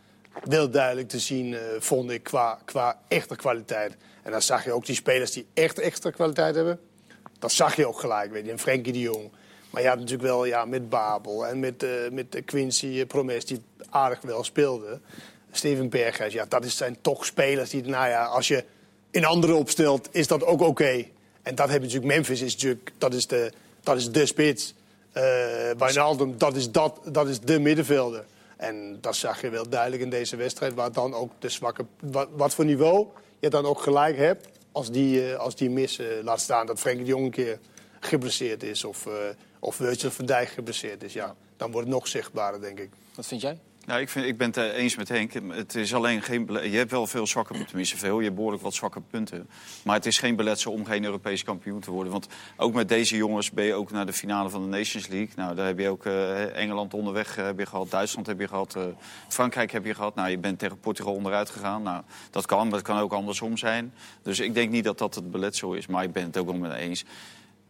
wel 0.45 0.71
duidelijk 0.71 1.09
te 1.09 1.19
zien, 1.19 1.55
eh, 1.55 1.61
vond 1.79 2.11
ik, 2.11 2.23
qua, 2.23 2.59
qua 2.65 3.01
echte 3.09 3.37
kwaliteit. 3.37 3.97
En 4.23 4.31
dan 4.31 4.43
zag 4.43 4.65
je 4.65 4.73
ook 4.73 4.87
die 4.87 4.95
spelers 4.95 5.31
die 5.31 5.47
echt 5.55 5.79
extra 5.79 6.11
kwaliteit 6.11 6.55
hebben. 6.55 6.81
Dat 7.39 7.53
zag 7.53 7.77
je 7.77 7.87
ook 7.87 8.01
gelijk, 8.01 8.33
weet 8.33 8.45
je, 8.45 8.53
een 8.53 8.59
Frenkie 8.59 8.93
de 8.93 9.01
Jong. 9.01 9.31
Maar 9.71 9.83
je 9.83 9.89
had 9.89 9.99
natuurlijk 9.99 10.29
wel 10.29 10.45
ja, 10.45 10.65
met 10.65 10.89
Babel 10.89 11.47
en 11.47 11.61
met, 11.61 11.83
eh, 11.83 11.91
met 12.11 12.35
eh, 12.35 12.45
Quincy 12.45 13.07
Promes, 13.07 13.45
die 13.45 13.63
aardig 13.91 14.21
wel 14.21 14.45
speelde. 14.45 15.01
Steven 15.53 15.89
Berghuis, 15.89 16.33
ja, 16.33 16.45
dat 16.49 16.67
zijn 16.67 16.97
toch 17.01 17.25
spelers 17.25 17.71
die, 17.71 17.85
nou 17.85 18.09
ja, 18.09 18.25
als 18.25 18.49
je 18.49 18.65
een 19.11 19.25
andere 19.25 19.55
opstelt, 19.55 20.09
is 20.11 20.27
dat 20.27 20.45
ook 20.45 20.61
oké. 20.61 21.05
En 21.43 21.55
dat 21.55 21.69
heb 21.69 21.77
je 21.77 21.87
natuurlijk, 21.87 22.15
Memphis 22.15 22.41
is 22.41 22.53
natuurlijk, 22.53 22.93
dat 22.99 23.15
is 23.15 23.27
de, 23.27 23.53
dat 23.83 23.97
is 23.97 24.11
de 24.11 24.27
spits. 24.27 24.75
Eh 25.13 25.23
Wijnaldum, 25.79 26.39
dat 26.39 26.57
is, 26.57 26.71
dat, 26.71 27.01
dat 27.05 27.29
is 27.29 27.41
de 27.41 27.59
middenvelder. 27.59 28.25
En 28.63 28.99
dat 29.01 29.17
zag 29.17 29.41
je 29.41 29.51
wel 29.51 29.69
duidelijk 29.69 30.03
in 30.03 30.11
deze 30.11 30.37
wedstrijd, 30.37 30.75
waar 30.75 30.93
dan 30.93 31.15
ook 31.15 31.31
de 31.39 31.49
zwakke, 31.49 31.87
wat, 32.31 32.55
voor 32.55 32.65
niveau 32.65 33.07
je 33.39 33.51
dan 33.51 33.65
ook 33.65 33.81
gelijk 33.81 34.17
hebt 34.17 34.49
als 34.73 34.91
die, 34.91 35.33
eh, 35.33 35.39
als 35.39 35.57
die 35.57 35.71
mis 35.71 35.99
eh, 35.99 36.07
laat 36.23 36.41
staan. 36.41 36.67
Dat 36.67 36.81
Frenkie 36.81 37.05
de 37.05 37.11
Jong 37.11 37.25
een 37.25 37.31
keer 37.31 37.59
geblesseerd 38.01 38.63
is 38.63 38.85
of, 38.85 39.07
eh 39.07 39.13
of 39.59 39.75
Virgil 39.75 40.11
van 40.11 40.27
Dijk 40.27 40.49
geblesseerd 40.49 41.03
is. 41.03 41.13
Ja, 41.13 41.35
dan 41.57 41.71
wordt 41.71 41.87
het 41.87 41.97
nog 41.97 42.09
zichtbaarder, 42.09 42.61
denk 42.61 42.79
ik. 42.79 42.91
Wat 43.15 43.27
vind 43.27 43.41
jij? 43.41 43.59
Ja, 43.87 43.99
ik, 43.99 44.09
vind, 44.09 44.27
ik 44.27 44.37
ben 44.37 44.47
het 44.47 44.57
eh, 44.57 44.79
eens 44.79 44.97
met 44.97 45.09
Henk. 45.09 45.33
Het 45.49 45.75
is 45.75 45.95
alleen 45.95 46.23
geen 46.23 46.49
je 46.71 46.77
hebt 46.77 46.91
wel 46.91 47.07
veel 47.07 47.27
zwakke 47.27 47.51
punten, 47.51 47.69
tenminste 47.69 47.97
veel. 47.97 48.19
Je 48.19 48.25
hebt 48.25 48.35
behoorlijk 48.35 48.63
wat 48.63 48.75
zwakke 48.75 49.01
punten. 49.01 49.49
Maar 49.85 49.95
het 49.95 50.07
is 50.07 50.19
geen 50.19 50.37
beletsel 50.37 50.73
om 50.73 50.85
geen 50.85 51.05
Europees 51.05 51.45
kampioen 51.45 51.81
te 51.81 51.91
worden. 51.91 52.13
Want 52.13 52.29
ook 52.57 52.75
met 52.75 52.89
deze 52.89 53.17
jongens 53.17 53.51
ben 53.51 53.65
je 53.65 53.75
ook 53.75 53.91
naar 53.91 54.07
de 54.07 54.13
finale 54.13 54.51
van 54.51 54.63
de 54.63 54.77
Nations 54.77 55.07
League. 55.07 55.31
Nou, 55.37 55.55
daar 55.55 55.67
heb 55.67 55.79
je 55.79 55.89
ook 55.89 56.07
eh, 56.07 56.57
Engeland 56.57 56.95
onderweg 56.95 57.37
eh, 57.37 57.45
heb 57.45 57.59
je 57.59 57.67
gehad, 57.67 57.91
Duitsland 57.91 58.27
heb 58.27 58.41
je 58.41 58.49
gehad, 58.49 58.77
eh, 58.77 58.83
Frankrijk 59.29 59.73
heb 59.73 59.85
je 59.85 59.95
gehad. 59.95 60.15
Nou, 60.15 60.31
je 60.31 60.39
bent 60.39 60.59
tegen 60.59 60.79
Portugal 60.79 61.15
onderuit 61.15 61.51
gegaan. 61.51 61.83
Nou, 61.83 62.03
dat 62.31 62.47
kan, 62.47 62.67
maar 62.67 62.77
het 62.77 62.87
kan 62.87 62.99
ook 62.99 63.13
andersom 63.13 63.57
zijn. 63.57 63.93
Dus 64.23 64.41
ik 64.41 64.55
denk 64.55 64.71
niet 64.71 64.85
dat 64.85 64.99
dat 64.99 65.15
het 65.15 65.31
beletsel 65.31 65.75
is. 65.75 65.87
Maar 65.87 66.05
ik 66.05 66.13
ben 66.13 66.25
het 66.25 66.37
ook 66.37 66.47
wel 66.47 66.57
met 66.57 66.73
eens. 66.73 67.05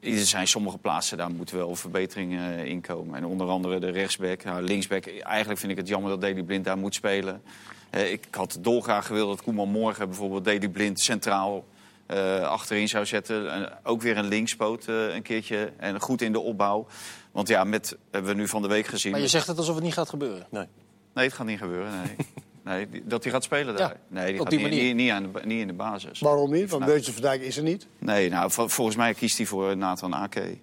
Er 0.03 0.27
zijn 0.27 0.49
sommige 0.49 0.79
plaatsen, 0.79 1.19
daar 1.19 1.31
moeten 1.31 1.57
wel 1.57 1.77
verbeteringen 1.77 2.59
eh, 2.59 2.65
in 2.65 2.81
komen. 2.81 3.15
En 3.15 3.25
onder 3.25 3.49
andere 3.49 3.79
de 3.79 3.91
rechtsback, 3.91 4.45
nou, 4.45 4.63
linksback. 4.63 5.07
Eigenlijk 5.07 5.61
vind 5.61 5.73
ik 5.73 5.79
het 5.79 5.89
jammer 5.89 6.11
dat 6.11 6.21
Deli 6.21 6.43
Blind 6.43 6.65
daar 6.65 6.79
moet 6.79 6.95
spelen. 6.95 7.43
Eh, 7.91 8.13
ik 8.13 8.27
had 8.31 8.59
dolgraag 8.61 9.07
gewild 9.07 9.29
dat 9.29 9.43
Koeman 9.43 9.69
morgen 9.69 10.09
bijvoorbeeld 10.09 10.45
Deli 10.45 10.69
Blind 10.69 11.01
centraal 11.01 11.65
eh, 12.07 12.41
achterin 12.41 12.89
zou 12.89 13.07
zetten. 13.07 13.53
En 13.53 13.73
ook 13.83 14.03
weer 14.03 14.17
een 14.17 14.29
linkspoot 14.29 14.87
eh, 14.87 15.15
een 15.15 15.23
keertje. 15.23 15.73
En 15.77 16.01
goed 16.01 16.23
in 16.23 16.33
de 16.33 16.41
opbouw. 16.41 16.87
Want 17.33 17.49
ja, 17.49 17.65
met 17.65 17.97
hebben 18.11 18.31
we 18.31 18.37
nu 18.37 18.49
van 18.49 18.63
de 18.63 18.69
week 18.69 18.87
gezien. 18.87 19.13
Maar 19.13 19.21
je 19.21 19.29
zegt 19.29 19.47
het 19.47 19.59
alsof 19.59 19.75
het 19.75 19.85
niet 19.85 19.93
gaat 19.93 20.09
gebeuren. 20.09 20.47
Nee. 20.51 20.67
Nee, 21.15 21.25
het 21.25 21.35
gaat 21.35 21.47
niet 21.47 21.59
gebeuren. 21.59 21.91
Nee. 21.93 22.17
nee, 22.65 22.89
die- 22.89 23.03
dat 23.07 23.23
hij 23.23 23.33
gaat 23.33 23.45
spelen 23.45 23.77
daar. 23.77 23.89
Ja, 23.89 23.97
nee, 24.09 24.25
die 24.27 24.35
op 24.35 24.41
gaat 24.41 24.51
die 24.51 24.59
niet, 24.59 24.69
manier. 24.69 24.85
niet, 24.85 24.95
niet, 24.97 25.11
aan 25.11 25.33
de, 25.33 25.41
niet 25.47 25.61
in 25.61 25.67
de 25.67 25.73
basis. 25.73 26.21
Waarom 26.21 26.51
niet? 26.51 26.71
Want 26.71 26.83
Nou. 26.83 26.93
Beutje 26.93 27.13
van 27.13 27.23
Dijk 27.23 27.41
is 27.43 27.57
er 27.57 27.63
niet. 27.63 27.87
Nee, 27.99 28.29
nou, 28.31 28.51
vol- 28.51 28.69
volgens 28.69 28.97
mij 28.97 29.15
kiest 29.15 29.37
hij 29.37 29.47
voor 29.47 29.77
Nathan 29.77 30.15
Ake. 30.15 30.59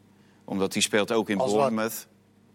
Omdat 0.46 0.74
hij 0.74 0.82
speelt 0.82 1.12
ook 1.12 1.30
in 1.30 1.40
Als? 1.40 1.52
Bournemouth. 1.52 2.08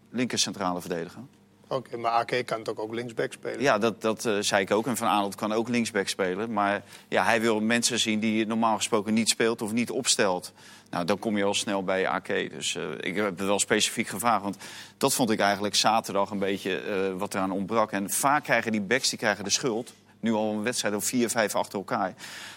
Linker 0.09 0.39
centrale 0.39 0.81
verdediger. 0.81 1.21
Oké, 1.67 1.97
maar 1.97 2.11
AK 2.11 2.45
kan 2.45 2.63
toch 2.63 2.77
ook 2.77 2.93
linksback 2.93 3.33
spelen? 3.33 3.61
Ja, 3.61 3.77
dat, 3.77 4.01
dat 4.01 4.25
eh, 4.25 4.37
zei 4.39 4.61
ik 4.61 4.71
ook. 4.71 4.87
En 4.87 4.97
Van 4.97 5.07
Aanholt 5.07 5.35
kan 5.35 5.53
ook 5.53 5.69
linksback 5.69 6.07
spelen. 6.07 6.53
Maar 6.53 6.83
ja, 7.07 7.23
hij 7.23 7.41
wil 7.41 7.59
mensen 7.59 7.99
zien 7.99 8.19
die 8.19 8.45
normaal 8.45 8.75
gesproken 8.75 9.13
niet 9.13 9.29
speelt 9.29 9.61
of 9.61 9.71
niet 9.71 9.91
opstelt. 9.91 10.53
Nou, 10.89 11.05
dan 11.05 11.19
kom 11.19 11.37
je 11.37 11.43
al 11.43 11.53
snel 11.53 11.83
bij 11.83 12.07
AK. 12.07 12.27
Dus 12.27 12.75
eh, 12.75 12.83
ik 12.99 13.15
heb 13.15 13.25
het 13.25 13.39
wel 13.39 13.59
specifiek 13.59 14.07
gevraagd. 14.07 14.43
Want 14.43 14.57
dat 14.97 15.13
vond 15.13 15.29
ik 15.29 15.39
eigenlijk 15.39 15.75
zaterdag 15.75 16.29
een 16.29 16.39
beetje 16.39 16.77
eh, 16.77 17.17
wat 17.17 17.33
eraan 17.33 17.51
ontbrak. 17.51 17.91
En 17.91 18.09
vaak 18.09 18.43
krijgen 18.43 18.71
die 18.71 18.81
backs 18.81 19.09
die 19.09 19.19
krijgen 19.19 19.43
de 19.43 19.49
schuld. 19.49 19.93
Nu 20.25 20.33
al 20.33 20.51
een 20.51 20.63
wedstrijd 20.63 20.95
of 20.95 21.05
vier, 21.05 21.29
vijf 21.29 21.55
achter 21.55 21.77
elkaar. 21.77 22.13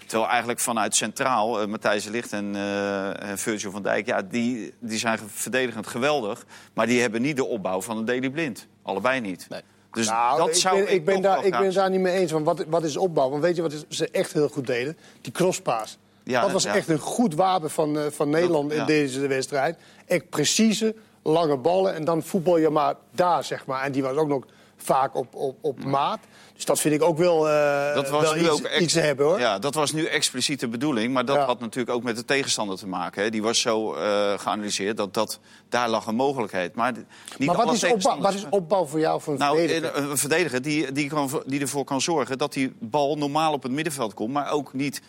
Terwijl 0.07 0.31
eigenlijk 0.31 0.61
vanuit 0.61 0.95
centraal, 0.95 1.61
eh, 1.61 1.67
Matthijs 1.67 2.05
Ligt 2.05 2.33
en 2.33 2.55
eh, 2.55 3.23
en 3.23 3.39
Virgil 3.39 3.71
van 3.71 3.83
Dijk... 3.83 4.07
Ja, 4.07 4.23
die, 4.23 4.75
die 4.79 4.99
zijn 4.99 5.19
verdedigend 5.27 5.87
geweldig. 5.87 6.45
Maar 6.75 6.87
die 6.87 7.01
hebben 7.01 7.23
niet 7.23 7.37
de 7.37 7.45
opbouw 7.45 7.81
van 7.81 7.97
een 7.97 8.05
Deli 8.05 8.31
Blind. 8.31 8.67
Allebei 8.83 9.21
niet. 9.21 9.47
Nee. 9.49 9.63
Dus 9.93 10.09
Nou, 10.09 10.39
dat 10.39 10.49
ik 10.49 10.55
zou 10.55 10.85
ben, 10.85 10.93
ik 10.93 11.05
ben, 11.05 11.23
daar, 11.23 11.45
ik 11.45 11.51
ben 11.51 11.65
het 11.65 11.75
daar 11.75 11.91
niet 11.91 12.01
mee 12.01 12.15
eens. 12.15 12.33
Want 12.33 12.45
wat, 12.45 12.65
wat 12.69 12.85
is 12.85 12.97
opbouw? 12.97 13.31
Want 13.31 13.43
weet 13.43 13.57
je 13.57 13.63
wat 13.63 13.85
ze 13.89 14.09
echt 14.11 14.33
heel 14.33 14.49
goed 14.49 14.67
deden? 14.67 14.97
Die 15.21 15.33
crosspaas. 15.33 15.99
Ja, 16.25 16.41
dat 16.41 16.53
was 16.53 16.63
ja. 16.63 16.75
echt 16.75 16.89
een 16.89 16.99
goed 16.99 17.35
wapen 17.35 17.71
van, 17.71 17.99
eh, 17.99 18.07
van 18.11 18.31
Nederland 18.31 18.73
ja. 18.73 18.81
in 18.81 18.87
deze 18.87 19.27
wedstrijd. 19.27 19.77
Echt 20.07 20.29
precieze, 20.29 20.95
lange 21.23 21.57
ballen. 21.57 21.95
En 21.95 22.05
dan 22.05 22.23
voetbal 22.23 22.59
je 22.59 22.71
maar 22.71 22.95
daar, 23.11 23.45
zeg 23.45 23.67
maar. 23.67 23.83
En 23.83 23.93
die 23.93 24.03
was 24.03 24.17
ook 24.17 24.29
nog 24.29 24.45
vaak 24.77 25.15
op, 25.15 25.35
op, 25.35 25.57
op 25.61 25.85
maat. 25.85 26.21
Dus 26.59 26.67
dat 26.67 26.81
vind 26.81 26.95
ik 26.95 27.03
ook 27.03 27.19
wel, 27.19 27.49
eh, 27.49 27.95
Dat 27.95 28.09
was 28.11 28.23
wel 28.23 28.35
nu 28.35 28.41
iets, 28.41 28.51
ook 28.51 28.61
ex- 28.61 28.79
iets 28.81 28.93
te 28.93 29.01
hebben, 29.01 29.27
hoor. 29.27 29.39
Ja, 29.41 29.59
dat 29.59 29.75
was 29.75 29.93
nu 29.93 30.05
expliciet 30.05 30.61
de 30.61 30.69
bedoeling. 30.69 31.13
Maar 31.13 31.25
dat 31.25 31.37
Ja. 31.37 31.45
had 31.45 31.61
natuurlijk 31.61 31.97
ook 31.97 32.03
met 32.03 32.17
de 32.17 32.25
tegenstander 32.25 32.77
te 32.79 32.87
maken. 32.87 33.23
Hè. 33.23 33.31
Die 33.31 33.43
was 33.43 33.61
zo 33.61 33.95
eh, 33.95 34.39
geanalyseerd 34.39 34.97
dat, 34.97 35.15
dat 35.15 35.41
daar 35.69 35.89
lag 35.89 36.07
een 36.07 36.15
mogelijkheid. 36.15 36.75
Maar 36.75 36.93
niet 37.39 37.49
maar 37.49 37.57
wat 37.57 37.73
is, 37.75 37.85
opbouw, 37.85 38.19
wat 38.21 38.35
is 38.35 38.47
opbouw 38.51 38.85
voor 38.87 39.01
jou 39.01 39.21
voor 39.21 39.33
een 39.33 39.39
Nou, 39.39 39.57
verdediger? 39.59 39.97
een 39.97 40.11
een 40.11 40.19
verdediger 40.19 40.63
die, 40.63 40.93
die, 40.93 41.09
kan, 41.09 41.43
die 41.47 41.61
ervoor 41.61 41.85
kan 41.85 42.01
zorgen 42.01 42.39
dat 42.39 42.53
die 42.53 42.73
bal 42.79 43.17
normaal 43.17 43.53
op 43.53 43.63
het 43.63 43.73
middenveld 43.73 44.15
komt. 44.15 44.33
Maar 44.33 44.51
ook 44.51 44.73
niet 44.73 45.03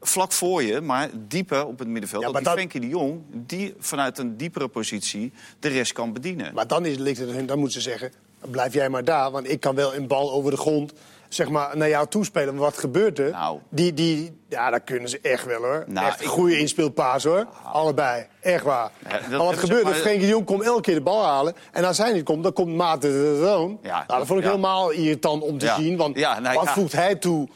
vlak 0.00 0.32
voor 0.32 0.62
je, 0.62 0.80
maar 0.80 1.10
dieper 1.28 1.66
op 1.66 1.78
het 1.78 1.88
middenveld. 1.88 2.22
Ja, 2.22 2.26
dat 2.28 2.36
die 2.36 2.44
dat- 2.44 2.54
Frenkie 2.54 2.80
de 2.80 2.88
Jong 2.88 3.20
die 3.32 3.74
vanuit 3.78 4.18
een 4.18 4.36
diepere 4.36 4.68
positie 4.68 5.32
de 5.58 5.68
rest 5.68 5.92
kan 5.92 6.12
bedienen. 6.12 6.54
Maar 6.54 6.66
dan 6.66 6.86
is, 6.86 6.96
ligt 6.96 7.20
het 7.20 7.48
dan 7.48 7.58
moeten 7.58 7.82
ze 7.82 7.90
zeggen, 7.90 8.12
blijf 8.40 8.72
jij 8.74 8.88
maar 8.88 9.04
daar. 9.04 9.30
Want 9.30 9.50
ik 9.50 9.60
kan 9.60 9.74
wel 9.74 9.94
een 9.94 10.06
bal 10.06 10.32
over 10.32 10.50
de 10.50 10.56
grond 10.56 10.92
zeg 11.28 11.48
maar, 11.48 11.76
naar 11.76 11.88
jou 11.88 12.06
toespelen. 12.08 12.54
Maar 12.54 12.62
wat 12.62 12.78
gebeurt 12.78 13.18
er? 13.18 13.30
Nou. 13.30 13.58
Die, 13.68 13.94
die, 13.94 14.40
ja, 14.48 14.70
dat 14.70 14.84
kunnen 14.84 15.08
ze 15.08 15.18
echt 15.22 15.44
wel 15.44 15.62
hoor. 15.62 15.84
Nou, 15.86 16.06
echt 16.06 16.20
ik- 16.20 16.26
goede 16.26 16.58
inspeelpaas 16.58 17.24
hoor. 17.24 17.46
Allebei. 17.72 18.26
Echt 18.40 18.64
waar. 18.64 18.90
Ja, 19.08 19.20
maar 19.30 19.38
wat 19.38 19.56
gebeurt 19.58 19.82
er? 19.82 19.88
maar- 19.88 19.94
Frenkie 19.98 20.20
de 20.20 20.26
Jong 20.28 20.44
komt 20.46 20.62
elke 20.62 20.80
keer 20.80 20.94
de 20.94 21.00
bal 21.00 21.24
halen. 21.24 21.54
En 21.72 21.84
als 21.84 21.98
hij 21.98 22.12
niet 22.12 22.24
komt, 22.24 22.42
dan 22.42 22.52
komt 22.52 22.74
Maarten 22.74 23.10
de 23.10 23.40
Roon. 23.40 23.78
Ja, 23.82 24.04
nou, 24.06 24.18
dat 24.18 24.26
vond 24.26 24.38
ik 24.38 24.44
ja. 24.44 24.50
helemaal 24.50 24.90
irritant 24.90 25.42
om 25.42 25.58
te 25.58 25.72
zien. 25.78 25.96
Want 25.96 26.16
nou, 26.16 26.54
wat 26.54 26.70
voegt 26.70 26.92
hij 26.92 27.14
toe 27.14 27.48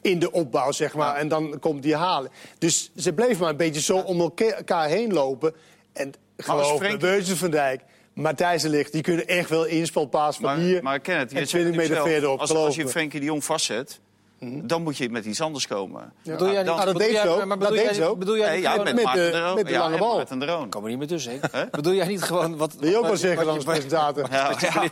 in 0.00 0.18
de 0.18 0.32
opbouw, 0.32 0.72
zeg 0.72 0.94
maar. 0.94 1.14
En 1.16 1.28
dan 1.28 1.58
komt 1.60 1.82
die 1.82 1.96
halen. 1.96 2.30
Dus 2.58 2.90
ze 2.96 3.12
bleven 3.12 3.40
maar 3.40 3.50
een 3.50 3.56
beetje 3.56 3.80
zo 3.80 3.96
om 3.98 4.20
elkaar 4.20 4.88
heen 4.88 5.12
lopen. 5.12 5.54
En 5.92 6.12
geloof 6.36 6.70
me, 6.72 6.76
Frenkie- 6.78 6.98
Beutjes 6.98 7.38
van 7.38 7.50
Dijk, 7.50 7.80
Matthijs 8.16 8.62
de 8.62 8.68
Ligt... 8.68 8.92
die 8.92 9.02
kunnen 9.02 9.26
echt 9.26 9.48
wel 9.48 9.64
inspelpaas 9.64 10.36
van 10.36 10.44
Maar, 10.44 10.56
hier 10.56 10.82
maar 10.82 11.00
Kenneth, 11.00 11.30
je 11.30 11.36
en 11.38 11.46
zegt 11.48 11.64
20 11.64 11.80
het 11.82 11.90
meter 11.90 12.10
verderop. 12.10 12.40
als, 12.40 12.50
als 12.54 12.74
je. 12.76 12.82
Mhm. 12.82 12.90
Frenkie 12.90 13.20
de 13.20 13.26
Jong 13.26 13.44
vastzet, 13.44 14.00
dan 14.40 14.82
moet 14.82 14.96
je 14.96 15.10
met 15.10 15.24
iets 15.24 15.40
anders 15.40 15.66
komen. 15.66 16.12
Bedoel 16.24 16.50
jij, 16.52 16.62
niet- 16.62 16.70
Ah, 16.70 16.84
dat 16.84 16.98
deed 16.98 17.26
ook. 17.26 17.38
maar 17.44 17.48
Dat 17.48 17.58
bedoel 17.68 17.84
deed 17.84 17.96
jij- 17.96 18.06
ook. 18.06 18.18
Bedoel 18.18 18.36
jij 18.36 18.60
bent 18.60 18.84
met 18.84 19.12
de- 19.14 19.52
met 19.54 19.66
de 19.66 19.72
Ja, 19.72 19.78
lange 19.78 19.94
en 20.28 20.38
bal. 20.38 20.56
Roon. 20.56 20.68
Kom 20.70 20.82
er 20.84 20.88
niet 20.90 20.98
meer 20.98 21.06
tussen? 21.08 21.40
Bedoel 21.70 21.92
jij 21.94 22.06
niet 22.06 22.22
gewoon 22.22 22.56
wat... 22.56 22.74
Wil 22.80 22.90
je 22.90 22.96
ook 22.98 23.06
wel 23.06 23.16
zeggen 23.16 23.44
je- 23.44 23.50
als 23.50 23.64
presentator? 23.64 24.26
Ja, 24.30 24.52
ja. 24.60 24.84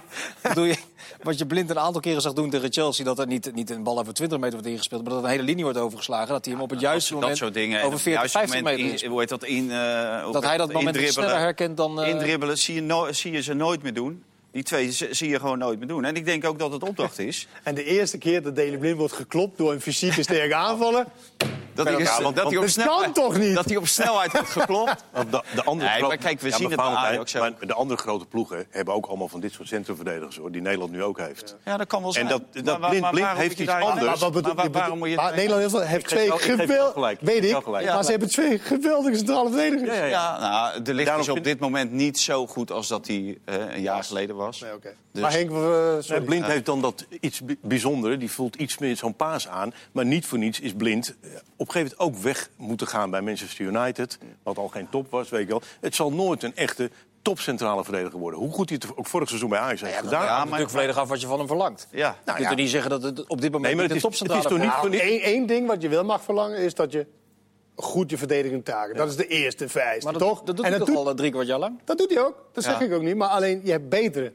bedoel 0.42 0.64
je, 0.64 0.76
wat 1.24 1.38
je 1.38 1.46
blind 1.46 1.70
een 1.70 1.78
aantal 1.78 2.00
keren 2.00 2.20
zag 2.22 2.32
doen 2.32 2.50
tegen 2.50 2.72
Chelsea... 2.72 3.04
dat 3.04 3.18
er 3.18 3.26
niet, 3.26 3.54
niet 3.54 3.70
een 3.70 3.82
bal 3.82 3.98
over 3.98 4.14
20 4.14 4.38
meter 4.38 4.52
wordt 4.54 4.68
ingespeeld... 4.68 5.02
maar 5.04 5.12
dat 5.12 5.22
een 5.24 5.28
hele 5.30 5.42
linie 5.42 5.64
wordt 5.64 5.78
overgeslagen. 5.78 6.28
Dat 6.28 6.44
hij 6.44 6.54
hem 6.54 6.62
op 6.62 6.70
het 6.70 6.80
juiste 6.80 7.12
dat, 7.12 7.20
moment 7.20 7.38
soort 7.38 7.54
dingen. 7.54 7.78
En 7.80 7.84
over 7.84 7.86
op 7.86 7.92
het 7.92 8.02
40, 8.02 8.20
juiste 8.32 8.38
50 8.38 8.60
moment 8.60 8.82
meter 8.82 9.04
in, 9.04 9.10
hoe 9.10 9.20
heet 9.20 9.28
dat 9.28 9.44
in, 9.44 9.70
eh, 9.70 10.32
Dat 10.32 10.44
hij 10.44 10.56
dat 10.56 10.72
moment 10.72 10.96
sneller 10.96 11.38
herkent 11.38 11.76
dan... 11.76 12.02
eh, 12.02 12.08
Indribbelen 12.08 12.58
zie 12.58 12.74
je, 12.74 12.80
no- 12.82 13.12
zie 13.12 13.32
je 13.32 13.42
ze 13.42 13.54
nooit 13.54 13.82
meer 13.82 13.94
doen. 13.94 14.22
Die 14.50 14.62
twee 14.62 14.90
zie 15.10 15.28
je 15.28 15.38
gewoon 15.40 15.58
nooit 15.58 15.78
meer 15.78 15.88
doen. 15.88 16.04
En 16.04 16.16
ik 16.16 16.24
denk 16.24 16.44
ook 16.44 16.58
dat 16.58 16.72
het 16.72 16.82
opdracht 16.82 17.18
is. 17.18 17.46
En 17.62 17.74
de 17.74 17.84
eerste 17.84 18.18
keer 18.18 18.42
dat 18.42 18.56
Daley 18.56 18.78
Blind 18.78 18.96
wordt 18.98 19.12
geklopt 19.14 19.58
door 19.58 19.72
een 19.72 19.80
fysieke 19.80 20.22
sterke 20.22 20.54
aanvaller... 20.68 21.04
Dat 21.74 21.86
hij, 21.88 21.98
Ja, 21.98 22.22
want- 22.22 22.36
dat 22.36 22.46
hij 22.46 22.56
op 22.56 22.62
dat 22.62 22.70
snelheid, 22.72 23.02
kan 23.02 23.12
toch 23.12 23.38
niet? 23.38 23.54
Dat 23.54 23.64
hij 23.64 23.76
op 23.76 23.86
snelheid 23.86 24.32
wordt 24.32 24.48
geklopt. 24.50 25.04
De, 25.30 25.42
de 25.54 25.64
andere 25.64 25.90
Nee, 25.90 26.02
maar 26.02 26.16
kijk, 26.16 26.40
we 26.40 26.50
zien 26.50 26.60
maar 26.76 26.90
het 26.90 27.00
bij 27.00 27.18
ook. 27.18 27.52
maar 27.58 27.66
de 27.66 27.74
andere 27.74 28.00
grote 28.00 28.26
ploegen 28.26 28.66
hebben 28.70 28.94
ook 28.94 29.06
allemaal 29.06 29.28
van 29.28 29.40
dit 29.40 29.52
soort 29.52 29.68
centrumverdedigers, 29.68 30.36
hoor, 30.36 30.50
die 30.52 30.60
Nederland 30.62 30.92
nu 30.92 31.02
ook 31.02 31.18
heeft. 31.18 31.56
Ja, 31.64 31.76
dat 31.76 31.86
kan 31.86 32.02
wel 32.02 32.12
zijn. 32.12 32.24
En 32.26 32.30
dat- 32.30 32.40
Maar 32.54 32.62
dat 32.80 32.88
Blind- 32.88 33.00
maar 33.02 33.10
Blind 33.10 33.24
waarom 33.26 33.42
heeft 33.42 33.58
iets 33.58 33.70
daar- 33.70 33.82
anders. 33.82 34.06
Maar 34.06 34.18
wat 34.18 34.32
bedoel- 34.32 34.54
Maar 34.54 34.70
waarom 34.70 34.98
moet 34.98 35.08
je... 35.08 35.16
maar 35.16 35.34
Nederland 35.34 35.78
heeft, 35.86 36.06
twee 36.08 36.30
geweldige... 36.32 37.16
Weet 37.20 37.44
Ik 37.44 37.86
maar 37.94 38.04
ze 38.04 38.10
hebben 38.10 38.28
twee 38.28 38.58
geweldige 38.58 39.16
centrale 39.16 39.50
verdedigers. 39.50 40.10
Ja, 40.10 40.38
nou, 40.40 40.82
de 40.82 40.94
licht 40.94 41.18
is 41.18 41.28
op 41.28 41.44
dit 41.44 41.58
moment 41.60 41.92
niet 41.92 42.18
zo 42.18 42.46
goed 42.46 42.70
als 42.70 42.88
dat 42.88 43.06
hij 43.06 43.38
eh, 43.44 43.54
een 43.74 43.82
jaar 43.82 44.04
geleden 44.04 44.36
was. 44.36 44.60
Nee, 44.60 44.74
oké. 44.74 44.94
Dus- 45.12 45.22
Maar 45.22 45.32
Henk, 45.32 45.50
blind 46.24 46.46
heeft 46.46 46.66
dan 46.66 46.80
dat 46.80 47.06
iets 47.20 47.40
bi- 47.40 47.58
bijzondere. 47.62 48.16
Die 48.16 48.30
voelt 48.30 48.56
iets 48.56 48.78
meer 48.78 48.96
zo'n 48.96 49.14
paas 49.14 49.48
aan. 49.48 49.74
Maar 49.92 50.04
niet 50.06 50.26
voor 50.26 50.38
niets 50.38 50.60
is 50.60 50.72
Blind 50.72 51.14
eh, 51.22 51.28
op 51.68 51.74
een 51.74 51.80
gegeven 51.82 51.96
moment 51.98 52.16
ook 52.18 52.22
weg 52.24 52.50
moeten 52.56 52.86
gaan 52.86 53.10
bij 53.10 53.20
Manchester 53.22 53.64
United. 53.64 54.18
Wat 54.42 54.58
al 54.58 54.68
geen 54.68 54.88
top 54.90 55.10
was, 55.10 55.28
weet 55.28 55.42
je 55.42 55.48
wel. 55.48 55.62
Het 55.80 55.94
zal 55.94 56.12
nooit 56.12 56.42
een 56.42 56.56
echte 56.56 56.90
topcentrale 57.22 57.84
verdediger 57.84 58.18
worden. 58.18 58.40
Hoe 58.40 58.52
goed 58.52 58.68
hij 58.68 58.78
het 58.82 58.96
ook 58.96 59.06
vorig 59.06 59.28
seizoen 59.28 59.48
bij 59.50 59.58
Ajax 59.58 59.80
heeft 59.80 59.96
gedaan. 59.96 60.10
ja, 60.12 60.26
Ja, 60.26 60.30
maar- 60.36 60.44
natuurlijk 60.44 60.70
volledig 60.70 60.96
af 60.98 61.08
wat 61.08 61.20
je 61.20 61.26
van 61.26 61.38
hem 61.38 61.46
verlangt. 61.46 61.86
Ja. 61.90 61.96
je 61.98 62.02
Nou, 62.02 62.18
kunt 62.24 62.38
ja. 62.38 62.48
er 62.50 62.56
niet 62.56 62.70
zeggen 62.70 62.90
dat 62.90 63.02
het 63.02 63.26
op 63.26 63.40
dit 63.40 63.52
moment 63.52 63.62
Nee, 63.62 63.74
maar 63.74 63.82
het 63.82 63.96
is- 63.96 64.02
het 64.02 64.02
topcentrale 64.02 64.42
is 64.42 64.48
toch 64.48 64.58
niet- 64.58 65.00
verdediger 65.00 65.34
Nou, 65.36 65.46
ding 65.46 65.66
wat 65.66 65.82
je 65.82 65.88
wel 65.88 66.04
mag 66.04 66.22
verlangen 66.22 66.58
is 66.58 66.74
dat 66.74 66.92
je 66.92 67.06
goed 67.76 68.10
je 68.10 68.18
verdedigende 68.18 68.62
taken. 68.62 68.96
Dat 68.96 69.08
is 69.08 69.16
de 69.16 69.26
eerste 69.26 69.68
vereiste, 69.68 70.04
Maar 70.04 70.18
dat, 70.18 70.28
toch? 70.28 70.42
dat 70.42 70.56
doet 70.56 70.64
en 70.64 70.70
hij 70.70 70.78
dat, 70.78 70.86
toch 70.88 70.96
doet, 70.96 71.06
al 71.06 71.14
drie 71.14 71.30
kwart 71.30 71.46
jaar 71.46 71.58
lang? 71.58 71.80
dat 71.84 71.98
doet 71.98 72.10
hij 72.14 72.24
ook. 72.24 72.48
Dat 72.52 72.64
zeg 72.64 72.80
ik 72.80 72.92
ook 72.92 73.02
niet. 73.02 73.16
Maar 73.16 73.28
alleen, 73.28 73.60
je 73.64 73.70
hebt 73.70 73.88
betere. 73.88 74.32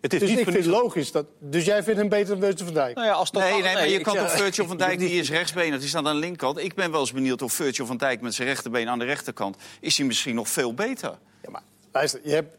Het 0.00 0.12
is 0.12 0.20
Dus 0.20 0.28
niet 0.28 0.38
ik 0.38 0.48
vind 0.50 0.64
logisch. 0.66 1.12
Dat, 1.12 1.26
dus 1.38 1.64
jij 1.64 1.82
vindt 1.82 1.98
hem 2.00 2.08
beter 2.08 2.26
dan 2.28 2.40
Weusden 2.40 2.64
van 2.64 2.74
Dijk? 2.74 2.94
Nou 2.94 3.06
ja, 3.06 3.12
als 3.12 3.30
totaal- 3.30 3.48
Nee, 3.50 3.62
nee, 3.62 3.74
maar 3.74 3.88
je 3.88 4.00
kan 4.00 4.16
toch 4.16 4.30
Virgil 4.30 4.66
van 4.66 4.76
Dijk, 4.76 4.98
die 5.08 5.08
is 5.10 5.30
rechtsbeen, 5.30 5.78
die 5.78 5.88
staat 5.88 6.04
aan 6.04 6.14
de 6.14 6.20
linkerkant. 6.20 6.58
Ik 6.58 6.74
ben 6.74 6.90
wel 6.90 7.00
eens 7.00 7.12
benieuwd 7.12 7.42
of 7.42 7.52
Virgil 7.52 7.86
van 7.86 7.96
Dijk 7.96 8.20
met 8.20 8.34
zijn 8.34 8.48
rechterbeen 8.48 8.88
aan 8.88 8.98
de 8.98 9.04
rechterkant... 9.04 9.56
is 9.80 9.96
hij 9.96 10.06
misschien 10.06 10.34
nog 10.34 10.48
veel 10.48 10.74
beter. 10.74 11.18
Ja, 11.42 11.50
maar 11.50 11.62
luister, 11.92 12.20
je 12.24 12.30
hebt 12.32 12.56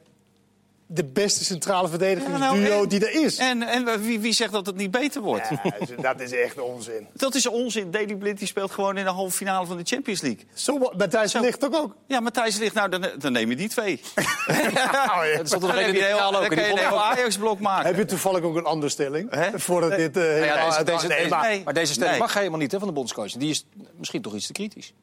de 0.91 1.03
beste 1.05 1.43
centrale 1.45 1.87
verdedigingsduo 1.87 2.55
Ja, 2.55 2.67
nou, 2.69 2.87
die 2.87 3.07
er 3.07 3.23
is. 3.25 3.37
En, 3.37 3.63
en 3.63 4.01
wie, 4.01 4.19
wie 4.19 4.33
zegt 4.33 4.51
dat 4.51 4.65
het 4.65 4.75
niet 4.75 4.91
beter 4.91 5.21
wordt? 5.21 5.49
Ja, 5.97 6.13
dat 6.13 6.19
is 6.19 6.31
echt 6.31 6.59
onzin. 6.59 7.07
Dat 7.13 7.35
is 7.35 7.47
onzin. 7.47 7.91
Daley 7.91 8.15
Blind 8.15 8.37
die 8.37 8.47
speelt 8.47 8.71
gewoon 8.71 8.97
in 8.97 9.03
de 9.03 9.09
halve 9.09 9.35
finale 9.35 9.65
van 9.65 9.77
de 9.77 9.83
Champions 9.85 10.21
League. 10.21 10.45
Zo, 10.53 10.77
Matthijs 10.97 11.31
Zo. 11.31 11.39
ligt 11.41 11.65
ook 11.65 11.75
ook. 11.75 11.95
Ja, 12.07 12.19
Matthijs 12.19 12.57
ligt, 12.57 12.73
nou, 12.73 12.89
dan, 12.89 13.05
dan 13.17 13.31
neem 13.31 13.49
je 13.49 13.55
die 13.55 13.69
twee. 13.69 14.01
Oh, 14.49 15.25
ja. 15.25 15.45
Stond 15.45 15.51
er 15.63 15.67
nog 15.67 15.77
heb 15.77 15.87
in 15.87 15.93
je 15.93 15.93
de 15.93 15.99
een 15.99 16.05
heel, 16.05 16.15
finale 16.15 16.31
dan 16.31 16.43
ook. 16.43 16.49
en 16.51 16.55
kan 16.57 16.57
die 16.57 16.65
je 16.75 16.81
een 16.81 16.87
heel 16.87 17.03
Ajax-blok 17.03 17.59
maken. 17.59 17.85
Heb 17.85 17.97
je 17.97 18.05
toevallig 18.05 18.41
ook 18.41 18.55
een 18.55 18.65
andere 18.65 18.91
stelling? 18.91 19.51
Voordat 19.55 19.95
dit... 19.95 20.17
eh, 20.17 20.23
Nou 20.23 20.43
ja, 20.45 20.83
deze, 20.83 21.07
nee, 21.07 21.27
maar- 21.27 21.47
nee. 21.47 21.61
maar 21.63 21.73
deze 21.73 21.91
stelling 21.93 22.11
Nee. 22.11 22.21
mag 22.21 22.33
helemaal 22.33 22.59
niet 22.59 22.71
hè, 22.71 22.77
van 22.79 22.87
de 22.87 22.93
bondscoach. 22.93 23.31
Die 23.31 23.49
is 23.49 23.65
misschien 23.97 24.21
toch 24.21 24.33
iets 24.35 24.45
te 24.47 24.51
kritisch. 24.53 24.93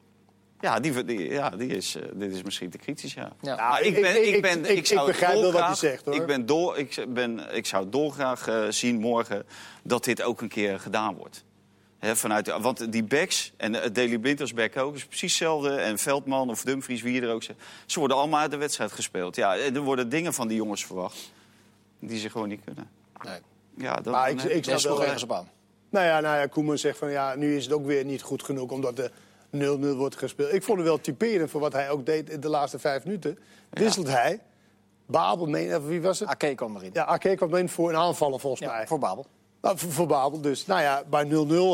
Ja, 0.67 0.81
die, 0.81 1.05
die, 1.05 1.29
ja 1.31 1.51
die 1.51 1.77
is, 1.77 1.95
eh, 1.95 2.03
dit 2.15 2.35
is 2.35 2.43
misschien 2.43 2.71
te 2.71 2.79
kritisch, 2.79 3.15
ja. 3.15 3.33
Ja. 3.41 3.57
Maar 3.57 3.83
ik- 3.83 3.97
ik- 3.97 4.07
ik- 4.17 4.45
ik- 4.47 4.67
ik 4.69 4.87
zou 4.87 5.07
begrijp 5.07 5.33
wel 5.33 5.43
wat 5.43 5.53
dolgraag- 5.53 5.77
zegt, 5.77 6.05
hoor. 6.05 6.15
Ik, 6.15 6.27
ben 6.27 6.47
door, 6.47 6.79
ik, 6.79 7.05
ben, 7.09 7.55
ik 7.57 7.67
zou 7.67 7.89
dolgraag 7.89 8.49
eh, 8.49 8.65
zien 8.69 8.97
morgen 9.01 9.45
dat 9.83 10.05
dit 10.05 10.23
ook 10.23 10.41
een 10.41 10.49
keer 10.49 10.81
gedaan 10.81 11.15
wordt. 11.15 11.45
Hè, 11.99 12.17
vanuit, 12.17 12.59
want 12.61 12.93
die 12.93 13.05
backs, 13.05 13.53
en 13.57 13.75
uh, 13.75 13.81
Daley 13.93 14.19
Blind 14.19 14.41
als 14.41 14.55
back 14.55 14.77
ook, 14.77 14.95
is 14.95 15.05
precies 15.05 15.31
hetzelfde. 15.39 15.71
En 15.75 15.99
Veldman 15.99 16.51
of 16.51 16.63
Dumfries, 16.63 17.03
wie 17.03 17.23
er 17.23 17.33
ook 17.33 17.43
zegt. 17.43 17.59
Ze 17.87 17.99
worden 17.99 18.17
allemaal 18.17 18.41
uit 18.41 18.51
de 18.51 18.57
wedstrijd 18.57 18.93
gespeeld. 18.93 19.37
Ja, 19.37 19.57
en 19.57 19.75
er 19.75 19.81
worden 19.81 20.09
dingen 20.09 20.35
van 20.35 20.49
die 20.49 20.57
jongens 20.57 20.87
verwacht 20.87 21.33
die 22.01 22.19
ze 22.19 22.31
gewoon 22.31 22.49
niet 22.49 22.61
kunnen. 22.65 22.91
Nee. 23.25 23.39
Ja, 23.77 23.95
dat, 23.95 24.13
Maar 24.13 24.31
ik, 24.31 24.43
ik 24.43 24.65
snap 24.65 24.79
sloeg 24.79 24.97
wel... 24.97 25.05
ergens 25.05 25.23
op 25.23 25.33
aan. 25.33 25.49
Nou 25.91 26.07
ja, 26.07 26.21
nou 26.21 26.37
ja, 26.39 26.47
Koeman 26.47 26.79
zegt 26.79 26.99
van 26.99 27.11
ja, 27.11 27.35
nu 27.35 27.57
is 27.57 27.65
het 27.65 27.73
ook 27.73 27.87
weer 27.87 28.05
niet 28.05 28.23
goed 28.23 28.43
genoeg 28.43 28.71
omdat 28.71 28.97
de 28.97 29.11
0-0 29.95 29.97
wordt 29.97 30.17
gespeeld. 30.17 30.53
Ik 30.53 30.63
vond 30.63 30.79
het 30.79 30.87
wel 30.87 31.01
typerend 31.01 31.51
voor 31.51 31.61
wat 31.61 31.73
hij 31.73 31.91
ook 31.91 32.07
deed 32.07 32.31
in 32.31 32.41
de 32.41 32.49
laatste 32.49 32.79
vijf 32.79 33.05
minuten. 33.05 33.39
Wisselt 33.71 34.09
hij. 34.09 34.41
Babel, 35.07 35.47
meen, 35.47 35.77
of 35.77 35.87
wie 35.87 36.03
was 36.03 36.19
het? 36.21 36.29
Ake 36.29 36.55
kwam 36.55 36.77
erin. 36.77 36.91
Ja, 36.93 37.05
Ake 37.05 37.35
kwam 37.35 37.53
erin 37.55 37.69
voor 37.69 37.89
een 37.89 37.97
aanvallen 37.97 38.41
volgens 38.41 38.63
Ja, 38.63 38.77
mij. 38.77 38.87
voor 38.87 38.99
Babel. 38.99 39.27
Nou, 39.61 39.79
voor, 39.79 39.93
voor 39.93 40.07
Babel 40.07 40.41
dus. 40.41 40.67
Nou 40.67 40.81
ja, 40.81 41.03
bij 41.11 41.25
0-0 41.25 41.29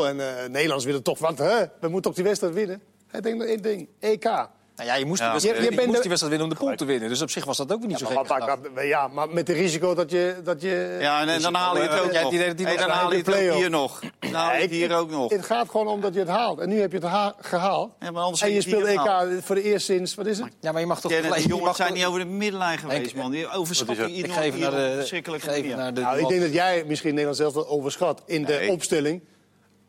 en 0.05 0.19
eh 0.43 0.49
Nederlands 0.49 0.85
willen 0.85 1.03
toch 1.03 1.19
wat. 1.19 1.37
Hè? 1.37 1.59
We 1.59 1.67
moeten 1.81 2.01
toch 2.01 2.13
die 2.13 2.23
wedstrijd 2.23 2.53
winnen? 2.53 2.81
Hij 3.07 3.21
denkt 3.21 3.37
nog 3.37 3.47
één 3.47 3.61
ding. 3.61 3.87
EK. 3.99 4.47
Nou 4.75 4.89
ja, 4.89 4.95
je 4.95 5.05
moest, 5.05 5.19
Ja, 5.19 5.25
die, 5.25 5.33
wedstrijd, 5.33 5.57
je- 5.57 5.63
je 5.63 5.69
je 5.69 5.75
bent 5.75 5.87
moest 5.87 5.95
de- 5.97 6.01
die 6.01 6.09
wedstrijd 6.09 6.37
winnen 6.39 6.51
om 6.57 6.59
de 6.59 6.65
pool 6.65 6.75
te 6.77 6.85
winnen. 6.85 7.09
Dus 7.09 7.21
op 7.21 7.29
zich 7.29 7.45
was 7.45 7.57
dat 7.57 7.73
ook 7.73 7.85
niet 7.87 7.97
zo 7.97 8.05
gek. 8.05 8.27
dat- 8.73 8.83
ja, 8.85 9.07
maar 9.07 9.29
met 9.29 9.47
het 9.47 9.57
risico 9.57 9.93
dat 9.93 10.11
je... 10.11 10.35
Dat 10.43 10.61
je 10.61 10.97
Ja, 11.01 11.21
en, 11.21 11.29
en 11.29 11.41
dan 11.41 11.53
haal 11.53 11.75
je 11.77 11.81
het 11.81 11.99
ook 11.99 12.11
Ja, 12.11 12.21
nog. 12.21 12.29
die 12.31 12.65
Hey, 12.65 12.77
dan 12.77 12.89
haal 12.89 13.11
je 13.11 13.17
het 13.17 13.27
ook 13.29 13.55
hier 13.55 13.69
nog. 13.69 13.99
Dan 14.19 14.33
haal 14.33 14.55
je 14.55 14.61
het 14.61 14.71
hier 14.71 14.95
ook 14.95 15.09
nog. 15.09 15.31
Het 15.31 15.45
gaat 15.45 15.69
gewoon 15.69 15.87
om 15.87 16.01
dat 16.01 16.13
je 16.13 16.19
het 16.19 16.29
haalt. 16.29 16.59
En 16.59 16.69
nu 16.69 16.79
heb 16.79 16.91
je 16.91 16.97
het 16.97 17.07
ha- 17.07 17.35
gehaald. 17.39 17.91
Ja, 17.99 18.11
maar 18.11 18.23
anders 18.23 18.41
en 18.41 18.51
je 18.51 18.61
speelt 18.61 18.85
EK 18.85 19.41
voor 19.43 19.55
de 19.55 19.63
eerste 19.63 19.93
sinds... 19.93 20.15
Wat 20.15 20.25
is 20.25 20.37
het? 20.39 20.47
Ja, 20.59 20.71
maar 20.71 20.81
je 20.81 20.87
mag 20.87 21.01
toch... 21.01 21.11
Die 21.11 21.47
jongens 21.47 21.77
zijn 21.77 21.93
niet 21.93 22.05
over 22.05 22.19
de 22.19 22.25
middenlijn 22.25 22.77
geweest, 22.77 23.15
man. 23.15 23.31
Die 23.31 23.49
overschatten 23.51 24.09
iedereen 24.09 24.59
naar 24.59 24.71
op 24.71 24.77
een 24.77 24.89
de... 24.89 24.95
verschrikkelijke 24.97 25.49
geef 25.49 25.59
manier. 25.61 25.75
naar 25.77 25.93
de 25.93 26.01
Nou, 26.01 26.19
ik 26.19 26.27
denk 26.27 26.41
dat 26.41 26.53
jij 26.53 26.83
misschien 26.87 27.09
Nederland 27.09 27.37
zelf 27.37 27.53
wel 27.53 27.67
overschat 27.67 28.21
in 28.25 28.45
de 28.45 28.67
opstelling 28.71 29.21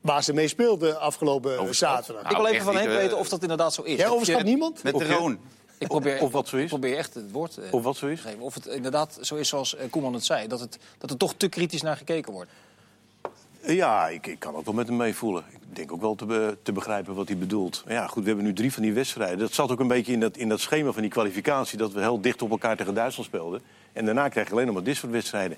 waar 0.04 0.22
ze 0.24 0.32
mee 0.32 0.48
speelden 0.48 1.00
afgelopen 1.00 1.58
Overschat? 1.58 1.88
zaterdag. 1.90 2.22
Nou, 2.22 2.34
ik 2.34 2.40
wil 2.40 2.46
even 2.50 2.56
echt 2.56 2.64
van 2.66 2.76
Henk 2.76 2.88
eh, 2.88 2.96
weten 2.96 3.18
of 3.18 3.28
dat 3.28 3.42
inderdaad 3.42 3.74
zo 3.74 3.82
is. 3.82 3.96
Jij 3.96 4.06
Of 4.06 4.12
overschat 4.12 4.42
niemand? 4.42 4.82
Met 4.82 4.98
de 4.98 5.06
Roon. 5.06 5.38
Ik 5.78 5.88
probeer, 5.88 6.20
Of 6.20 6.32
wat 6.32 6.48
zo 6.48 6.56
is. 6.56 6.62
Ik 6.62 6.68
probeer 6.68 6.96
echt 6.96 7.14
het 7.14 7.30
woord 7.30 7.56
eh, 7.58 7.72
Of 7.72 7.82
wat 7.82 7.96
zo 7.96 8.06
is. 8.06 8.20
te 8.20 8.26
geven. 8.28 8.40
Of 8.42 8.54
het 8.54 8.66
inderdaad 8.66 9.18
zo 9.20 9.34
is 9.34 9.48
zoals 9.48 9.76
eh, 9.76 9.90
Koeman 9.90 10.12
het 10.14 10.24
zei. 10.24 10.46
Dat, 10.48 10.60
het, 10.60 10.78
dat 10.98 11.10
er 11.10 11.16
toch 11.16 11.34
te 11.36 11.48
kritisch 11.48 11.82
naar 11.82 11.96
gekeken 11.96 12.32
wordt. 12.32 12.50
Ja, 13.66 14.08
ik, 14.08 14.26
ik 14.26 14.38
kan 14.38 14.54
ook 14.56 14.64
wel 14.64 14.74
met 14.74 14.86
hem 14.88 14.96
meevoelen. 14.96 15.44
Ik 15.50 15.76
denk 15.76 15.92
ook 15.92 16.00
wel 16.00 16.14
te, 16.14 16.24
be- 16.26 16.56
te 16.62 16.72
begrijpen 16.72 17.14
wat 17.14 17.28
hij 17.28 17.36
bedoelt. 17.36 17.82
Maar 17.84 17.94
Ja, 17.94 18.06
goed, 18.06 18.22
we 18.22 18.28
hebben 18.28 18.46
nu 18.46 18.52
drie 18.52 18.72
van 18.72 18.82
die 18.82 18.92
wedstrijden. 18.92 19.38
Dat 19.38 19.52
zat 19.52 19.70
ook 19.70 19.80
een 19.80 19.88
beetje 19.88 20.12
in 20.12 20.20
dat, 20.20 20.36
in 20.36 20.48
dat 20.48 20.60
schema 20.60 20.92
van 20.92 21.02
die 21.02 21.10
kwalificatie... 21.10 21.78
dat 21.78 21.92
we 21.92 22.00
heel 22.00 22.20
dicht 22.20 22.42
op 22.42 22.50
elkaar 22.50 22.76
tegen 22.76 22.94
Duitsland 22.94 23.28
speelden. 23.28 23.62
En 23.92 24.04
daarna 24.04 24.28
krijg 24.28 24.46
je 24.46 24.52
alleen 24.52 24.66
nog 24.66 24.74
maar 24.74 24.84
dit 24.84 24.96
soort 24.96 25.12
wedstrijden. 25.12 25.56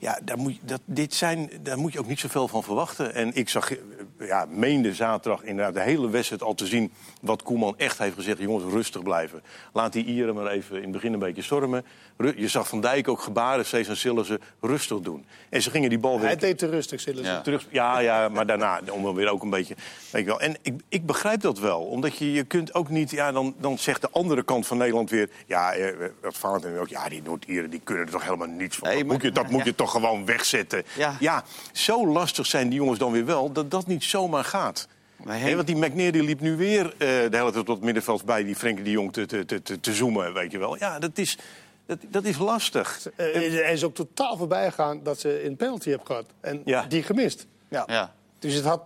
Ja, 0.00 0.18
daar 0.24 0.38
moet, 0.38 0.54
je- 0.54 0.60
dat, 0.64 0.80
dit 0.84 1.14
zijn, 1.14 1.50
daar 1.62 1.78
moet 1.78 1.92
je 1.92 1.98
ook 1.98 2.06
niet 2.06 2.20
zoveel 2.20 2.48
van 2.48 2.62
verwachten. 2.62 3.14
En 3.14 3.34
ik 3.34 3.48
zag, 3.48 3.70
eh, 3.72 3.78
ja, 4.18 4.46
meende 4.50 4.94
zaterdag 4.94 5.42
inderdaad 5.42 5.74
de 5.74 5.80
hele 5.80 6.10
wedstrijd 6.10 6.42
al 6.42 6.54
te 6.54 6.66
zien... 6.66 6.92
wat 7.20 7.42
Koeman 7.42 7.74
echt 7.78 7.98
heeft 7.98 8.14
gezegd. 8.14 8.38
Jongens, 8.38 8.72
rustig 8.72 9.02
blijven. 9.02 9.42
Laat 9.72 9.92
die 9.92 10.04
Ieren 10.04 10.34
maar 10.34 10.46
even 10.46 10.76
in 10.76 10.82
het 10.82 10.92
begin 10.92 11.12
een 11.12 11.18
beetje 11.18 11.42
stormen. 11.42 11.84
Ru- 12.16 12.32
Je 12.36 12.48
zag 12.48 12.68
Van 12.68 12.80
Dijk 12.80 13.08
ook 13.08 13.20
gebaren 13.20 13.66
steeds 13.66 13.88
aan 13.88 13.96
Sillissen 13.96 14.38
rustig 14.60 15.00
doen. 15.00 15.24
En 15.48 15.62
ze 15.62 15.70
gingen 15.70 15.88
die 15.88 15.98
bal 15.98 16.16
weer 16.18 16.26
Hij 16.26 16.36
deed 16.36 16.58
te 16.58 16.66
rustig, 16.68 17.00
ze. 17.00 17.22
Ja. 17.22 17.40
terug. 17.40 17.66
Ja, 17.70 17.98
ja, 17.98 18.28
maar 18.28 18.46
daarna 18.46 18.80
om 18.90 19.02
dan 19.02 19.14
weer 19.14 19.28
ook 19.28 19.42
een 19.42 19.50
beetje. 19.50 19.74
Weet 20.10 20.22
je 20.22 20.28
wel. 20.28 20.40
En 20.40 20.56
ik, 20.62 20.80
ik 20.88 21.06
begrijp 21.06 21.40
dat 21.40 21.58
wel, 21.58 21.80
omdat 21.80 22.16
je, 22.16 22.32
je 22.32 22.44
kunt 22.44 22.74
ook 22.74 22.88
niet. 22.88 23.10
Ja, 23.10 23.32
dan, 23.32 23.54
dan 23.58 23.78
zegt 23.78 24.00
de 24.00 24.08
andere 24.10 24.42
kant 24.42 24.66
van 24.66 24.76
Nederland 24.78 25.10
weer. 25.10 25.30
Ja, 25.46 25.72
eh, 25.72 26.08
wat 26.22 26.36
Valentijn 26.38 26.78
ook. 26.78 26.88
Ja, 26.88 27.08
die 27.08 27.22
Noord-Ieren 27.22 27.70
die 27.70 27.80
kunnen 27.84 28.04
er 28.04 28.10
toch 28.12 28.24
helemaal 28.24 28.48
niets 28.48 28.76
van. 28.76 28.88
Nee, 28.88 28.96
dat 28.96 29.06
maar- 29.06 29.14
moet 29.16 29.24
je, 29.24 29.32
dat 29.32 29.50
moet 29.50 29.64
je 29.64 29.74
toch 29.74 29.89
gewoon 29.90 30.24
wegzetten. 30.26 30.82
Ja. 31.20 31.44
zo 31.72 32.06
lastig 32.06 32.46
zijn 32.46 32.68
die 32.68 32.78
jongens 32.78 32.98
dan 32.98 33.12
weer 33.12 33.24
wel 33.24 33.52
dat 33.52 33.70
dat 33.70 33.86
niet 33.86 34.04
zomaar 34.04 34.44
gaat. 34.44 34.88
Nee, 35.24 35.54
want 35.54 35.66
die 35.66 35.76
McNair 35.76 36.12
die 36.12 36.22
liep 36.22 36.40
nu 36.40 36.56
weer 36.56 36.84
eh, 36.86 36.98
de 36.98 37.28
hele 37.30 37.50
tijd 37.52 37.54
tot 37.54 37.68
het 37.68 37.80
middenveld 37.80 38.24
bij 38.24 38.44
die 38.44 38.56
Frenkie 38.56 38.84
de 38.84 38.90
Jong 38.90 39.12
te, 39.12 39.26
te, 39.26 39.44
te, 39.44 39.62
te, 39.62 39.80
te 39.80 39.92
zoomen, 39.94 40.32
weet 40.32 40.52
je 40.52 40.58
wel. 40.58 40.76
Ja, 40.78 40.98
dat 40.98 41.18
is, 41.18 41.38
dat, 41.86 41.98
dat 42.08 42.24
is 42.24 42.38
lastig. 42.38 43.00
Eh, 43.16 43.26
Hij 43.32 43.72
is 43.72 43.84
ook 43.84 43.94
totaal 43.94 44.36
voorbij 44.36 44.68
gegaan 44.68 45.00
dat 45.02 45.20
ze 45.20 45.44
een 45.46 45.56
penalty 45.56 45.88
hebben 45.88 46.06
gehad. 46.06 46.24
En 46.40 46.62
Ja. 46.64 46.84
die 46.88 47.02
gemist. 47.02 47.46
Ja. 47.68 47.82
Ja. 47.86 48.14
Dus 48.38 48.54
het 48.54 48.64
had... 48.64 48.82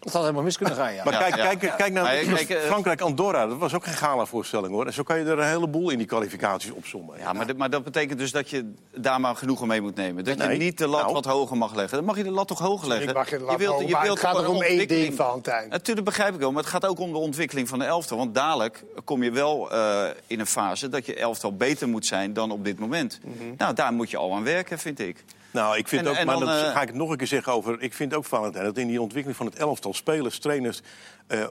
Dat 0.00 0.12
had 0.12 0.22
helemaal 0.22 0.42
mis 0.42 0.56
kunnen 0.56 0.74
gaan, 0.76 0.94
ja. 0.94 1.04
Maar 1.04 1.12
Ja, 1.12 1.18
kijk, 1.18 1.36
ja. 1.36 1.54
kijk, 1.54 1.76
kijk 1.76 1.92
naar 1.92 2.02
Maar 2.02 2.34
kijk, 2.34 2.48
eh, 2.50 2.60
Frankrijk-Andorra. 2.60 3.46
Dat 3.46 3.58
was 3.58 3.74
ook 3.74 3.84
geen 3.84 3.94
gala-voorstelling, 3.94 4.72
hoor. 4.72 4.86
En 4.86 4.92
zo 4.92 5.02
kan 5.02 5.18
je 5.18 5.24
er 5.24 5.38
een 5.38 5.46
heleboel 5.48 5.90
in 5.90 5.98
die 5.98 6.06
kwalificaties 6.06 6.70
opzommen. 6.70 7.18
Ja, 7.18 7.32
maar, 7.32 7.46
dat- 7.46 7.56
maar 7.56 7.70
dat 7.70 7.84
betekent 7.84 8.18
dus 8.18 8.30
dat 8.30 8.50
je 8.50 8.72
daar 8.96 9.20
maar 9.20 9.36
genoegen 9.36 9.66
mee 9.66 9.80
moet 9.80 9.94
nemen. 9.96 10.24
Dat 10.24 10.38
je 10.42 10.46
niet 10.48 10.78
de 10.78 10.86
lat 10.86 11.00
Nou. 11.02 11.12
wat 11.12 11.24
hoger 11.24 11.56
mag 11.56 11.74
leggen. 11.74 11.96
Dan 11.96 12.06
mag 12.06 12.16
je 12.16 12.22
de 12.22 12.30
lat 12.30 12.48
toch 12.48 12.58
hoger 12.58 12.88
leggen? 12.88 13.08
Ik 13.08 13.14
mag 13.14 13.30
je 13.30 13.38
de 13.38 13.44
lat 13.44 13.56
wilt, 13.58 13.72
hoger, 13.74 13.90
maar 13.90 14.06
het 14.06 14.18
gaat 14.18 14.38
er 14.38 14.48
om 14.48 14.62
één 14.62 14.88
ding, 14.88 15.14
Valentijn. 15.14 15.68
Natuurlijk 15.68 16.06
begrijp 16.06 16.34
ik 16.34 16.40
wel, 16.40 16.52
maar 16.52 16.62
het 16.62 16.70
gaat 16.72 16.86
ook 16.86 16.98
om 16.98 17.12
de 17.12 17.18
ontwikkeling 17.18 17.68
van 17.68 17.78
de 17.78 17.84
elftal. 17.84 18.16
Want 18.18 18.34
dadelijk 18.34 18.84
kom 19.04 19.22
je 19.22 19.30
wel 19.30 19.70
eh, 19.72 20.04
in 20.26 20.40
een 20.40 20.46
fase 20.46 20.88
dat 20.88 21.06
je 21.06 21.14
elftal 21.14 21.56
beter 21.56 21.88
moet 21.88 22.06
zijn 22.06 22.32
dan 22.32 22.50
op 22.50 22.64
dit 22.64 22.78
moment. 22.78 23.18
Mhm. 23.24 23.32
Nou, 23.56 23.74
daar 23.74 23.92
moet 23.92 24.10
je 24.10 24.16
al 24.16 24.34
aan 24.34 24.44
werken, 24.44 24.78
vind 24.78 24.98
ik. 25.00 25.24
Nou, 25.50 25.76
ik 25.76 25.88
vind 25.88 26.02
En- 26.02 26.08
ook, 26.08 26.16
en 26.16 26.26
maar 26.26 26.38
dan, 26.38 26.48
eh, 26.48 26.70
ga 26.70 26.82
ik 26.82 26.88
het 26.88 26.96
nog 26.96 27.10
een 27.10 27.16
keer 27.16 27.26
zeggen 27.26 27.52
over. 27.52 27.82
Ik 27.82 27.94
vind 27.94 28.14
ook, 28.14 28.24
Valentijn, 28.24 28.64
dat 28.64 28.76
in 28.78 28.86
die 28.88 29.00
ontwikkeling 29.00 29.36
van 29.38 29.46
het 29.46 29.56
elftal 29.56 29.94
spelers, 29.94 30.38
trainers. 30.38 30.80
eh 31.26 31.46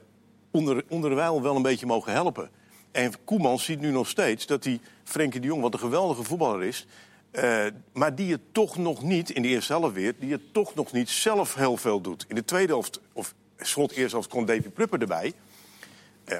onder, 0.51 0.83
onderwijl 0.89 1.41
wel 1.41 1.55
een 1.55 1.61
beetje 1.61 1.85
mogen 1.85 2.11
helpen. 2.11 2.49
En 2.91 3.11
Koeman 3.23 3.59
ziet 3.59 3.79
nu 3.79 3.91
nog 3.91 4.07
steeds 4.07 4.45
dat 4.45 4.63
die 4.63 4.81
Frenkie 5.03 5.41
de 5.41 5.47
Jong, 5.47 5.61
wat 5.61 5.73
een 5.73 5.79
geweldige 5.79 6.23
voetballer 6.23 6.63
is. 6.63 6.85
eh, 7.31 7.65
maar 7.93 8.15
die 8.15 8.31
het 8.31 8.41
toch 8.51 8.77
nog 8.77 9.01
niet, 9.01 9.29
in 9.29 9.41
de 9.41 9.47
eerste 9.47 9.73
helft 9.73 9.93
weer, 9.93 10.13
die 10.19 10.31
het 10.31 10.53
toch 10.53 10.75
nog 10.75 10.91
niet 10.91 11.09
zelf 11.09 11.53
heel 11.55 11.77
veel 11.77 12.01
doet. 12.01 12.25
In 12.27 12.35
de 12.35 12.45
tweede 12.45 12.71
helft, 12.71 13.01
of 13.13 13.33
slot 13.57 13.91
eerst 13.91 14.13
als 14.15 14.27
kon 14.27 14.45
Davy 14.45 14.69
Prupper 14.69 15.01
erbij. 15.01 15.33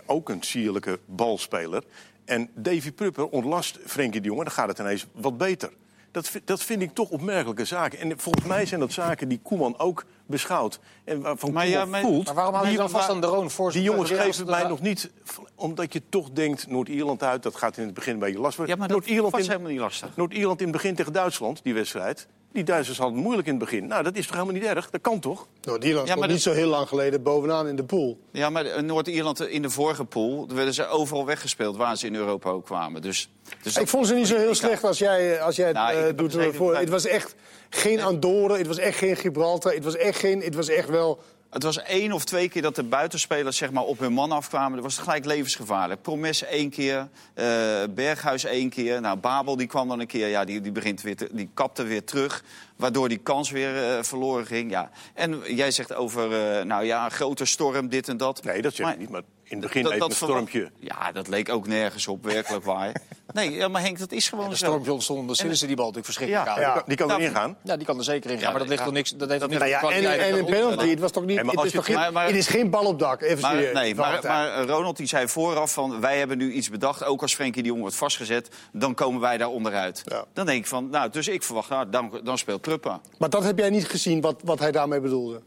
Ook 0.06 0.30
een 0.30 0.44
sierlijke 0.44 1.00
balspeler. 1.06 1.84
En 2.26 2.50
Davy 2.54 2.92
Prupper 2.92 3.28
ontlast 3.28 3.80
Frenkie 3.86 4.22
de 4.22 4.28
Jong 4.28 4.40
en 4.40 4.46
dan 4.46 4.54
gaat 4.54 4.68
het 4.68 4.80
ineens 4.80 5.06
wat 5.12 5.38
beter. 5.38 5.72
Dat, 6.18 6.32
dat 6.46 6.64
vind 6.64 6.82
ik 6.82 6.94
toch 6.94 7.10
opmerkelijke 7.10 7.66
zaken. 7.66 8.00
En 8.00 8.20
volgens 8.20 8.46
mij 8.46 8.66
zijn 8.66 8.80
dat 8.80 8.92
zaken 8.92 9.28
die 9.28 9.40
Koeman 9.44 9.80
ook 9.80 10.06
beschouwt. 10.26 10.80
En 11.04 11.22
waarvan 11.22 11.54
Maar 11.54 11.64
Koeman 11.64 11.80
ja, 11.80 11.86
maar- 11.86 12.02
voelt... 12.02 12.26
Maar 12.26 12.36
waarom 12.36 12.54
hou 12.54 12.68
je 12.68 12.78
dan 12.78 12.90
vast 12.90 13.10
aan 13.10 13.22
de 13.22 13.28
Roon 13.28 13.52
voor 13.52 13.72
Die 13.72 13.82
jongens 13.82 14.10
geven 14.10 14.40
het 14.40 14.48
mij 14.48 14.68
nog 14.68 14.82
niet... 14.82 15.12
Omdat 15.56 15.94
je 15.94 16.02
toch 16.10 16.30
denkt, 16.30 16.68
Noord-Ierland 16.68 17.24
uit, 17.24 17.44
dat 17.44 17.56
gaat 17.56 17.78
in 17.78 17.86
het 17.86 17.94
begin 17.94 18.14
een 18.14 18.20
beetje 18.20 18.40
lastig. 18.40 18.68
Ja, 18.68 18.76
maar 18.76 18.88
dat 18.88 18.98
Noord-Ierland 18.98 19.36
helemaal 19.36 19.72
niet 19.72 19.80
lastig. 19.80 20.16
Noord-Ierland 20.16 20.60
in 20.60 20.68
het 20.68 20.76
begin 20.76 20.96
tegen 20.96 21.14
Duitsland, 21.14 21.64
die 21.64 21.74
wedstrijd. 21.74 22.28
Die 22.52 22.64
Duitsers 22.64 22.98
hadden 22.98 23.16
het 23.16 23.24
moeilijk 23.26 23.48
in 23.48 23.54
het 23.56 23.64
begin. 23.64 23.88
Nou, 23.88 24.04
dat 24.04 24.16
is 24.16 24.26
toch 24.26 24.36
helemaal 24.36 24.56
niet 24.56 24.64
erg? 24.66 24.90
Dat 24.90 25.02
kan 25.02 25.20
toch? 25.20 25.48
Nou, 25.62 25.78
Nederland 25.80 26.08
Ja, 26.08 26.14
stond 26.16 26.28
niet 26.32 26.42
zo 26.42 26.52
heel 26.52 26.68
lang 26.70 26.88
geleden 26.88 27.24
bovenaan 27.24 27.68
in 27.68 27.76
de 27.76 27.84
pool. 27.84 28.20
Ja, 28.32 28.50
maar 28.50 28.66
eh, 28.66 28.82
Noord-Ierland 28.82 29.48
in 29.48 29.62
de 29.62 29.70
vorige 29.70 30.06
pool 30.06 30.48
werden 30.54 30.74
ze 30.74 30.88
overal 30.88 31.26
weggespeeld 31.26 31.78
waar 31.78 31.98
ze 31.98 32.06
in 32.06 32.16
Europa 32.16 32.50
ook 32.50 32.66
kwamen. 32.66 33.02
Dus, 33.02 33.30
dus 33.62 33.78
Ik 33.78 33.88
vond 33.88 34.08
ze 34.08 34.14
niet 34.14 34.28
zo 34.28 34.36
heel 34.38 34.56
slecht 34.56 34.84
als 34.84 34.98
jij, 34.98 35.42
als 35.42 35.56
jij 35.56 35.68
het 35.68 35.76
Nou, 35.76 35.96
eh, 35.98 36.16
doet. 36.16 36.34
het 36.34 36.56
voor. 36.56 36.76
Het 36.78 36.90
was 36.90 37.06
echt 37.06 37.36
geen 37.70 38.02
Andorra, 38.02 38.56
het 38.58 38.68
was 38.68 38.78
echt 38.78 38.98
geen 38.98 39.16
Gibraltar, 39.16 39.74
het 39.74 39.84
was 39.84 39.96
echt 39.96 40.20
geen... 40.20 40.42
Het 40.42 40.56
was 40.56 40.68
echt 40.68 40.90
wel... 40.90 41.20
Het 41.58 41.66
was 41.66 41.84
één 41.84 42.12
of 42.12 42.26
twee 42.26 42.50
keer 42.50 42.62
dat 42.62 42.76
de 42.76 42.84
buitenspelers 42.84 43.58
zeg 43.58 43.72
maar, 43.72 43.84
op 43.84 44.00
hun 44.00 44.14
man 44.14 44.32
afkwamen. 44.32 44.74
Dat 44.74 44.84
was 44.84 44.98
gelijk 44.98 45.26
levensgevaarlijk. 45.26 46.02
Promes 46.02 46.44
één 46.44 46.70
keer, 46.70 47.08
eh, 47.34 47.46
Berghuis 47.90 48.44
één 48.44 48.70
keer. 48.70 49.02
Nou, 49.02 49.18
Babel 49.18 49.56
die 49.58 49.68
kwam 49.68 49.88
dan 49.88 50.00
een 50.00 50.08
keer, 50.08 50.28
ja, 50.28 50.46
die, 50.46 50.62
die, 50.62 50.72
begint 50.72 51.02
weer 51.02 51.16
te- 51.16 51.30
die 51.32 51.50
kapte 51.54 51.84
weer 51.84 52.04
terug. 52.04 52.44
Waardoor 52.76 53.10
die 53.10 53.18
kans 53.18 53.52
weer 53.52 53.78
eh, 53.98 54.04
verloren 54.04 54.46
ging. 54.46 54.72
Ja. 54.72 54.90
En 55.14 55.42
jij 55.56 55.72
zegt 55.72 55.94
over, 55.94 56.24
eh, 56.58 56.64
nou 56.66 56.84
ja, 56.86 57.06
een 57.06 57.12
grote 57.12 57.46
storm, 57.46 57.90
dit 57.90 58.08
en 58.08 58.18
dat. 58.18 58.44
Nee, 58.44 58.62
dat 58.62 58.74
zeg 58.76 58.86
Maar- 58.86 58.94
ik 58.96 59.00
niet. 59.00 59.10
Maar 59.10 59.22
in 59.50 59.58
het 59.58 59.60
begin 59.60 59.82
Dat- 59.84 59.92
even 59.92 60.00
dat 60.08 60.10
een 60.10 60.16
stormpje. 60.28 60.72
Ja, 60.80 61.12
dat 61.12 61.28
leek 61.28 61.50
ook 61.50 61.68
nergens 61.68 62.08
op, 62.08 62.24
werkelijk 62.26 62.66
waar. 62.66 62.92
Nee, 63.34 63.52
ja, 63.52 63.68
maar 63.68 63.82
Henk, 63.82 64.00
dat 64.00 64.12
is 64.12 64.30
gewoon 64.30 64.50
De 64.50 64.58
zo. 64.58 64.66
stormpje 64.66 64.92
ontstond 64.94 65.20
omdat 65.20 65.38
Sillissen 65.38 65.68
die 65.68 65.76
bal 65.76 65.86
natuurlijk 65.86 66.14
verschrikkelijk 66.14 66.58
Ja. 66.58 66.68
aan. 66.68 66.76
Ja. 66.78 66.84
Die 66.88 66.98
kan 66.98 67.08
Nou, 67.08 67.22
erin 67.22 67.34
gaan. 67.34 67.58
Ja, 67.64 67.78
die 67.78 67.86
kan 67.86 67.98
er 67.98 68.04
zeker 68.04 68.30
in 68.32 68.36
gaan. 68.38 68.46
Ja, 68.46 68.50
maar 68.50 68.60
dat 68.60 68.68
ligt 68.68 68.80
ja. 68.80 68.86
toch 68.86 68.94
niks. 68.94 69.12
Dat 69.16 69.30
heeft 69.30 69.42
Nou 69.48 69.66
ja, 69.66 69.82
met 69.82 69.92
en, 69.92 70.20
en 70.20 70.34
een 70.34 70.38
dat 70.38 70.46
penalty, 70.50 70.90
het 70.90 71.00
was 71.00 71.12
toch 71.12 71.26
niet... 71.26 71.38
Het, 71.42 71.64
is 71.64 71.72
je- 71.72 71.78
toch 71.78 71.86
geen, 71.86 71.96
maar- 71.96 72.12
maar- 72.14 72.26
het 72.26 72.36
is 72.36 72.48
geen 72.48 72.70
bal 72.70 72.86
op 72.86 73.00
dak, 73.00 73.22
even 73.22 73.42
Maar, 73.42 73.52
serieus, 73.52 73.74
nee, 73.74 73.96
maar, 73.96 74.20
maar 74.24 74.60
Ronald 74.64 74.98
die 74.98 75.08
zei 75.08 75.28
vooraf 75.28 75.74
van... 75.74 76.02
wij 76.02 76.18
hebben 76.18 76.38
nu 76.38 76.52
iets 76.52 76.70
bedacht, 76.70 77.04
ook 77.04 77.22
als 77.22 77.36
Frenkie 77.36 77.62
de 77.62 77.68
Jong 77.68 77.82
wordt 77.82 77.96
vastgezet... 77.96 78.50
dan 78.72 78.94
komen 78.94 79.22
wij 79.22 79.38
daar 79.38 79.50
onderuit. 79.50 80.02
Ja. 80.06 80.26
Dan 80.34 80.46
denk 80.46 80.60
ik 80.60 80.68
van, 80.68 80.90
nou, 80.90 81.10
dus 81.10 81.28
ik 81.28 81.44
verwacht, 81.44 81.70
nou, 81.70 81.90
dan, 81.90 82.20
dan 82.24 82.38
speelt 82.38 82.62
Pruppa. 82.62 83.02
Maar 83.18 83.30
dat 83.30 83.44
heb 83.44 83.58
jij 83.58 83.70
niet 83.70 83.88
gezien, 83.88 84.22
wat, 84.22 84.42
wat 84.44 84.60
hij 84.60 84.72
daarmee 84.72 85.00
bedoelde. 85.02 85.42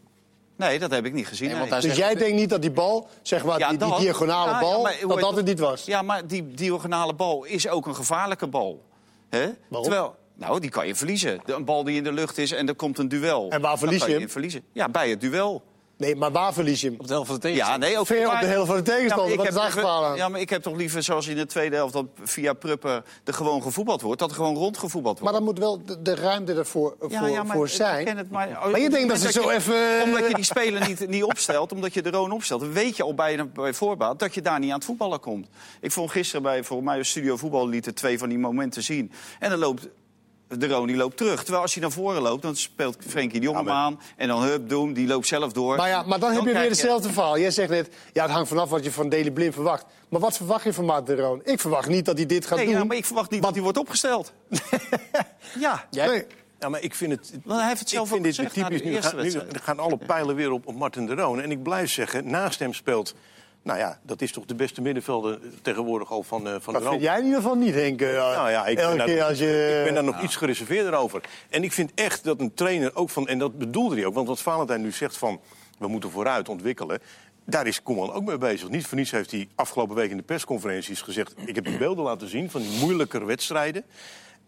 Nee, 0.61 0.79
dat 0.79 0.91
heb 0.91 1.05
ik 1.05 1.13
niet 1.13 1.27
gezien. 1.27 1.49
Nee, 1.51 1.59
nee. 1.61 1.69
Dus 1.71 1.83
zegt- 1.85 1.97
jij 1.97 2.15
denkt 2.15 2.37
niet 2.37 2.51
dat 2.51 2.61
die 2.63 2.71
bal, 2.71 3.09
zeg 3.23 3.45
maar, 3.45 3.59
Ja, 3.59 3.69
die, 3.69 3.79
die 3.79 3.89
dat- 3.89 3.99
diagonale 4.01 4.51
Ja, 4.51 4.61
bal, 4.61 4.77
ja, 4.79 4.83
maar 4.83 5.09
dat 5.09 5.21
dat 5.21 5.37
het 5.37 5.47
niet 5.47 5.59
was? 5.59 5.85
Ja, 5.85 6.03
maar 6.03 6.27
die 6.27 6.51
diagonale 6.55 7.15
bal 7.15 7.45
is 7.45 7.69
ook 7.69 7.87
een 7.87 7.95
gevaarlijke 7.95 8.47
bal. 8.47 8.83
Hè? 9.29 9.47
Terwijl, 9.71 10.15
nou, 10.35 10.61
die 10.61 10.71
kan 10.71 10.87
je 10.87 10.95
verliezen. 10.95 11.41
De- 11.45 11.53
Een 11.53 11.65
bal 11.65 11.85
die 11.85 11.97
in 11.97 12.05
de 12.05 12.13
lucht 12.13 12.39
is 12.39 12.53
en 12.53 12.69
er 12.69 12.75
komt 12.75 12.99
een 12.99 13.09
duel. 13.09 13.51
En 13.51 13.61
waar 13.61 13.79
verlies 13.79 14.05
je 14.05 14.11
je 14.13 14.19
hem? 14.19 14.31
verliezen? 14.31 14.63
Ja, 14.73 14.89
bij 14.89 15.11
het 15.11 15.21
duel. 15.21 15.63
Nee, 16.01 16.17
maar 16.17 16.31
waar 16.33 16.53
verlies 16.53 16.81
je 16.81 16.87
hem? 16.89 16.97
Op 17.01 17.07
de 17.07 17.13
helft 17.13 17.29
van 17.31 17.39
de 17.41 17.49
Ja, 17.49 17.55
tegenstander. 17.55 17.89
nee, 17.89 17.99
ook 17.99 18.35
op 18.35 18.41
de 18.41 18.47
helft 18.47 18.67
van 18.67 18.77
de 18.77 18.83
tegenstander. 18.83 19.37
maar 19.37 19.47
is 19.69 19.77
aan? 19.85 20.17
Ja, 20.17 20.29
maar 20.29 20.41
ik 20.41 20.51
heb 20.51 20.63
toch 20.63 20.77
liever, 20.77 21.03
zoals 21.03 21.27
in 21.27 21.37
de 21.37 21.47
tweede 21.47 21.77
helft, 21.77 21.93
dat 21.93 22.07
via 22.23 22.53
Pruppen 22.53 23.05
er 23.25 23.35
gewoon 23.35 23.63
gevoetbald 23.63 24.01
wordt. 24.01 24.19
Dat 24.21 24.31
er 24.31 24.37
gewoon 24.37 24.55
rondgevoetbald 24.57 25.21
Maar 25.21 25.33
wordt. 25.33 25.47
dan 25.47 25.55
moet 25.55 25.59
wel 25.59 25.85
de, 25.85 26.03
de 26.03 26.15
ruimte 26.15 26.53
ervoor 26.55 26.97
voor, 27.01 27.11
Ja, 27.11 27.27
ja, 27.27 27.43
maar 27.43 27.57
voor 27.57 27.67
ik 27.67 27.73
zijn. 27.73 28.05
ken 28.05 28.17
het, 28.17 28.31
maar, 28.31 28.49
Maar 28.71 28.81
je 28.81 28.91
denkt 28.91 29.09
dat 29.09 29.19
ze 29.19 29.33
zo 29.33 29.49
even- 29.51 30.03
Omdat 30.05 30.29
je 30.29 30.35
die 30.35 30.45
speler 30.45 30.89
niet, 30.89 31.09
niet 31.09 31.25
opstelt, 31.25 31.73
omdat 31.73 31.95
je 31.95 32.03
de 32.03 32.11
Roon 32.11 32.33
opstelt... 32.33 32.61
dan 32.61 32.73
weet 32.73 32.97
je 32.97 33.03
al 33.03 33.15
bij, 33.15 33.51
bij 33.53 33.75
voorbaat 33.75 34.19
dat 34.19 34.35
je 34.35 34.43
daar 34.43 34.59
niet 34.59 34.71
aan 34.71 34.77
het 34.77 34.85
voetballen 34.85 35.21
komt. 35.21 35.49
Ik 35.81 35.93
vond 35.93 36.11
gisteren 36.11 36.43
bij, 36.43 36.65
voor 36.65 36.83
mij, 36.83 37.03
Studio 37.03 37.37
Voetbal 37.37 37.69
lieten 37.69 37.95
twee 37.95 38.19
van 38.19 38.29
die 38.29 38.39
momenten 38.39 38.83
zien. 38.83 39.13
En 39.39 39.51
dan 39.51 39.59
loopt... 39.59 39.89
De 40.59 40.69
Roon 40.69 40.87
die 40.87 40.97
loopt 40.97 41.17
terug. 41.17 41.41
Terwijl 41.43 41.63
als 41.63 41.73
hij 41.75 41.83
naar 41.83 41.93
voren 41.93 42.23
loopt, 42.23 42.43
dan 42.43 42.57
speelt 42.57 42.97
Frenkie 43.07 43.41
de 43.41 43.47
Jong 43.47 43.57
hem 43.57 43.67
maar- 43.67 43.75
aan. 43.75 44.01
En 44.17 44.29
dan 44.29 44.43
hup, 44.43 44.69
doen, 44.69 44.93
die 44.93 45.07
loopt 45.07 45.27
zelf 45.27 45.53
door. 45.53 45.77
Maar, 45.77 45.89
ja, 45.89 46.03
maar 46.03 46.19
dan, 46.19 46.33
heb 46.33 46.45
je 46.45 46.53
weer 46.53 46.69
hetzelfde 46.69 47.13
verhaal. 47.13 47.39
Jij 47.39 47.51
zegt 47.51 47.71
net, 47.71 47.89
ja, 48.13 48.23
het 48.23 48.31
hangt 48.33 48.49
vanaf 48.49 48.69
wat 48.71 48.85
je 48.85 48.93
van 48.93 49.09
Daley 49.09 49.31
Blind 49.31 49.55
verwacht. 49.55 49.85
Maar 50.09 50.21
wat 50.21 50.37
verwacht 50.37 50.65
je 50.65 50.73
van 50.73 50.85
Maat 50.85 51.07
de 51.07 51.17
Roon? 51.17 51.41
Ik 51.45 51.61
verwacht 51.61 51.89
niet 51.89 52.05
dat 52.05 52.17
hij 52.17 52.27
dit 52.27 52.47
gaat 52.47 52.57
Nee, 52.59 52.67
doen. 52.67 52.75
ja, 52.75 52.85
maar 52.85 52.97
ik 52.97 53.05
verwacht 53.05 53.31
niet 53.31 53.43
dat 53.43 53.53
hij 53.55 53.63
wordt 53.63 53.79
opgesteld. 53.79 54.33
ja, 55.59 55.87
Jij? 55.91 56.07
Nee. 56.07 56.25
Ja, 56.59 56.69
maar 56.69 56.83
ik 56.83 56.95
vind 56.95 57.13
het. 57.13 57.31
Want 57.45 57.59
hij 57.61 57.69
heeft 57.69 57.81
het 57.81 57.89
zelf 57.89 58.05
ik 58.13 58.23
vind 58.23 58.41
ook 58.41 58.55
dit 58.55 58.83
typisch. 58.83 59.33
de 59.33 59.45
Nu 59.53 59.59
gaan 59.63 59.79
alle 59.79 59.97
pijlen 59.97 60.35
weer 60.37 60.51
op, 60.51 60.67
op 60.67 60.75
Martin 60.75 61.07
de 61.07 61.15
Roon. 61.15 61.41
En 61.41 61.51
ik 61.51 61.63
blijf 61.63 61.91
zeggen, 61.91 62.31
naast 62.31 62.59
hem 62.59 62.75
speelt. 62.75 63.15
Nou 63.63 63.79
ja, 63.79 63.99
dat 64.03 64.23
is 64.23 64.33
toch 64.33 64.45
de 64.45 64.55
beste 64.55 64.81
middenvelder 64.81 65.39
tegenwoordig 65.63 66.11
al 66.11 66.23
van, 66.23 66.49
eh 66.49 66.55
van 66.61 66.73
Dat 66.75 66.89
vind 66.89 67.03
jij 67.03 67.19
in 67.19 67.25
ieder 67.25 67.41
geval 67.41 67.55
niet, 67.55 67.75
Henk. 67.75 68.01
eh, 68.01 68.13
Nou 68.13 68.51
ja, 68.51 68.67
ik 68.67 68.77
ben, 68.77 68.97
daar, 68.97 69.09
je... 69.35 69.77
ik 69.79 69.85
ben 69.85 69.95
daar 69.95 70.05
nog 70.05 70.23
iets 70.23 70.37
gereserveerder 70.37 70.95
over. 70.95 71.21
En 71.49 71.63
ik 71.65 71.73
vind 71.73 71.91
echt 71.95 72.25
dat 72.25 72.41
een 72.41 72.55
trainer 72.55 72.97
ook 72.97 73.11
van... 73.11 73.29
En 73.29 73.39
dat 73.39 73.59
bedoelde 73.59 73.95
hij 73.95 74.05
ook, 74.05 74.15
want 74.15 74.29
wat 74.29 74.41
Valentijn 74.41 74.81
nu 74.83 74.93
zegt 74.93 75.17
van... 75.17 75.41
we 75.79 75.89
moeten 75.89 76.11
vooruit 76.11 76.49
ontwikkelen... 76.49 76.99
Daar 77.45 77.67
is 77.67 77.83
Koeman 77.83 78.13
ook 78.13 78.25
mee 78.25 78.39
bezig. 78.39 78.69
Niet 78.69 78.87
voor 78.87 78.99
niets 78.99 79.11
heeft 79.11 79.31
hij 79.31 79.49
afgelopen 79.55 79.97
week 79.97 80.11
in 80.11 80.17
de 80.17 80.23
persconferenties 80.23 81.03
gezegd... 81.03 81.35
ik 81.45 81.55
heb 81.55 81.65
die 81.65 81.77
beelden 81.79 82.05
laten 82.05 82.29
zien 82.29 82.51
van 82.51 82.61
die 82.61 82.79
moeilijkere 82.79 83.25
wedstrijden. 83.25 83.85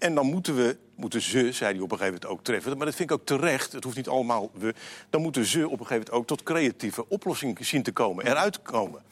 En 0.02 0.14
dan 0.14 0.26
moeten 0.26 0.56
we, 0.56 0.76
moeten 0.94 1.22
ze, 1.22 1.52
zei 1.52 1.72
hij 1.72 1.82
op 1.82 1.92
een 1.92 1.98
gegeven 1.98 2.04
moment 2.04 2.26
ook 2.26 2.44
treffen... 2.44 2.76
maar 2.76 2.86
dat 2.86 2.94
vind 2.94 3.10
ik 3.10 3.16
ook 3.16 3.26
terecht, 3.26 3.72
het 3.72 3.84
hoeft 3.84 3.96
niet 3.96 4.08
allemaal 4.08 4.50
we... 4.54 4.74
dan 5.10 5.22
moeten 5.22 5.44
ze 5.44 5.58
op 5.58 5.80
een 5.80 5.86
gegeven 5.86 5.94
moment 5.94 6.10
ook 6.10 6.26
tot 6.26 6.42
creatieve 6.42 7.08
oplossingen 7.08 7.64
zien 7.64 7.82
te 7.82 7.92
komen, 7.92 8.26
eruit 8.26 8.62
komen. 8.62 9.02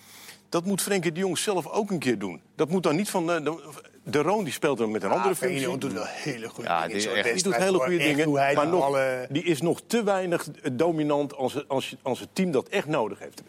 Dat 0.49 0.65
moet 0.65 0.83
Frenkie 0.83 1.13
de 1.13 1.21
Jong 1.21 1.39
zelf 1.39 1.67
ook 1.67 1.91
een 1.91 1.99
keer 1.99 2.19
doen. 2.19 2.41
Dat 2.55 2.69
moet 2.69 2.83
dan 2.83 2.97
niet 2.97 3.11
van... 3.11 3.27
De, 3.27 3.73
de, 4.11 4.23
Roon 4.23 4.45
die 4.45 4.53
speelt 4.53 4.79
dan 4.79 4.91
met 4.91 5.03
een 5.03 5.11
andere 5.11 5.35
Frenkie 5.35 5.59
de 5.61 5.65
functie. 5.65 5.91
Jong 5.91 6.05
doet 6.13 6.23
wel 6.25 6.33
hele 6.33 6.49
goede 6.49 6.69
Ja, 6.71 6.87
dingen. 6.87 6.99
die 6.99 7.11
echt- 7.11 7.35
Die 7.35 7.43
doet 7.43 7.57
hele 7.57 7.79
goede 7.79 7.97
dingen, 7.99 8.25
hoe 8.27 8.39
hij 8.39 8.55
maar 8.55 8.67
nog, 8.69 8.81
ballen- 8.81 9.27
die 9.31 9.43
is 9.43 9.61
nog 9.63 9.81
te 9.87 10.03
weinig 10.03 10.47
dominant 10.73 11.35
als, 11.37 11.69
als, 11.69 11.97
als 12.03 12.21
het 12.21 12.29
team 12.33 12.51
dat 12.51 12.69
echt 12.69 12.87
nodig 12.87 13.19
heeft. 13.19 13.43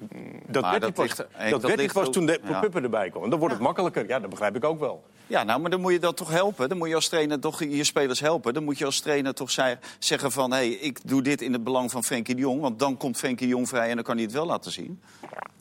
Dat 0.48 0.62
Maar 0.62 0.72
werd 0.72 0.84
dat 0.84 0.98
hij 0.98 1.08
pas, 1.08 1.16
dat 1.18 1.28
dat 1.52 1.62
werd 1.62 1.80
ligt 1.80 1.94
pas 1.94 2.08
ook- 2.08 2.14
toen 2.14 2.26
de 2.26 2.40
ja. 2.44 2.60
Puppen 2.60 2.84
erbij 2.84 3.10
kwam. 3.10 3.30
Dan 3.30 3.40
wordt 3.40 3.54
het 3.54 3.64
makkelijker. 3.64 4.08
Ja, 4.08 4.20
dat 4.20 4.30
begrijp 4.30 4.56
ik 4.56 4.64
ook 4.64 4.80
wel. 4.80 5.04
Ja, 5.28 5.44
nou, 5.44 5.60
maar 5.60 5.72
dan 5.72 5.82
moet 5.82 5.92
je 5.92 6.00
dat 6.00 6.18
toch 6.18 6.30
helpen. 6.30 6.70
Dan 6.70 6.78
moet 6.78 6.88
je 6.90 6.96
als 6.96 7.08
trainer 7.08 7.40
toch 7.40 7.64
je 7.64 7.84
spelers 7.84 8.20
helpen. 8.20 8.54
Dan 8.54 8.64
moet 8.64 8.78
je 8.78 8.86
als 8.86 9.00
trainer 9.00 9.34
toch 9.34 9.52
zei- 9.52 9.78
zeggen 10.00 10.32
van... 10.32 10.52
hé, 10.52 10.58
hey, 10.58 10.68
ik 10.70 11.00
doe 11.04 11.22
dit 11.22 11.42
in 11.42 11.54
het 11.54 11.64
belang 11.64 11.92
van 11.92 12.04
Frenkie 12.04 12.36
de 12.36 12.42
Jong. 12.42 12.62
Want 12.62 12.80
dan 12.80 12.98
komt 12.98 13.18
Frenkie 13.18 13.48
de 13.48 13.54
Jong 13.54 13.68
vrij 13.70 13.90
en 13.90 13.96
dan 13.96 14.04
kan 14.04 14.16
hij 14.16 14.24
het 14.24 14.34
wel 14.34 14.46
laten 14.46 14.72
zien. 14.72 15.02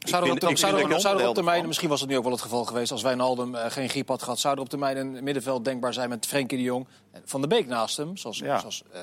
Zou 0.08 0.22
er, 0.22 0.28
vind- 0.30 0.44
op, 0.44 0.56
zou, 0.58 0.72
er, 0.72 0.90
er 0.92 1.20
er 1.20 1.28
op 1.28 1.34
termijn, 1.34 1.66
misschien 1.66 1.88
was 1.88 2.00
het 2.00 2.08
nu 2.10 2.16
ook 2.16 2.22
wel 2.22 2.32
het 2.32 2.40
geval 2.40 2.64
geweest... 2.64 2.92
als 2.92 3.02
Wijnaldum 3.02 3.54
eh, 3.54 3.70
geen 3.70 3.88
griep 3.88 4.08
had 4.08 4.22
gehad... 4.22 4.38
zou 4.38 4.54
er 4.54 4.60
op 4.60 4.68
termijn 4.68 4.96
een 4.96 5.24
middenveld 5.24 5.64
denkbaar 5.64 5.92
zijn 5.92 6.08
met 6.08 6.26
Frenkie 6.26 6.58
de 6.58 6.64
Jong... 6.64 6.86
en 7.12 7.22
Van 7.24 7.40
der 7.40 7.48
Beek 7.48 7.66
naast 7.66 7.96
hem, 7.96 8.16
zoals, 8.16 8.38
Ja. 8.38 8.58
zoals 8.58 8.82
eh, 8.92 9.00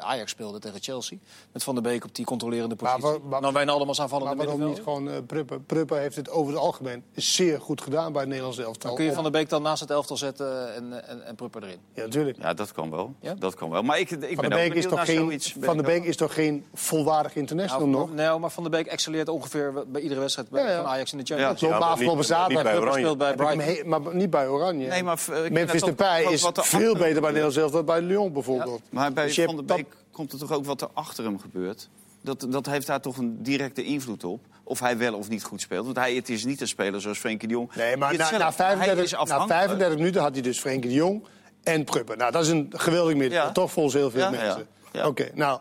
Ajax 0.00 0.30
speelde 0.30 0.58
tegen 0.58 0.80
Chelsea. 0.82 1.18
Met 1.52 1.62
Van 1.62 1.74
der 1.74 1.82
Beek 1.82 2.04
op 2.04 2.14
die 2.14 2.24
controlerende 2.24 2.76
Maar 2.80 2.96
positie. 3.00 3.20
wa- 3.22 3.28
wa- 3.28 3.40
dan 3.40 3.52
Wijnaldum 3.52 3.88
als 3.88 4.00
aanvallende 4.00 4.34
Maar 4.36 4.46
waarom 4.46 4.68
niet 4.68 4.78
gewoon 4.78 5.10
eh 5.10 5.14
Pruppen? 5.26 5.64
Pruppen 5.64 6.00
heeft 6.00 6.16
het 6.16 6.30
over 6.30 6.52
het 6.52 6.62
algemeen 6.62 7.04
zeer 7.14 7.60
goed 7.60 7.80
gedaan 7.80 8.10
bij 8.12 8.20
het 8.20 8.28
Nederlands 8.28 8.58
elftal. 8.58 8.88
Dan 8.88 8.94
kun 8.98 9.04
je 9.04 9.12
Van 9.12 9.22
der 9.22 9.32
Beek 9.32 9.48
dan 9.48 9.62
naast 9.62 9.80
het 9.80 9.90
elftal 9.90 10.16
zetten 10.16 10.74
en, 10.74 11.08
en, 11.08 11.26
en 11.26 11.34
Prupper 11.34 11.62
erin. 11.62 11.78
Ja, 11.94 12.02
natuurlijk. 12.02 12.38
Ja, 12.40 12.54
dat 12.54 12.72
kan 12.72 12.90
wel. 12.90 13.14
Ja? 13.20 13.34
Dat 13.34 13.54
kan 13.54 13.70
wel. 13.70 13.82
Maar 13.82 13.98
ik, 13.98 14.10
ik 14.10 14.18
Van 14.18 14.28
ben 14.28 14.36
der 14.36 14.44
ook 14.58 14.68
Beek 14.68 14.74
is 14.74 14.86
toch 14.86 15.04
geen, 15.04 15.16
zoiets. 15.16 15.54
Van 15.60 15.76
der 15.76 15.84
Beek 15.86 16.04
is 16.04 16.16
toch 16.16 16.34
geen 16.34 16.64
volwaardig 16.74 17.34
international 17.36 17.86
Nou, 17.86 18.00
nog? 18.06 18.14
nee, 18.14 18.38
maar 18.38 18.50
Van 18.50 18.62
der 18.62 18.72
Beek 18.72 18.86
excelleert 18.86 19.28
ongeveer 19.28 19.72
bij 19.86 20.00
iedere 20.02 20.20
wedstrijd 20.20 20.48
bij- 20.50 20.62
Ja, 20.62 20.70
ja. 20.70 20.76
van 20.76 20.86
Ajax 20.86 21.12
in 21.12 21.18
de 21.18 21.24
Ja. 21.26 21.34
Champions 21.36 21.58
Klopt, 21.58 21.60
League. 21.60 21.78
maar 21.78 21.80
maar 21.80 21.88
afgelopen 21.98 22.24
zaterdag 22.24 22.62
bij 22.62 22.72
speelt 23.02 23.18
Brighton. 23.36 23.60
he- 23.60 23.84
maar 23.84 24.14
niet 24.14 24.30
bij 24.30 24.48
Oranje. 24.48 24.86
Nee, 24.88 25.02
maar, 25.02 25.20
eh, 25.32 25.50
Memphis 25.50 25.82
Depay 25.82 26.24
is 26.24 26.48
veel 26.54 26.94
beter 26.96 27.20
bij 27.20 27.30
Nederlands 27.30 27.56
elftal 27.56 27.84
dan 27.84 27.94
bij 27.94 28.00
Lyon 28.04 28.32
bijvoorbeeld. 28.32 28.80
Maar 28.90 29.12
bij 29.12 29.24
Dus 29.26 29.34
Van 29.34 29.66
der 29.66 29.76
hebt 29.76 29.89
Komt 30.10 30.32
er 30.32 30.38
toch 30.38 30.52
ook 30.52 30.64
wat 30.64 30.80
er 30.80 30.88
achter 30.92 31.24
hem 31.24 31.38
gebeurt? 31.40 31.88
Dat, 32.22 32.46
dat 32.48 32.66
heeft 32.66 32.86
daar 32.86 33.00
toch 33.00 33.16
een 33.16 33.42
directe 33.42 33.82
invloed 33.84 34.24
op. 34.24 34.40
Of 34.64 34.80
hij 34.80 34.98
wel 34.98 35.14
of 35.14 35.28
niet 35.28 35.44
goed 35.44 35.60
speelt. 35.60 35.84
Want 35.84 35.96
hij, 35.96 36.14
het 36.14 36.28
is 36.28 36.44
niet 36.44 36.60
een 36.60 36.68
speler 36.68 37.00
zoals 37.00 37.18
Frenkie 37.18 37.48
de 37.48 37.54
Jong. 37.54 37.74
Nee, 37.74 37.96
maar 37.96 38.12
na, 38.12 38.18
na, 38.18 38.28
zelf- 38.38 38.42
hij 38.42 38.52
35, 38.52 39.04
is 39.04 39.10
na 39.12 39.18
afhankelijk. 39.18 39.52
35 39.60 39.98
minuten 39.98 40.20
had 40.22 40.32
hij 40.32 40.42
dus 40.42 40.58
Frenkie 40.60 40.90
de 40.90 40.96
Jong 40.96 41.24
en 41.62 41.84
Prupper. 41.84 42.16
Nou, 42.16 42.32
dat 42.32 42.42
is 42.42 42.48
een 42.48 42.72
geweldig 42.76 43.14
middenveld. 43.16 43.46
Ja. 43.48 43.52
Toch 43.52 43.72
volgens 43.72 43.94
heel 43.94 44.10
veel 44.10 44.20
Ja, 44.20 44.30
mensen. 44.30 44.66
ja. 44.92 45.06
Oké, 45.06 45.30
nou, 45.34 45.60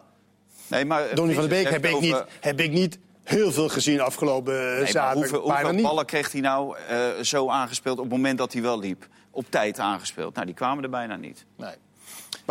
Nee, 0.67 0.85
maar 0.85 1.05
eh, 1.09 1.15
Donny 1.15 1.33
van 1.33 1.47
der 1.47 1.51
Beek 1.63 1.69
heb 1.69 1.85
ik, 1.85 1.99
niet, 1.99 2.23
heb 2.39 2.59
ik 2.59 2.71
niet 2.71 2.97
heel 3.23 3.51
veel 3.51 3.69
gezien 3.69 4.01
afgelopen 4.01 4.53
eh, 4.71 4.77
Nee, 4.77 4.85
zaterdag. 4.85 5.13
hoeveel, 5.13 5.39
Bijna 5.39 5.53
hoeveel 5.55 5.73
niet. 5.73 5.83
ballen 5.83 6.05
kreeg 6.05 6.31
hij 6.31 6.41
nou 6.41 6.77
eh, 6.77 6.97
zo 7.21 7.49
aangespeeld 7.49 7.97
op 7.97 8.03
het 8.03 8.13
moment 8.13 8.37
dat 8.37 8.53
hij 8.53 8.61
wel 8.61 8.79
liep? 8.79 9.07
Op 9.31 9.45
tijd 9.49 9.79
aangespeeld. 9.79 10.33
Nou, 10.33 10.45
die 10.45 10.55
kwamen 10.55 10.83
er 10.83 10.89
bijna 10.89 11.15
niet. 11.15 11.45
Nee. 11.55 11.73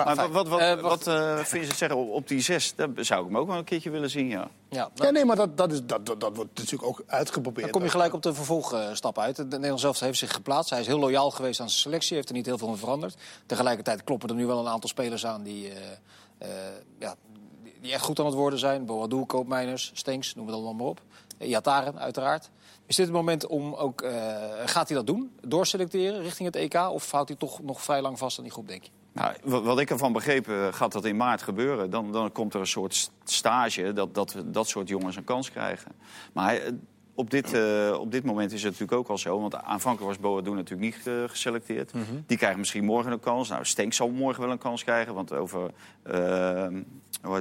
Maar, 0.05 0.31
wat, 0.31 0.49
wat, 0.49 0.61
Eh, 0.61 0.81
wat, 0.81 1.07
eh, 1.07 1.39
Vincent 1.39 1.77
zeggen 1.77 1.99
op, 1.99 2.11
op 2.11 2.29
die 2.29 2.41
zes, 2.41 2.75
dat 2.75 2.91
zou 2.97 3.21
ik 3.21 3.27
hem 3.27 3.37
ook 3.39 3.47
wel 3.47 3.57
een 3.57 3.65
keertje 3.65 3.91
willen 3.91 4.11
zien, 4.11 4.29
ja. 4.29 4.49
Ja, 4.71 4.91
Ja, 4.95 5.11
nee, 5.11 5.25
maar 5.25 5.37
dat, 5.37 5.57
dat, 5.57 5.73
is, 5.73 5.81
dat, 5.85 6.07
dat, 6.07 6.21
dat 6.21 6.37
wordt 6.37 6.51
natuurlijk 6.59 6.83
ook 6.89 7.03
uitgeprobeerd. 7.07 7.63
Dan 7.65 7.73
kom 7.73 7.83
je 7.83 7.89
gelijk 7.91 8.13
op 8.13 8.23
de 8.23 8.35
vervolgstap 8.35 9.19
uit. 9.19 9.37
Het 9.37 9.51
Nederlands 9.51 9.85
elftal 9.85 10.07
heeft 10.07 10.19
zich 10.19 10.33
geplaatst. 10.33 10.71
Hij 10.71 10.81
is 10.81 10.87
heel 10.87 10.99
loyaal 10.99 11.31
geweest 11.31 11.61
aan 11.61 11.69
zijn 11.69 11.81
selectie. 11.81 12.17
Heeft 12.17 12.29
er 12.29 12.35
niet 12.35 12.47
heel 12.47 12.59
veel 12.59 12.69
in 12.69 12.77
veranderd. 12.77 13.17
Tegelijkertijd 13.47 14.05
kloppen 14.05 14.29
er 14.29 14.35
nu 14.35 14.47
wel 14.47 14.59
een 14.59 14.69
aantal 14.69 14.89
spelers 14.89 15.27
aan 15.27 15.43
die, 15.43 15.69
eh, 15.69 15.77
eh, 16.39 16.49
ja, 16.99 17.15
die- 17.81 17.93
echt 17.93 18.05
goed 18.05 18.19
aan 18.19 18.27
het 18.27 18.35
worden 18.35 18.59
zijn. 18.59 18.85
Boadou, 18.87 19.25
Koopmeiners, 19.25 19.91
Stenks, 19.95 20.35
noem 20.35 20.47
het 20.47 20.55
allemaal 20.55 20.75
maar 20.75 20.87
op. 20.87 21.01
Iataren, 21.39 21.99
uiteraard. 21.99 22.51
Is 22.87 22.97
dit 22.97 23.07
het 23.07 23.15
moment 23.15 23.47
om 23.47 23.75
ook... 23.75 24.03
eh, 24.03 24.13
gaat 24.65 24.89
hij 24.89 24.97
dat 24.97 25.07
doen? 25.07 25.33
Doorselecteren 25.41 26.23
richting 26.23 26.53
het 26.55 26.57
EK? 26.57 26.75
Of 26.91 27.11
houdt 27.11 27.29
hij 27.29 27.39
toch 27.39 27.63
nog 27.63 27.83
vrij 27.83 28.01
lang 28.03 28.19
vast 28.19 28.37
aan 28.39 28.45
die 28.45 28.53
groep, 28.53 28.69
denk 28.69 28.83
je? 28.85 28.91
Nou, 29.19 29.63
wat, 29.63 29.81
ik 29.81 29.91
ervan 29.91 30.13
begrepen, 30.13 30.75
gaat 30.75 30.93
dat 30.93 31.05
in 31.05 31.17
maart 31.17 31.43
gebeuren. 31.43 31.91
Dan, 31.91 32.13
dan 32.13 32.33
komt 32.33 32.55
er 32.55 32.61
een 32.61 32.67
soort 32.67 32.95
st- 32.95 33.13
stage 33.25 33.93
dat, 33.93 34.15
dat 34.15 34.37
dat 34.47 34.69
soort 34.69 34.89
jongens 34.89 35.17
een 35.17 35.25
kans 35.25 35.51
krijgen. 35.51 35.93
Maar 36.33 36.55
eh, 36.55 36.73
op, 37.15 37.31
dit, 37.31 37.53
eh, 37.53 37.97
op 38.01 38.13
dit 38.13 38.25
moment 38.25 38.53
is 38.53 38.63
het 38.63 38.73
natuurlijk 38.73 38.99
ook 38.99 39.09
al 39.09 39.19
zo. 39.19 39.41
Want 39.41 39.55
aanvankelijk 39.55 40.13
was 40.13 40.19
Boadou 40.23 40.57
natuurlijk 40.57 40.95
niet 40.95 41.07
eh, 41.07 41.15
geselecteerd. 41.27 41.93
Die 42.27 42.37
krijgt 42.37 42.59
misschien 42.59 42.85
morgen 42.85 43.13
een 43.13 43.21
kans. 43.21 43.49
Nou, 43.49 43.65
Stenk 43.65 43.93
zal 43.93 44.11
morgen 44.11 44.43
wel 44.43 44.53
een 44.53 44.59
kans 44.59 44.85
krijgen. 44.85 45.15
Want 45.15 45.33
over 45.33 45.71
eh, 46.03 46.13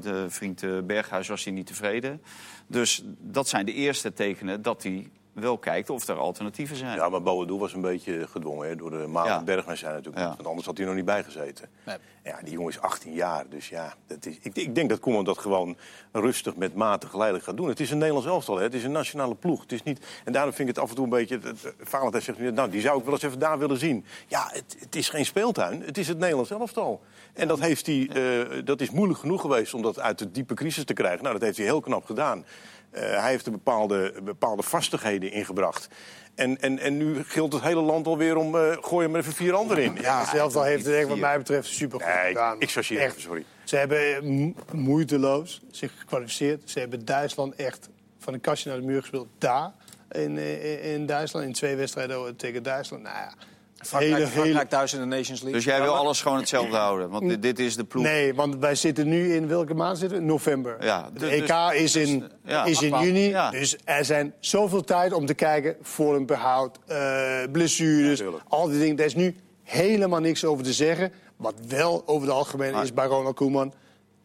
de 0.02 0.26
vriend 0.28 0.64
eh, 0.64 0.80
Berghuis 0.84 1.28
was 1.28 1.44
hij 1.44 1.54
niet 1.54 1.68
tevreden. 1.68 2.22
Dus 2.68 3.04
dat 3.20 3.48
zijn 3.48 3.66
de 3.66 3.74
eerste 3.74 4.14
tekenen 4.14 4.62
dat 4.62 4.84
hij 4.84 5.10
wel 5.42 5.58
kijkt 5.58 5.90
of 5.90 6.08
er 6.08 6.18
alternatieven 6.18 6.76
zijn. 6.76 6.96
Ja, 6.96 7.10
maar 7.10 7.22
Boadou 7.22 7.60
was 7.60 7.74
een 7.74 7.82
beetje 7.82 8.28
gedwongen 8.28 8.68
hè, 8.68 8.76
door 8.76 8.92
de 8.92 9.08
Maal 9.08 9.26
Ja. 9.26 9.38
en 9.38 9.46
Berghuis 9.46 9.80
zijn 9.80 9.94
natuurlijk. 9.94 10.24
Ja. 10.24 10.28
Want 10.28 10.48
anders 10.48 10.66
had 10.66 10.78
hij 10.78 10.86
nog 10.86 10.96
niet 10.96 11.06
bijgezeten. 11.06 11.70
Nee. 11.86 11.98
Ja, 12.24 12.40
die 12.44 12.54
jongen 12.54 12.70
is 12.70 12.80
18 12.82 13.14
jaar. 13.14 13.46
Dus 13.50 13.70
ja, 13.70 13.94
dat 14.08 14.26
is, 14.26 14.38
ik, 14.42 14.56
ik 14.56 14.76
denk 14.76 14.90
dat 14.90 15.00
Koeman 15.00 15.24
dat 15.24 15.38
gewoon 15.38 15.78
rustig 16.12 16.56
met 16.56 16.76
mate 16.76 17.08
geleidelijk 17.08 17.46
gaat 17.46 17.58
doen. 17.58 17.68
Het 17.68 17.80
is 17.80 17.92
een 17.92 17.98
Nederlands 17.98 18.28
elftal, 18.28 18.58
hè. 18.58 18.64
het 18.64 18.74
is 18.74 18.84
een 18.84 18.92
nationale 18.92 19.36
ploeg. 19.36 19.62
Het 19.62 19.72
is 19.72 19.84
niet, 19.84 20.06
en 20.26 20.32
daarom 20.32 20.54
vind 20.54 20.70
ik 20.70 20.76
het 20.76 20.84
af 20.84 20.90
en 20.90 20.96
toe 20.96 21.04
een 21.04 21.10
beetje... 21.10 21.40
Valentijn 21.80 22.24
zegt 22.24 22.40
nu, 22.40 22.52
nou, 22.52 22.70
die 22.70 22.82
zou 22.82 22.98
ik 23.00 23.04
wel 23.04 23.14
eens 23.14 23.24
even 23.24 23.40
daar 23.40 23.60
willen 23.60 23.78
zien. 23.78 24.06
Ja, 24.28 24.50
het, 24.52 24.76
het 24.80 24.96
is 24.96 25.10
geen 25.10 25.26
speeltuin, 25.26 25.82
het 25.82 25.98
is 25.98 26.08
het 26.08 26.18
Nederlands 26.18 26.52
elftal. 26.52 27.02
En 27.34 27.48
dat, 27.48 27.60
heeft 27.60 27.86
hij, 27.86 28.10
eh, 28.14 28.66
dat 28.66 28.82
is 28.82 28.90
moeilijk 28.90 29.20
genoeg 29.20 29.42
geweest 29.42 29.74
om 29.74 29.82
dat 29.82 30.00
uit 30.00 30.20
de 30.20 30.32
diepe 30.32 30.54
crisis 30.54 30.84
te 30.86 30.94
krijgen. 30.94 31.22
Nou, 31.22 31.34
dat 31.34 31.44
heeft 31.44 31.58
hij 31.58 31.66
heel 31.66 31.80
knap 31.80 32.06
gedaan. 32.06 32.46
Eh, 32.90 33.02
hij 33.22 33.30
heeft 33.30 33.46
er 33.46 33.52
bepaalde, 33.52 34.14
bepaalde 34.24 34.64
vastigheden 34.64 35.32
ingebracht. 35.32 35.88
En, 36.36 36.62
en, 36.62 36.80
en 36.80 36.98
nu 36.98 37.24
gilt 37.24 37.54
het 37.54 37.62
hele 37.62 37.82
land 37.82 38.08
alweer 38.08 38.36
om... 38.36 38.56
eh 38.56 38.78
gooi 38.82 39.06
er 39.06 39.12
maar 39.12 39.20
even 39.20 39.34
vier 39.34 39.54
anderen 39.54 39.84
in. 39.84 39.98
Ja, 40.02 40.20
het 40.26 40.34
elftal 40.34 40.64
heeft 40.64 40.86
het 40.86 40.96
echt 40.96 41.08
wat 41.08 41.18
mij 41.18 41.38
betreft 41.38 41.68
super 41.68 42.00
goed 42.02 42.14
Nee, 42.16 42.28
gedaan. 42.28 42.56
ik, 42.62 42.70
chargeer 42.70 43.00
Echt. 43.00 43.20
sorry. 43.20 43.46
Ze 43.64 43.76
hebben 43.78 44.16
eh, 44.16 44.22
mo- 44.22 44.54
moeiteloos 44.72 45.62
zich 45.72 46.00
gekwalificeerd. 46.00 46.70
Ze 46.70 46.80
hebben 46.80 47.06
Duitsland 47.06 47.56
echt 47.56 47.90
van 48.20 48.34
de 48.34 48.40
kastje 48.40 48.70
naar 48.70 48.80
de 48.80 48.86
muur 48.86 49.00
gespeeld. 49.02 49.28
Daar, 49.38 49.72
in, 50.12 50.38
eh, 50.38 50.94
in 50.94 51.06
Duitsland, 51.06 51.46
in 51.46 51.54
twee 51.54 51.76
wedstrijden 51.76 52.36
tegen 52.36 52.64
Duitsland. 52.64 53.04
Nou 53.04 53.16
ja, 53.16 53.34
Frankrijk, 53.78 54.14
hele, 54.16 54.26
hele... 54.30 54.42
Frankrijk 54.42 54.70
thuis 54.70 54.94
in 54.94 55.00
de 55.00 55.06
Nations 55.06 55.42
League. 55.42 55.52
Dus 55.52 55.64
jij 55.64 55.82
wil 55.82 55.96
alles 55.96 56.22
gewoon 56.22 56.38
hetzelfde 56.38 56.78
houden? 56.88 57.10
Want 57.10 57.30
dit, 57.30 57.42
dit 57.42 57.60
is 57.60 57.76
de 57.76 57.84
ploeg. 57.84 58.04
Nee, 58.04 58.34
want 58.36 58.56
wij 58.56 58.76
zitten 58.76 59.08
nu 59.08 59.36
in 59.36 59.48
welke 59.48 59.74
maand 59.74 59.98
zitten 59.98 60.18
we? 60.18 60.24
November. 60.24 60.78
Ja, 60.84 61.10
de 61.14 61.20
dus- 61.20 61.30
EK 61.30 61.72
is 61.74 61.96
in, 61.96 62.20
dus, 62.20 62.30
ja, 62.46 62.66
is 62.66 62.82
in 62.82 63.00
juni. 63.00 63.28
Ja. 63.28 63.50
Dus 63.52 63.78
er 63.84 64.06
zijn 64.06 64.34
zoveel 64.40 64.84
tijd 64.84 65.14
om 65.14 65.26
te 65.26 65.34
kijken 65.34 65.76
voor 65.82 66.16
een 66.16 66.26
behoud, 66.26 66.80
eh, 66.88 67.38
blessures, 67.52 68.22
al 68.48 68.68
die 68.68 68.80
dingen. 68.80 68.96
Daar 68.96 69.06
is 69.06 69.16
nu 69.16 69.36
helemaal 69.64 70.20
niks 70.20 70.46
over 70.46 70.64
te 70.64 70.74
zeggen. 70.74 71.12
Wat 71.36 71.56
wel 71.68 72.04
over 72.06 72.28
het 72.28 72.38
algemeen 72.38 72.72
Maar- 72.72 72.84
is 72.84 72.94
bij 72.94 73.06
Ronald 73.06 73.36
Koeman. 73.36 73.74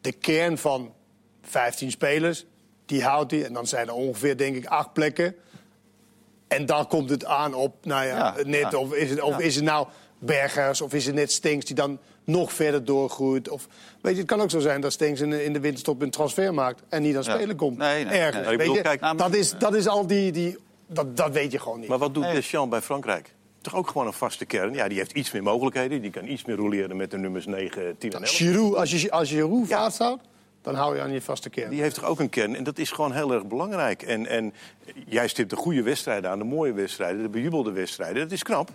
De 0.01 0.13
kern 0.13 0.59
van 0.59 0.93
15 1.43 1.91
spelers, 1.91 2.45
die 2.87 3.05
houdt 3.05 3.31
hij. 3.31 3.45
En 3.45 3.53
dan 3.53 3.67
zijn 3.67 3.87
er 3.89 3.95
ongeveer, 3.95 4.37
denk 4.37 4.57
ik, 4.57 4.67
acht 4.67 4.93
plekken. 4.93 5.35
En 6.53 6.67
dan 6.67 6.87
komt 6.87 7.11
het 7.11 7.25
aan 7.25 7.55
op, 7.55 7.75
nou 7.85 8.07
ja, 8.07 8.17
Ja, 8.17 8.35
net, 8.47 8.71
ja. 8.71 8.79
of, 8.79 8.95
is 8.95 9.11
het, 9.11 9.21
of 9.23 9.39
is 9.39 9.55
het 9.55 9.65
nou 9.65 9.87
Bergers, 10.19 10.81
of 10.81 10.93
is 10.95 11.07
het 11.07 11.15
net 11.15 11.33
Stinks 11.33 11.65
die 11.65 11.75
dan 11.75 11.99
nog 12.25 12.53
verder 12.53 12.85
doorgroeit. 12.85 13.49
Of, 13.49 13.67
weet 14.03 14.13
je, 14.13 14.19
het 14.19 14.29
kan 14.29 14.41
ook 14.41 14.51
zo 14.51 14.61
zijn 14.61 14.81
dat 14.81 14.93
Stinks 14.93 15.21
in 15.21 15.31
de, 15.31 15.45
in 15.45 15.53
de 15.53 15.61
winterstop 15.61 16.03
een 16.03 16.11
transfer 16.11 16.55
maakt 16.55 16.83
en 16.89 17.03
niet 17.03 17.17
aan 17.17 17.23
Ja. 17.23 17.35
spelen 17.35 17.57
komt. 17.57 17.79
Nee, 17.79 18.05
nee, 18.05 18.19
Ergens, 18.19 18.35
nee. 18.35 18.43
Ik 18.43 18.49
weet 18.49 18.59
bedoel, 18.59 18.75
je? 18.75 18.83
kijk, 18.83 19.01
Nou, 19.01 19.17
dat, 19.17 19.35
is, 19.35 19.55
dat 19.59 19.75
is 19.75 19.89
al 19.89 20.07
die... 20.07 20.33
die 20.33 20.57
dat, 20.87 21.17
dat 21.17 21.33
weet 21.33 21.53
je 21.53 21.59
gewoon 21.59 21.81
niet. 21.81 21.89
Maar 21.89 21.99
wat 21.99 22.15
doet 22.15 22.23
Nee. 22.25 22.35
Deschamps 22.35 22.71
bij 22.71 22.81
Frankrijk? 22.83 23.35
Toch 23.61 23.75
ook 23.77 23.89
gewoon 23.89 24.07
een 24.07 24.13
vaste 24.13 24.45
kern. 24.45 24.75
Ja, 24.75 24.89
die 24.89 24.99
heeft 24.99 25.13
iets 25.13 25.33
meer 25.33 25.43
mogelijkheden. 25.43 26.03
Die 26.03 26.11
kan 26.11 26.27
iets 26.27 26.45
meer 26.45 26.57
roleren 26.57 26.97
met 26.97 27.11
de 27.11 27.19
nummers 27.19 27.47
9, 27.47 27.99
10 27.99 28.13
en 28.13 28.21
11. 28.23 28.31
Giroud, 28.31 28.77
als 28.77 28.91
je, 29.03 29.11
als 29.11 29.29
je 29.31 29.35
Giroud 29.37 29.69
Ja. 29.69 30.19
Dan 30.63 30.75
hou 30.75 30.95
je 30.97 31.03
aan 31.03 31.13
je 31.13 31.23
vaste 31.23 31.51
kern. 31.51 31.71
Die 31.71 31.81
heeft 31.81 31.95
toch 31.95 32.05
ook 32.05 32.21
een 32.21 32.29
kern. 32.29 32.57
En 32.57 32.65
dat 32.65 32.79
is 32.79 32.91
gewoon 32.91 33.13
heel 33.13 33.33
erg 33.33 33.47
belangrijk. 33.47 34.03
En, 34.03 34.27
en 34.27 34.55
jij 35.07 35.29
stipt 35.29 35.51
de 35.51 35.57
goede 35.57 35.83
wedstrijden 35.83 36.31
aan, 36.31 36.39
de 36.39 36.45
mooie 36.45 36.73
wedstrijden, 36.73 37.23
de 37.23 37.29
bejubelde 37.29 37.73
wedstrijden. 37.73 38.23
Dat 38.23 38.33
is 38.33 38.43
knap. 38.43 38.71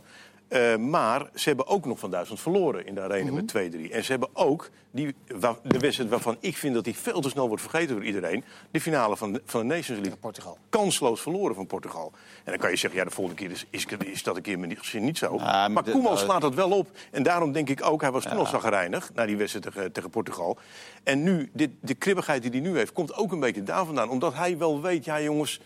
Eh, 0.47 0.75
maar 0.75 1.29
ze 1.33 1.47
hebben 1.47 1.67
ook 1.67 1.85
nog 1.85 1.99
van 1.99 2.11
Duitsland 2.11 2.41
verloren 2.41 2.85
in 2.85 2.95
de 2.95 3.01
arena 3.01 3.31
met 3.31 3.47
2-3. 3.47 3.91
En 3.91 4.03
ze 4.03 4.11
hebben 4.11 4.29
ook 4.33 4.69
die, 4.91 5.15
de 5.63 5.79
wedstrijd 5.79 6.09
waarvan 6.09 6.37
ik 6.39 6.57
vind 6.57 6.73
dat 6.73 6.83
die 6.83 6.95
veel 6.95 7.21
te 7.21 7.29
snel 7.29 7.47
wordt 7.47 7.61
vergeten 7.61 7.95
door 7.95 8.05
iedereen. 8.05 8.43
De 8.71 8.81
finale 8.81 9.17
van 9.17 9.33
de, 9.33 9.41
van 9.45 9.59
de 9.67 9.75
Nations 9.75 9.99
League. 9.99 10.17
Portugal. 10.19 10.57
Kansloos 10.69 11.21
verloren 11.21 11.55
van 11.55 11.67
Portugal. 11.67 12.11
En 12.43 12.51
dan 12.51 12.57
kan 12.57 12.69
je 12.69 12.75
zeggen, 12.75 12.99
ja, 12.99 13.05
de 13.05 13.11
volgende 13.11 13.41
keer 13.41 13.51
is, 13.51 13.65
is, 13.69 13.85
is 14.05 14.23
dat 14.23 14.35
een 14.35 14.41
keer 14.41 14.59
misschien 14.59 15.03
niet 15.05 15.17
zo. 15.17 15.37
maar 15.37 15.71
maar 15.71 15.83
de- 15.83 15.91
Koeman 15.91 16.13
uh, 16.13 16.17
slaat 16.17 16.41
dat 16.41 16.53
wel 16.55 16.69
op. 16.71 16.87
En 17.11 17.23
daarom 17.23 17.51
denk 17.51 17.69
ik 17.69 17.85
ook, 17.85 18.01
hij 18.01 18.11
was 18.11 18.23
toen 18.23 18.37
al 18.37 18.45
zagrijnig... 18.45 19.11
na 19.13 19.25
die 19.25 19.37
wedstrijd 19.37 19.65
tegen, 19.65 19.91
tegen 19.91 20.09
Portugal. 20.09 20.57
En 21.03 21.23
nu, 21.23 21.49
dit, 21.53 21.69
de 21.81 21.93
kribbigheid 21.95 22.41
die 22.41 22.51
hij 22.51 22.59
nu 22.59 22.77
heeft, 22.77 22.93
komt 22.93 23.13
ook 23.13 23.31
een 23.31 23.39
beetje 23.39 23.63
daar 23.63 23.85
vandaan. 23.85 24.09
Omdat 24.09 24.33
hij 24.33 24.57
wel 24.57 24.81
weet, 24.81 25.05
ja 25.05 25.21
jongens... 25.21 25.59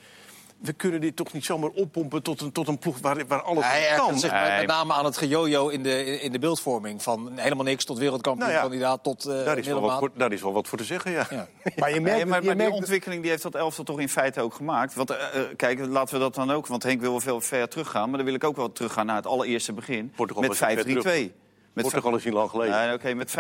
we 0.62 0.74
kunnen 0.74 1.02
dit 1.02 1.16
toch 1.16 1.34
niet 1.34 1.46
zomaar 1.46 1.70
oppompen 1.70 2.24
tot 2.24 2.42
een, 2.42 2.52
tot 2.52 2.68
een 2.68 2.78
ploeg 2.78 3.00
waar, 3.00 3.28
waar 3.28 3.42
alles 3.42 3.66
Hij 3.66 3.96
kan. 3.96 4.20
zich 4.20 4.32
met, 4.32 4.58
met 4.58 4.68
name 4.68 4.94
aan 4.94 5.06
het 5.06 5.18
gejojo 5.18 5.68
in 5.68 5.84
de, 5.84 6.20
in 6.22 6.32
de 6.32 6.40
beeldvorming. 6.40 7.04
Van 7.04 7.32
helemaal 7.36 7.64
niks 7.66 7.86
tot 7.86 7.98
wereldkampioenkandidaat 7.98 9.04
tot 9.04 9.26
eh 9.26 9.46
daar, 9.46 9.58
is 9.58 9.68
wel 9.68 9.82
wat 9.82 10.00
voor, 10.00 10.10
daar 10.16 10.32
is 10.32 10.42
wel 10.42 10.54
wat 10.54 10.68
voor 10.68 10.78
te 10.78 10.84
zeggen, 10.84 11.12
ja. 11.12 11.28
Ja. 11.30 11.48
Maar 11.78 11.94
je 11.94 12.02
merkt, 12.02 12.18
Nee, 12.18 12.26
maar, 12.26 12.40
je 12.40 12.46
maar 12.46 12.56
die 12.56 12.56
merkt- 12.56 12.74
ontwikkeling 12.76 13.22
die 13.22 13.30
heeft 13.32 13.44
dat 13.44 13.56
elftal 13.56 13.84
toch 13.84 14.00
in 14.00 14.10
feite 14.10 14.42
ook 14.42 14.54
gemaakt. 14.54 14.94
Want 14.94 15.10
eh, 15.10 15.18
eh, 15.42 15.48
kijk, 15.56 15.80
laten 15.86 16.14
we 16.14 16.20
dat 16.20 16.36
dan 16.36 16.52
ook. 16.52 16.68
Want 16.68 16.84
Henk 16.84 17.02
wil 17.02 17.12
wel 17.12 17.20
veel 17.20 17.42
ver 17.42 17.68
teruggaan. 17.70 18.08
Maar 18.08 18.18
dan 18.18 18.26
wil 18.26 18.36
ik 18.36 18.44
ook 18.44 18.56
wel 18.56 18.72
teruggaan 18.72 19.06
naar 19.06 19.16
het 19.16 19.28
allereerste 19.28 19.74
begin. 19.74 20.12
Portugal 20.16 20.42
met 20.42 20.60
was 20.60 20.86
niet 20.86 21.02
ver 21.02 21.30
5-3-2. 21.30 21.41
Met 21.74 21.84
Portugal 21.84 22.16
is 22.16 22.24
niet 22.24 22.34
lang 22.34 22.50
geleden. 22.50 22.76
Nee, 22.76 22.94
Oké, 22.94 23.14
met 23.14 23.36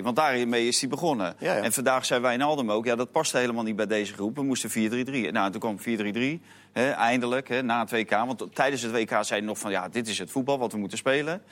5-3-2. 0.00 0.02
Want 0.02 0.16
daarmee 0.16 0.68
is 0.68 0.80
hij 0.80 0.88
begonnen. 0.88 1.34
Ja, 1.38 1.54
ja. 1.56 1.62
En 1.62 1.72
vandaag 1.72 2.04
zei 2.04 2.20
Wijnaldum 2.20 2.70
ook, 2.70 2.84
ja, 2.84 2.96
dat 2.96 3.10
past 3.10 3.32
helemaal 3.32 3.64
niet 3.64 3.76
bij 3.76 3.86
deze 3.86 4.12
groep. 4.12 4.36
We 4.36 4.42
moesten 4.42 4.70
4-3-3. 4.70 4.74
Nou, 5.32 5.50
toen 5.50 5.60
kwam 5.60 5.78
4-3-3, 5.78 6.42
hè, 6.72 6.90
eindelijk, 6.90 7.48
hè, 7.48 7.62
na 7.62 7.80
het 7.80 7.90
WK. 7.90 8.10
Want 8.10 8.46
tijdens 8.52 8.82
het 8.82 8.92
WK 8.92 9.08
zei 9.10 9.24
hij 9.28 9.40
nog 9.40 9.58
van, 9.58 9.70
ja, 9.70 9.88
dit 9.88 10.08
is 10.08 10.18
het 10.18 10.30
voetbal 10.30 10.58
wat 10.58 10.72
we 10.72 10.78
moeten 10.78 10.98
spelen. 10.98 11.42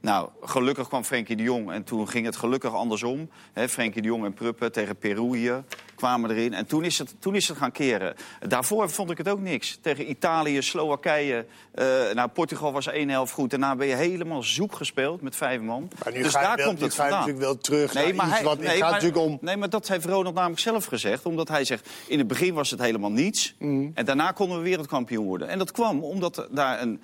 Nou, 0.00 0.28
gelukkig 0.42 0.88
kwam 0.88 1.04
Frenkie 1.04 1.36
de 1.36 1.42
Jong. 1.42 1.72
En 1.72 1.84
toen 1.84 2.08
ging 2.08 2.26
het 2.26 2.36
gelukkig 2.36 2.74
andersom. 2.74 3.30
Hè, 3.52 3.68
Frenkie 3.68 4.02
de 4.02 4.08
Jong 4.08 4.24
en 4.24 4.32
Pruppen 4.32 4.72
tegen 4.72 4.96
Peru 4.96 5.36
hier 5.36 5.64
kwamen 6.02 6.30
erin. 6.30 6.54
En 6.54 6.66
toen 6.66 6.84
is, 6.84 6.98
het, 6.98 7.14
toen 7.18 7.34
is 7.34 7.48
het 7.48 7.56
gaan 7.56 7.72
keren. 7.72 8.14
Daarvoor 8.48 8.90
vond 8.90 9.10
ik 9.10 9.18
het 9.18 9.28
ook 9.28 9.40
niks. 9.40 9.78
Tegen 9.80 10.10
Italië, 10.10 10.62
Slowakije. 10.62 11.46
eh, 11.74 11.84
nou, 12.14 12.28
Portugal 12.28 12.72
was 12.72 12.86
één 12.86 13.08
helft 13.08 13.32
goed. 13.32 13.50
Daarna 13.50 13.76
ben 13.76 13.86
je 13.86 13.94
helemaal 13.94 14.42
zoek 14.42 14.74
gespeeld 14.74 15.20
met 15.22 15.36
vijf 15.36 15.60
man. 15.60 15.90
Maar 16.04 16.12
nu 16.12 16.22
dus 16.22 16.32
daar 16.32 16.56
wel- 16.56 16.66
komt 16.66 16.80
het 16.80 16.94
vandaan. 16.94 17.18
natuurlijk 17.18 17.44
wel 17.44 17.58
terug 17.58 17.92
naar 17.94 18.08
iets 18.08 18.22
hij- 18.22 18.42
wat- 18.42 18.58
het 18.58 18.66
gaat 18.68 18.78
maar, 18.80 18.90
natuurlijk 18.90 19.18
om- 19.22 19.38
Nee, 19.40 19.56
maar 19.56 19.70
dat 19.70 19.88
heeft 19.88 20.04
Ronald 20.04 20.34
namelijk 20.34 20.60
zelf 20.60 20.84
gezegd. 20.84 21.26
Omdat 21.26 21.48
hij 21.48 21.64
zegt, 21.64 21.88
in 22.06 22.18
het 22.18 22.26
begin 22.26 22.54
was 22.54 22.70
het 22.70 22.80
helemaal 22.80 23.12
niets. 23.12 23.54
Mm. 23.58 23.90
En 23.94 24.04
daarna 24.04 24.30
konden 24.32 24.56
we 24.58 24.62
wereldkampioen 24.64 25.26
worden. 25.26 25.48
En 25.48 25.58
dat 25.58 25.70
kwam 25.70 26.04
omdat 26.04 26.48
daar 26.50 26.80
een, 26.82 27.00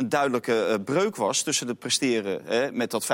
een 0.00 0.08
duidelijke 0.08 0.64
eh, 0.64 0.74
breuk 0.84 1.16
was... 1.16 1.42
tussen 1.42 1.68
het 1.68 1.78
presteren 1.78 2.40
hè, 2.44 2.72
met 2.72 2.90
dat 2.90 3.04
5-3-2 3.04 3.08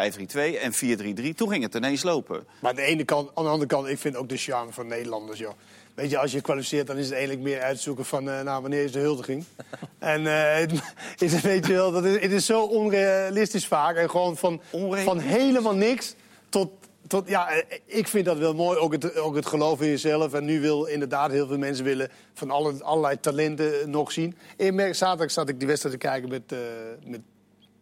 en 0.61 0.73
4-3-3. 0.73 1.35
Toen 1.35 1.49
ging 1.49 1.63
het 1.63 1.75
ineens 1.75 2.03
lopen. 2.03 2.47
Maar 2.61 2.71
aan 2.71 2.77
de 2.77 2.83
ene 2.83 3.05
kant, 3.05 3.31
aan 3.35 3.45
de 3.45 3.51
andere 3.51 3.69
kant, 3.69 3.87
ik 3.87 3.99
vind 3.99 4.17
ook 4.17 4.29
de 4.29 4.37
charme 4.37 4.73
van 4.73 4.87
Nederlanders, 4.87 5.39
joh. 5.39 5.53
Weet 5.95 6.11
je, 6.11 6.19
als 6.19 6.33
je 6.33 6.41
kwalificeert, 6.41 6.87
dan 6.87 6.97
is 6.97 7.05
het 7.05 7.15
eigenlijk 7.15 7.43
meer 7.43 7.61
uitzoeken 7.61 8.05
van, 8.05 8.31
eh, 8.31 8.41
nou, 8.43 8.63
wanneer 8.63 8.85
is 8.85 8.93
de 8.93 8.99
huldiging? 8.99 9.45
en 9.99 10.27
eh, 10.27 10.59
het, 10.59 11.23
is, 11.23 11.33
het, 11.33 11.43
weet 11.43 11.67
je 11.67 11.73
wel, 11.73 11.93
dat 11.93 12.05
is, 12.05 12.21
het 12.21 12.33
is 12.33 12.47
zo 12.47 12.63
onrealistisch 12.63 13.67
vaak. 13.67 13.97
En 13.97 14.11
gewoon 14.11 14.37
van, 14.37 14.61
van 14.91 15.19
helemaal 15.19 15.75
niks 15.75 16.15
tot, 16.49 16.71
tot, 17.07 17.29
ja, 17.29 17.51
eh, 17.51 17.79
ik 17.87 18.09
vind 18.09 18.25
dat 18.25 18.39
wel 18.39 18.55
mooi, 18.55 18.79
ook 18.79 18.93
het, 18.93 19.19
ook 19.19 19.35
het 19.35 19.47
geloof 19.47 19.81
in 19.81 19.89
jezelf. 19.89 20.33
En 20.33 20.45
nu 20.45 20.61
wil 20.61 20.85
inderdaad 20.85 21.31
heel 21.31 21.47
veel 21.47 21.59
mensen 21.59 21.85
willen 21.85 22.11
van 22.35 22.51
alle, 22.51 22.83
allerlei 22.83 23.21
talenten 23.21 23.91
nog 23.91 24.13
zien. 24.13 24.37
Merk, 24.57 24.95
zaterdag 24.95 25.31
zat 25.31 25.49
ik 25.49 25.59
die 25.59 25.69
wedstrijd 25.69 26.01
te 26.01 26.07
kijken 26.07 26.29
met, 26.29 26.53
eh, 26.53 26.59
met 27.05 27.21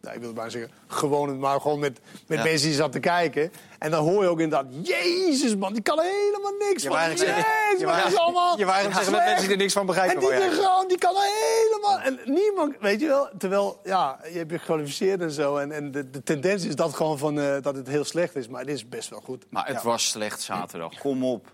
nou, 0.05 0.15
ik 0.15 0.19
wil 0.21 0.29
het 0.29 0.37
maar 0.39 0.51
zeggen, 0.51 0.71
gewoon, 0.87 1.39
maar 1.39 1.61
gewoon 1.61 1.79
met, 1.79 1.99
met 2.27 2.37
Ja. 2.37 2.43
mensen 2.43 2.67
die 2.67 2.77
zat 2.77 2.91
te 2.91 2.99
kijken. 2.99 3.51
En 3.79 3.91
dan 3.91 4.03
hoor 4.07 4.23
je 4.23 4.29
ook 4.29 4.39
inderdaad, 4.39 4.71
jezus 4.87 5.55
man, 5.55 5.73
die 5.73 5.81
kan 5.81 5.99
helemaal 5.99 6.51
niks 6.59 6.81
Je 6.83 6.87
van. 6.89 6.97
wou 6.97 6.99
eigenlijk 7.09 7.35
zeggen- 7.37 7.53
Jezus, 7.65 7.79
je 7.79 7.85
wat 7.85 7.95
wou- 7.95 8.07
is 8.07 8.17
allemaal 8.17 8.57
je 8.57 8.65
eigenlijk 8.65 8.95
zeggen 8.95 9.13
met 9.13 9.23
mensen 9.25 9.43
die 9.43 9.51
er 9.55 9.57
niks 9.61 9.73
van 9.73 9.85
begrijpen, 9.85 10.15
En 10.15 10.19
die, 10.19 10.29
je 10.49 10.51
gewoon, 10.55 10.87
die 10.87 10.97
kan 10.97 11.13
helemaal... 11.15 11.99
En 11.99 12.19
niemand, 12.33 12.75
weet 12.79 12.99
je 12.99 13.07
wel, 13.07 13.29
terwijl, 13.37 13.79
ja, 13.83 14.19
je 14.31 14.37
hebt 14.37 14.51
je 14.51 14.59
gekwalificeerd 14.59 15.21
en 15.21 15.31
zo. 15.31 15.57
En, 15.57 15.71
en 15.71 15.91
de, 15.91 16.09
de 16.09 16.23
tendens 16.23 16.63
is 16.65 16.75
dat 16.75 16.93
gewoon 16.93 17.17
van, 17.17 17.39
eh, 17.39 17.61
dat 17.61 17.75
het 17.75 17.87
heel 17.87 18.03
slecht 18.03 18.35
is. 18.35 18.47
Maar 18.47 18.61
het 18.61 18.69
is 18.69 18.89
best 18.89 19.09
wel 19.09 19.21
goed. 19.23 19.45
Maar 19.49 19.67
het 19.67 19.83
was 19.83 20.09
slecht 20.09 20.41
zaterdag. 20.41 20.97
Kom 20.99 21.23
op. 21.25 21.47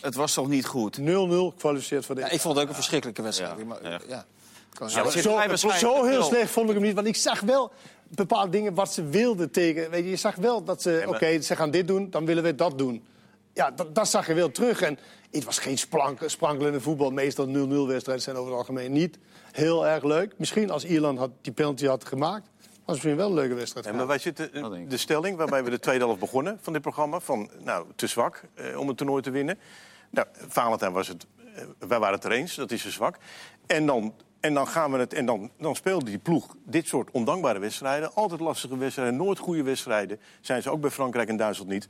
Het 0.00 0.14
was 0.14 0.34
toch 0.34 0.48
niet 0.48 0.66
goed? 0.66 0.98
0-0 1.00 1.02
gekwalificeerd 1.02 2.06
voor 2.06 2.14
de 2.14 2.20
Ja, 2.20 2.28
ik 2.30 2.40
vond 2.40 2.54
het 2.54 2.62
ook 2.62 2.68
een 2.68 2.74
verschrikkelijke 2.74 3.22
wedstrijd. 3.22 3.54
Ja. 4.08 4.24
Ja. 4.80 5.02
Zo- 5.56 5.68
zo, 5.78 6.04
heel 6.04 6.22
slecht 6.22 6.50
vond 6.50 6.68
ik 6.68 6.74
hem 6.74 6.84
niet. 6.84 6.94
Want 6.94 7.06
ik 7.06 7.16
zag 7.16 7.40
wel 7.40 7.72
bepaalde 8.08 8.50
dingen 8.50 8.74
wat 8.74 8.92
ze 8.92 9.04
wilden 9.08 9.50
tegen. 9.50 9.90
Weet 9.90 10.04
je, 10.04 10.10
je 10.10 10.16
zag 10.16 10.34
wel 10.34 10.64
dat 10.64 10.82
ze, 10.82 11.02
maar- 11.04 11.14
oké, 11.14 11.40
ze 11.40 11.56
gaan 11.56 11.70
dit 11.70 11.86
doen, 11.88 12.10
dan 12.10 12.24
willen 12.26 12.42
we 12.42 12.54
dat 12.54 12.78
doen. 12.78 13.04
Ja, 13.54 13.70
dat, 13.70 13.94
dat 13.94 14.08
zag 14.08 14.26
je 14.26 14.34
wel 14.34 14.50
terug. 14.50 14.80
En 14.80 14.98
het 15.30 15.44
was 15.44 15.58
geen 15.58 15.78
sprank, 15.78 16.20
sprankelende 16.26 16.80
voetbal. 16.80 17.10
Meestal 17.10 17.46
0-0 17.46 17.50
wedstrijden 17.86 18.24
zijn 18.24 18.36
over 18.36 18.50
het 18.50 18.58
algemeen 18.58 18.92
niet 18.92 19.18
heel 19.52 19.86
erg 19.86 20.02
leuk. 20.04 20.34
Misschien 20.36 20.70
als 20.70 20.84
Ierland 20.84 21.18
had, 21.18 21.30
die 21.40 21.52
penalty 21.52 21.86
had 21.86 22.04
gemaakt, 22.04 22.48
was 22.60 22.68
het 22.74 22.86
misschien 22.86 23.16
wel 23.16 23.28
een 23.28 23.34
leuke 23.34 23.54
wedstrijd. 23.54 23.86
Ja, 23.86 23.92
maar 23.92 24.06
wij 24.06 24.18
zitten, 24.18 24.50
de 24.88 24.96
stelling 24.96 25.36
waarbij 25.36 25.64
we 25.64 25.70
de 25.70 25.78
tweede 25.78 26.04
helft 26.04 26.20
begonnen 26.20 26.58
van 26.62 26.72
dit 26.72 26.82
programma... 26.82 27.20
van 27.20 27.50
nou, 27.64 27.86
te 27.96 28.06
zwak 28.06 28.42
eh, 28.54 28.78
om 28.78 28.88
het 28.88 28.96
toernooi 28.96 29.22
te 29.22 29.30
winnen. 29.30 29.58
Nou, 30.10 30.26
Valentijn 30.48 30.92
was 30.92 31.08
het... 31.08 31.26
eh, 31.54 31.62
wij 31.88 31.98
waren 31.98 32.14
het 32.14 32.24
er 32.24 32.32
eens, 32.32 32.54
dat 32.54 32.70
is 32.70 32.82
te 32.82 32.90
zwak. 32.90 33.16
En 33.66 33.86
dan, 33.86 34.14
en 34.42 34.54
dan, 34.54 34.68
gaan 34.68 34.92
we 34.92 34.98
het, 34.98 35.14
en 35.14 35.26
dan, 35.26 35.50
dan 35.58 35.76
speelde 35.76 36.04
die 36.04 36.18
ploeg 36.18 36.56
dit 36.64 36.86
soort 36.86 37.10
ondankbare 37.10 37.58
wedstrijden. 37.58 38.14
Altijd 38.14 38.40
lastige 38.40 38.78
wedstrijden, 38.78 39.16
nooit 39.16 39.38
goede 39.38 39.62
wedstrijden. 39.62 40.20
Zijn 40.40 40.62
ze 40.62 40.70
ook 40.70 40.80
bij 40.80 40.90
Frankrijk 40.90 41.28
en 41.28 41.36
Duitsland 41.36 41.70
niet. 41.70 41.88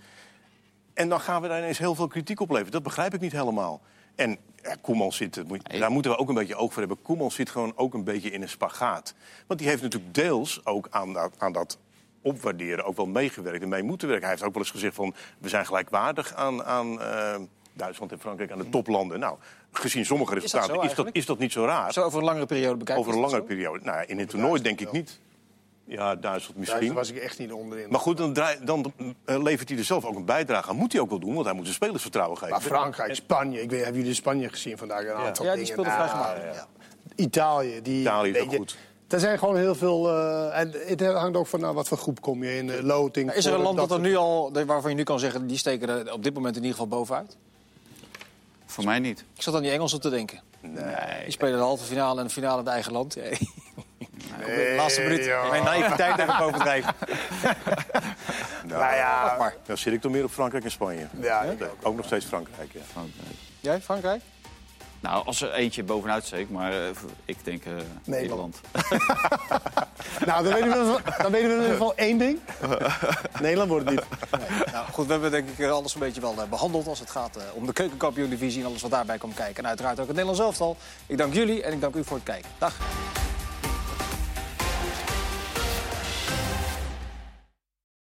En 0.95 1.09
dan 1.09 1.21
gaan 1.21 1.43
we 1.43 1.49
daar 1.49 1.59
ineens 1.59 1.79
heel 1.79 1.95
veel 1.95 2.07
kritiek 2.07 2.41
op 2.41 2.51
leveren. 2.51 2.73
Dat 2.73 2.83
begrijp 2.83 3.15
ik 3.15 3.21
niet 3.21 3.33
helemaal. 3.33 3.81
En 4.15 4.39
ja, 4.63 4.77
Koeman 4.81 5.13
zit, 5.13 5.43
daar 5.79 5.91
moeten 5.91 6.11
we 6.11 6.17
ook 6.17 6.29
een 6.29 6.35
beetje 6.35 6.55
oog 6.55 6.73
voor 6.73 6.83
hebben. 6.83 7.03
Koeman 7.03 7.31
zit 7.31 7.51
gewoon 7.51 7.73
ook 7.77 7.95
een 7.95 8.05
beetje 8.05 8.31
in 8.31 8.43
een 8.43 8.49
spagaat. 8.49 9.15
Want 9.47 9.61
die 9.61 9.69
heeft 9.69 9.83
natuurlijk 9.83 10.15
deels 10.15 10.67
ook 10.67 10.87
aan 10.91 11.13
dat, 11.13 11.35
aan 11.39 11.53
dat 11.53 11.79
opwaarderen 12.23 12.85
ook 12.85 12.97
wel 12.97 13.07
meegewerkt 13.07 13.63
en 13.63 13.69
mee 13.69 13.83
moeten 13.83 14.09
werken. 14.09 14.27
Hij 14.27 14.35
heeft 14.35 14.47
ook 14.49 14.55
wel 14.55 14.63
eens 14.63 14.73
gezegd 14.73 14.95
van 14.95 15.15
we 15.39 15.49
zijn 15.49 15.67
gelijkwaardig 15.67 16.35
aan, 16.35 16.65
aan 16.65 17.01
eh, 17.01 17.35
Duitsland 17.75 18.13
en 18.13 18.19
Frankrijk, 18.21 18.51
aan 18.53 18.59
de 18.59 18.69
toplanden. 18.69 19.21
Nou, 19.21 19.37
gezien 19.73 20.05
sommige 20.07 20.35
dat 20.35 20.43
resultaten 20.43 20.75
zo 20.75 20.81
is, 20.81 20.95
dat, 20.95 21.09
is 21.13 21.27
dat 21.27 21.39
niet 21.39 21.53
zo 21.53 21.65
raar. 21.65 21.93
Zo 21.93 22.03
over 22.03 22.19
een 22.19 22.25
langere 22.25 22.47
periode 22.47 22.77
bekijken. 22.77 23.05
Over 23.05 23.15
een 23.17 23.21
langere 23.25 23.43
periode. 23.43 23.79
Nou, 23.83 23.97
ja, 23.97 24.07
in 24.07 24.19
het 24.19 24.29
toernooi 24.29 24.63
denk 24.63 24.81
ik 24.81 24.93
niet. 24.93 25.19
Ja, 25.85 26.15
Duitsland 26.17 26.47
Daar 26.67 26.75
misschien. 26.77 26.95
was 26.95 27.11
ik 27.11 27.17
echt 27.17 27.39
niet 27.39 27.53
onderin. 27.53 27.87
Maar 27.91 28.01
goed, 28.01 28.17
dan, 28.17 28.33
draai- 28.33 28.59
dan 28.65 28.93
eh, 29.25 29.43
levert 29.43 29.69
hij 29.69 29.79
er 29.79 29.85
zelf 29.85 30.05
ook 30.05 30.17
een 30.17 30.25
bijdrage 30.25 30.69
aan. 30.71 30.77
Moet 30.77 30.93
hij 30.93 31.01
ook 31.01 31.11
wel 31.11 31.19
doen, 31.19 31.35
want 31.35 31.45
hij 31.47 31.55
moet 31.55 31.65
zijn 31.65 31.77
spelers 31.77 32.03
vertrouwen 32.03 32.39
geven. 32.39 32.53
Maar 32.53 32.61
Frankrijk, 32.63 33.15
Spanje. 33.15 33.63
Ik 33.63 33.71
weet, 33.71 33.83
hebben 33.83 34.01
jullie 34.01 34.15
Spanje 34.17 34.49
gezien 34.49 34.79
vandaag? 34.79 35.01
Een 35.05 35.13
aantal 35.13 35.45
Ja, 35.45 35.55
die 35.55 35.65
dingen. 35.65 35.67
speelde 35.67 35.91
vrij 35.91 36.07
Nou, 36.07 36.11
gemakkelijk. 36.11 36.55
ja. 36.55 36.67
Italië. 37.17 37.83
Die, 37.83 38.01
Italië 38.01 38.31
is 38.31 38.41
ook 38.41 38.51
je, 38.51 38.57
goed. 38.57 38.77
Er 39.09 39.21
zijn 39.21 39.39
gewoon 39.39 39.57
heel 39.57 39.75
veel... 39.75 40.09
eh, 40.09 40.59
en 40.61 40.73
het 40.87 41.01
hangt 41.07 41.37
ook 41.37 41.47
van 41.47 41.61
nou, 41.61 41.75
wat 41.75 41.89
voor 41.89 41.99
groep 41.99 42.21
kom 42.21 42.45
je 42.45 42.57
in. 42.57 42.71
eh, 42.71 42.83
loting. 42.83 43.33
Is 43.33 43.45
er 43.45 43.55
een 43.55 43.61
land 43.61 43.77
dat 43.77 43.91
er 43.91 44.01
nu 44.01 44.17
al, 44.17 44.53
waarvan 44.67 44.91
je 44.91 44.97
nu 44.97 45.03
kan 45.03 45.19
zeggen, 45.19 45.47
die 45.47 45.57
steken 45.57 45.89
er 45.89 46.13
op 46.13 46.23
dit 46.23 46.35
moment 46.35 46.57
in 46.57 46.63
ieder 46.63 46.79
geval 46.79 46.99
bovenuit? 46.99 47.37
Voor 48.73 48.85
mij 48.85 48.99
niet. 48.99 49.25
Ik 49.35 49.43
zat 49.43 49.55
aan 49.55 49.63
die 49.63 49.71
Engelsen 49.71 50.01
te 50.01 50.11
denken. 50.11 50.41
Nee. 50.61 51.23
Die 51.23 51.33
spelen 51.33 51.59
de 51.59 51.65
halve 51.65 51.85
finale 51.85 52.21
en 52.21 52.27
de 52.27 52.33
finale 52.33 52.59
in 52.59 52.65
het 52.65 52.73
eigen 52.75 52.93
land. 52.93 53.15
Ja. 53.15 53.23
Nee, 54.47 54.77
Laatste 54.77 55.01
minuut. 55.01 55.33
Mijn 55.51 55.65
naïviteit 55.65 56.17
heb 56.17 56.29
ik 56.29 56.41
overdreven. 56.41 56.95
Nou 58.67 58.95
ja, 58.95 59.23
Wacht 59.23 59.39
maar. 59.39 59.55
Dan 59.67 59.79
zit 59.79 59.93
ik 59.93 60.01
toch 60.01 60.13
meer 60.13 60.25
op 60.25 60.31
Frankrijk 60.31 60.65
en 60.65 60.71
Spanje. 60.71 61.07
Ja, 61.21 61.43
ik 61.43 61.69
ook. 61.83 61.97
nog 61.97 62.07
steeds 62.07 62.25
Frankrijk, 62.25 62.73
ja. 62.73 62.81
Jij, 63.61 63.81
Frankrijk? 63.81 64.23
Nou, 65.03 65.27
als 65.27 65.41
er 65.43 65.53
eentje 65.53 65.83
bovenuit 65.83 66.25
steekt, 66.25 66.51
maar 66.51 66.73
eh, 66.73 66.89
ik 67.25 67.45
denk 67.45 67.65
eh, 67.65 67.73
Nederland. 68.05 68.61
nou, 70.27 70.45
dan 70.45 70.53
weten, 70.53 70.71
we, 70.71 71.01
dan 71.23 71.33
weten 71.33 71.49
we 71.49 71.55
in 71.55 71.61
ieder 71.61 71.71
geval 71.71 71.95
één 71.97 72.19
ding. 72.19 72.39
Nederland 73.41 73.71
wordt 73.71 73.91
het 73.91 73.95
niet. 73.95 74.05
Nee. 74.49 74.59
Nou, 74.73 74.87
goed, 74.93 75.07
we 75.07 75.13
hebben 75.13 75.31
denk 75.31 75.49
ik 75.49 75.69
alles 75.69 75.95
een 75.95 76.01
beetje 76.01 76.21
wel 76.21 76.35
eh, 76.41 76.49
behandeld 76.49 76.87
als 76.87 76.99
het 76.99 77.11
gaat 77.11 77.37
eh, 77.37 77.43
om 77.55 77.67
de 77.67 77.73
keukenkampioen-divisie 77.73 78.61
en 78.63 78.67
alles 78.67 78.83
wat 78.83 78.91
daarbij 78.91 79.19
komt 79.19 79.35
kijken. 79.35 79.63
En 79.63 79.69
uiteraard 79.69 80.01
ook 80.01 80.07
het 80.07 80.17
Nederlands 80.17 80.41
elftal. 80.41 80.77
Ik 81.07 81.19
dank 81.19 81.35
jullie 81.35 81.63
en 81.63 81.73
ik 81.73 81.81
dank 81.81 81.95
u 81.95 82.05
voor 82.05 82.17
het 82.17 82.27
kijken. 82.27 82.51
Dag. 82.59 82.77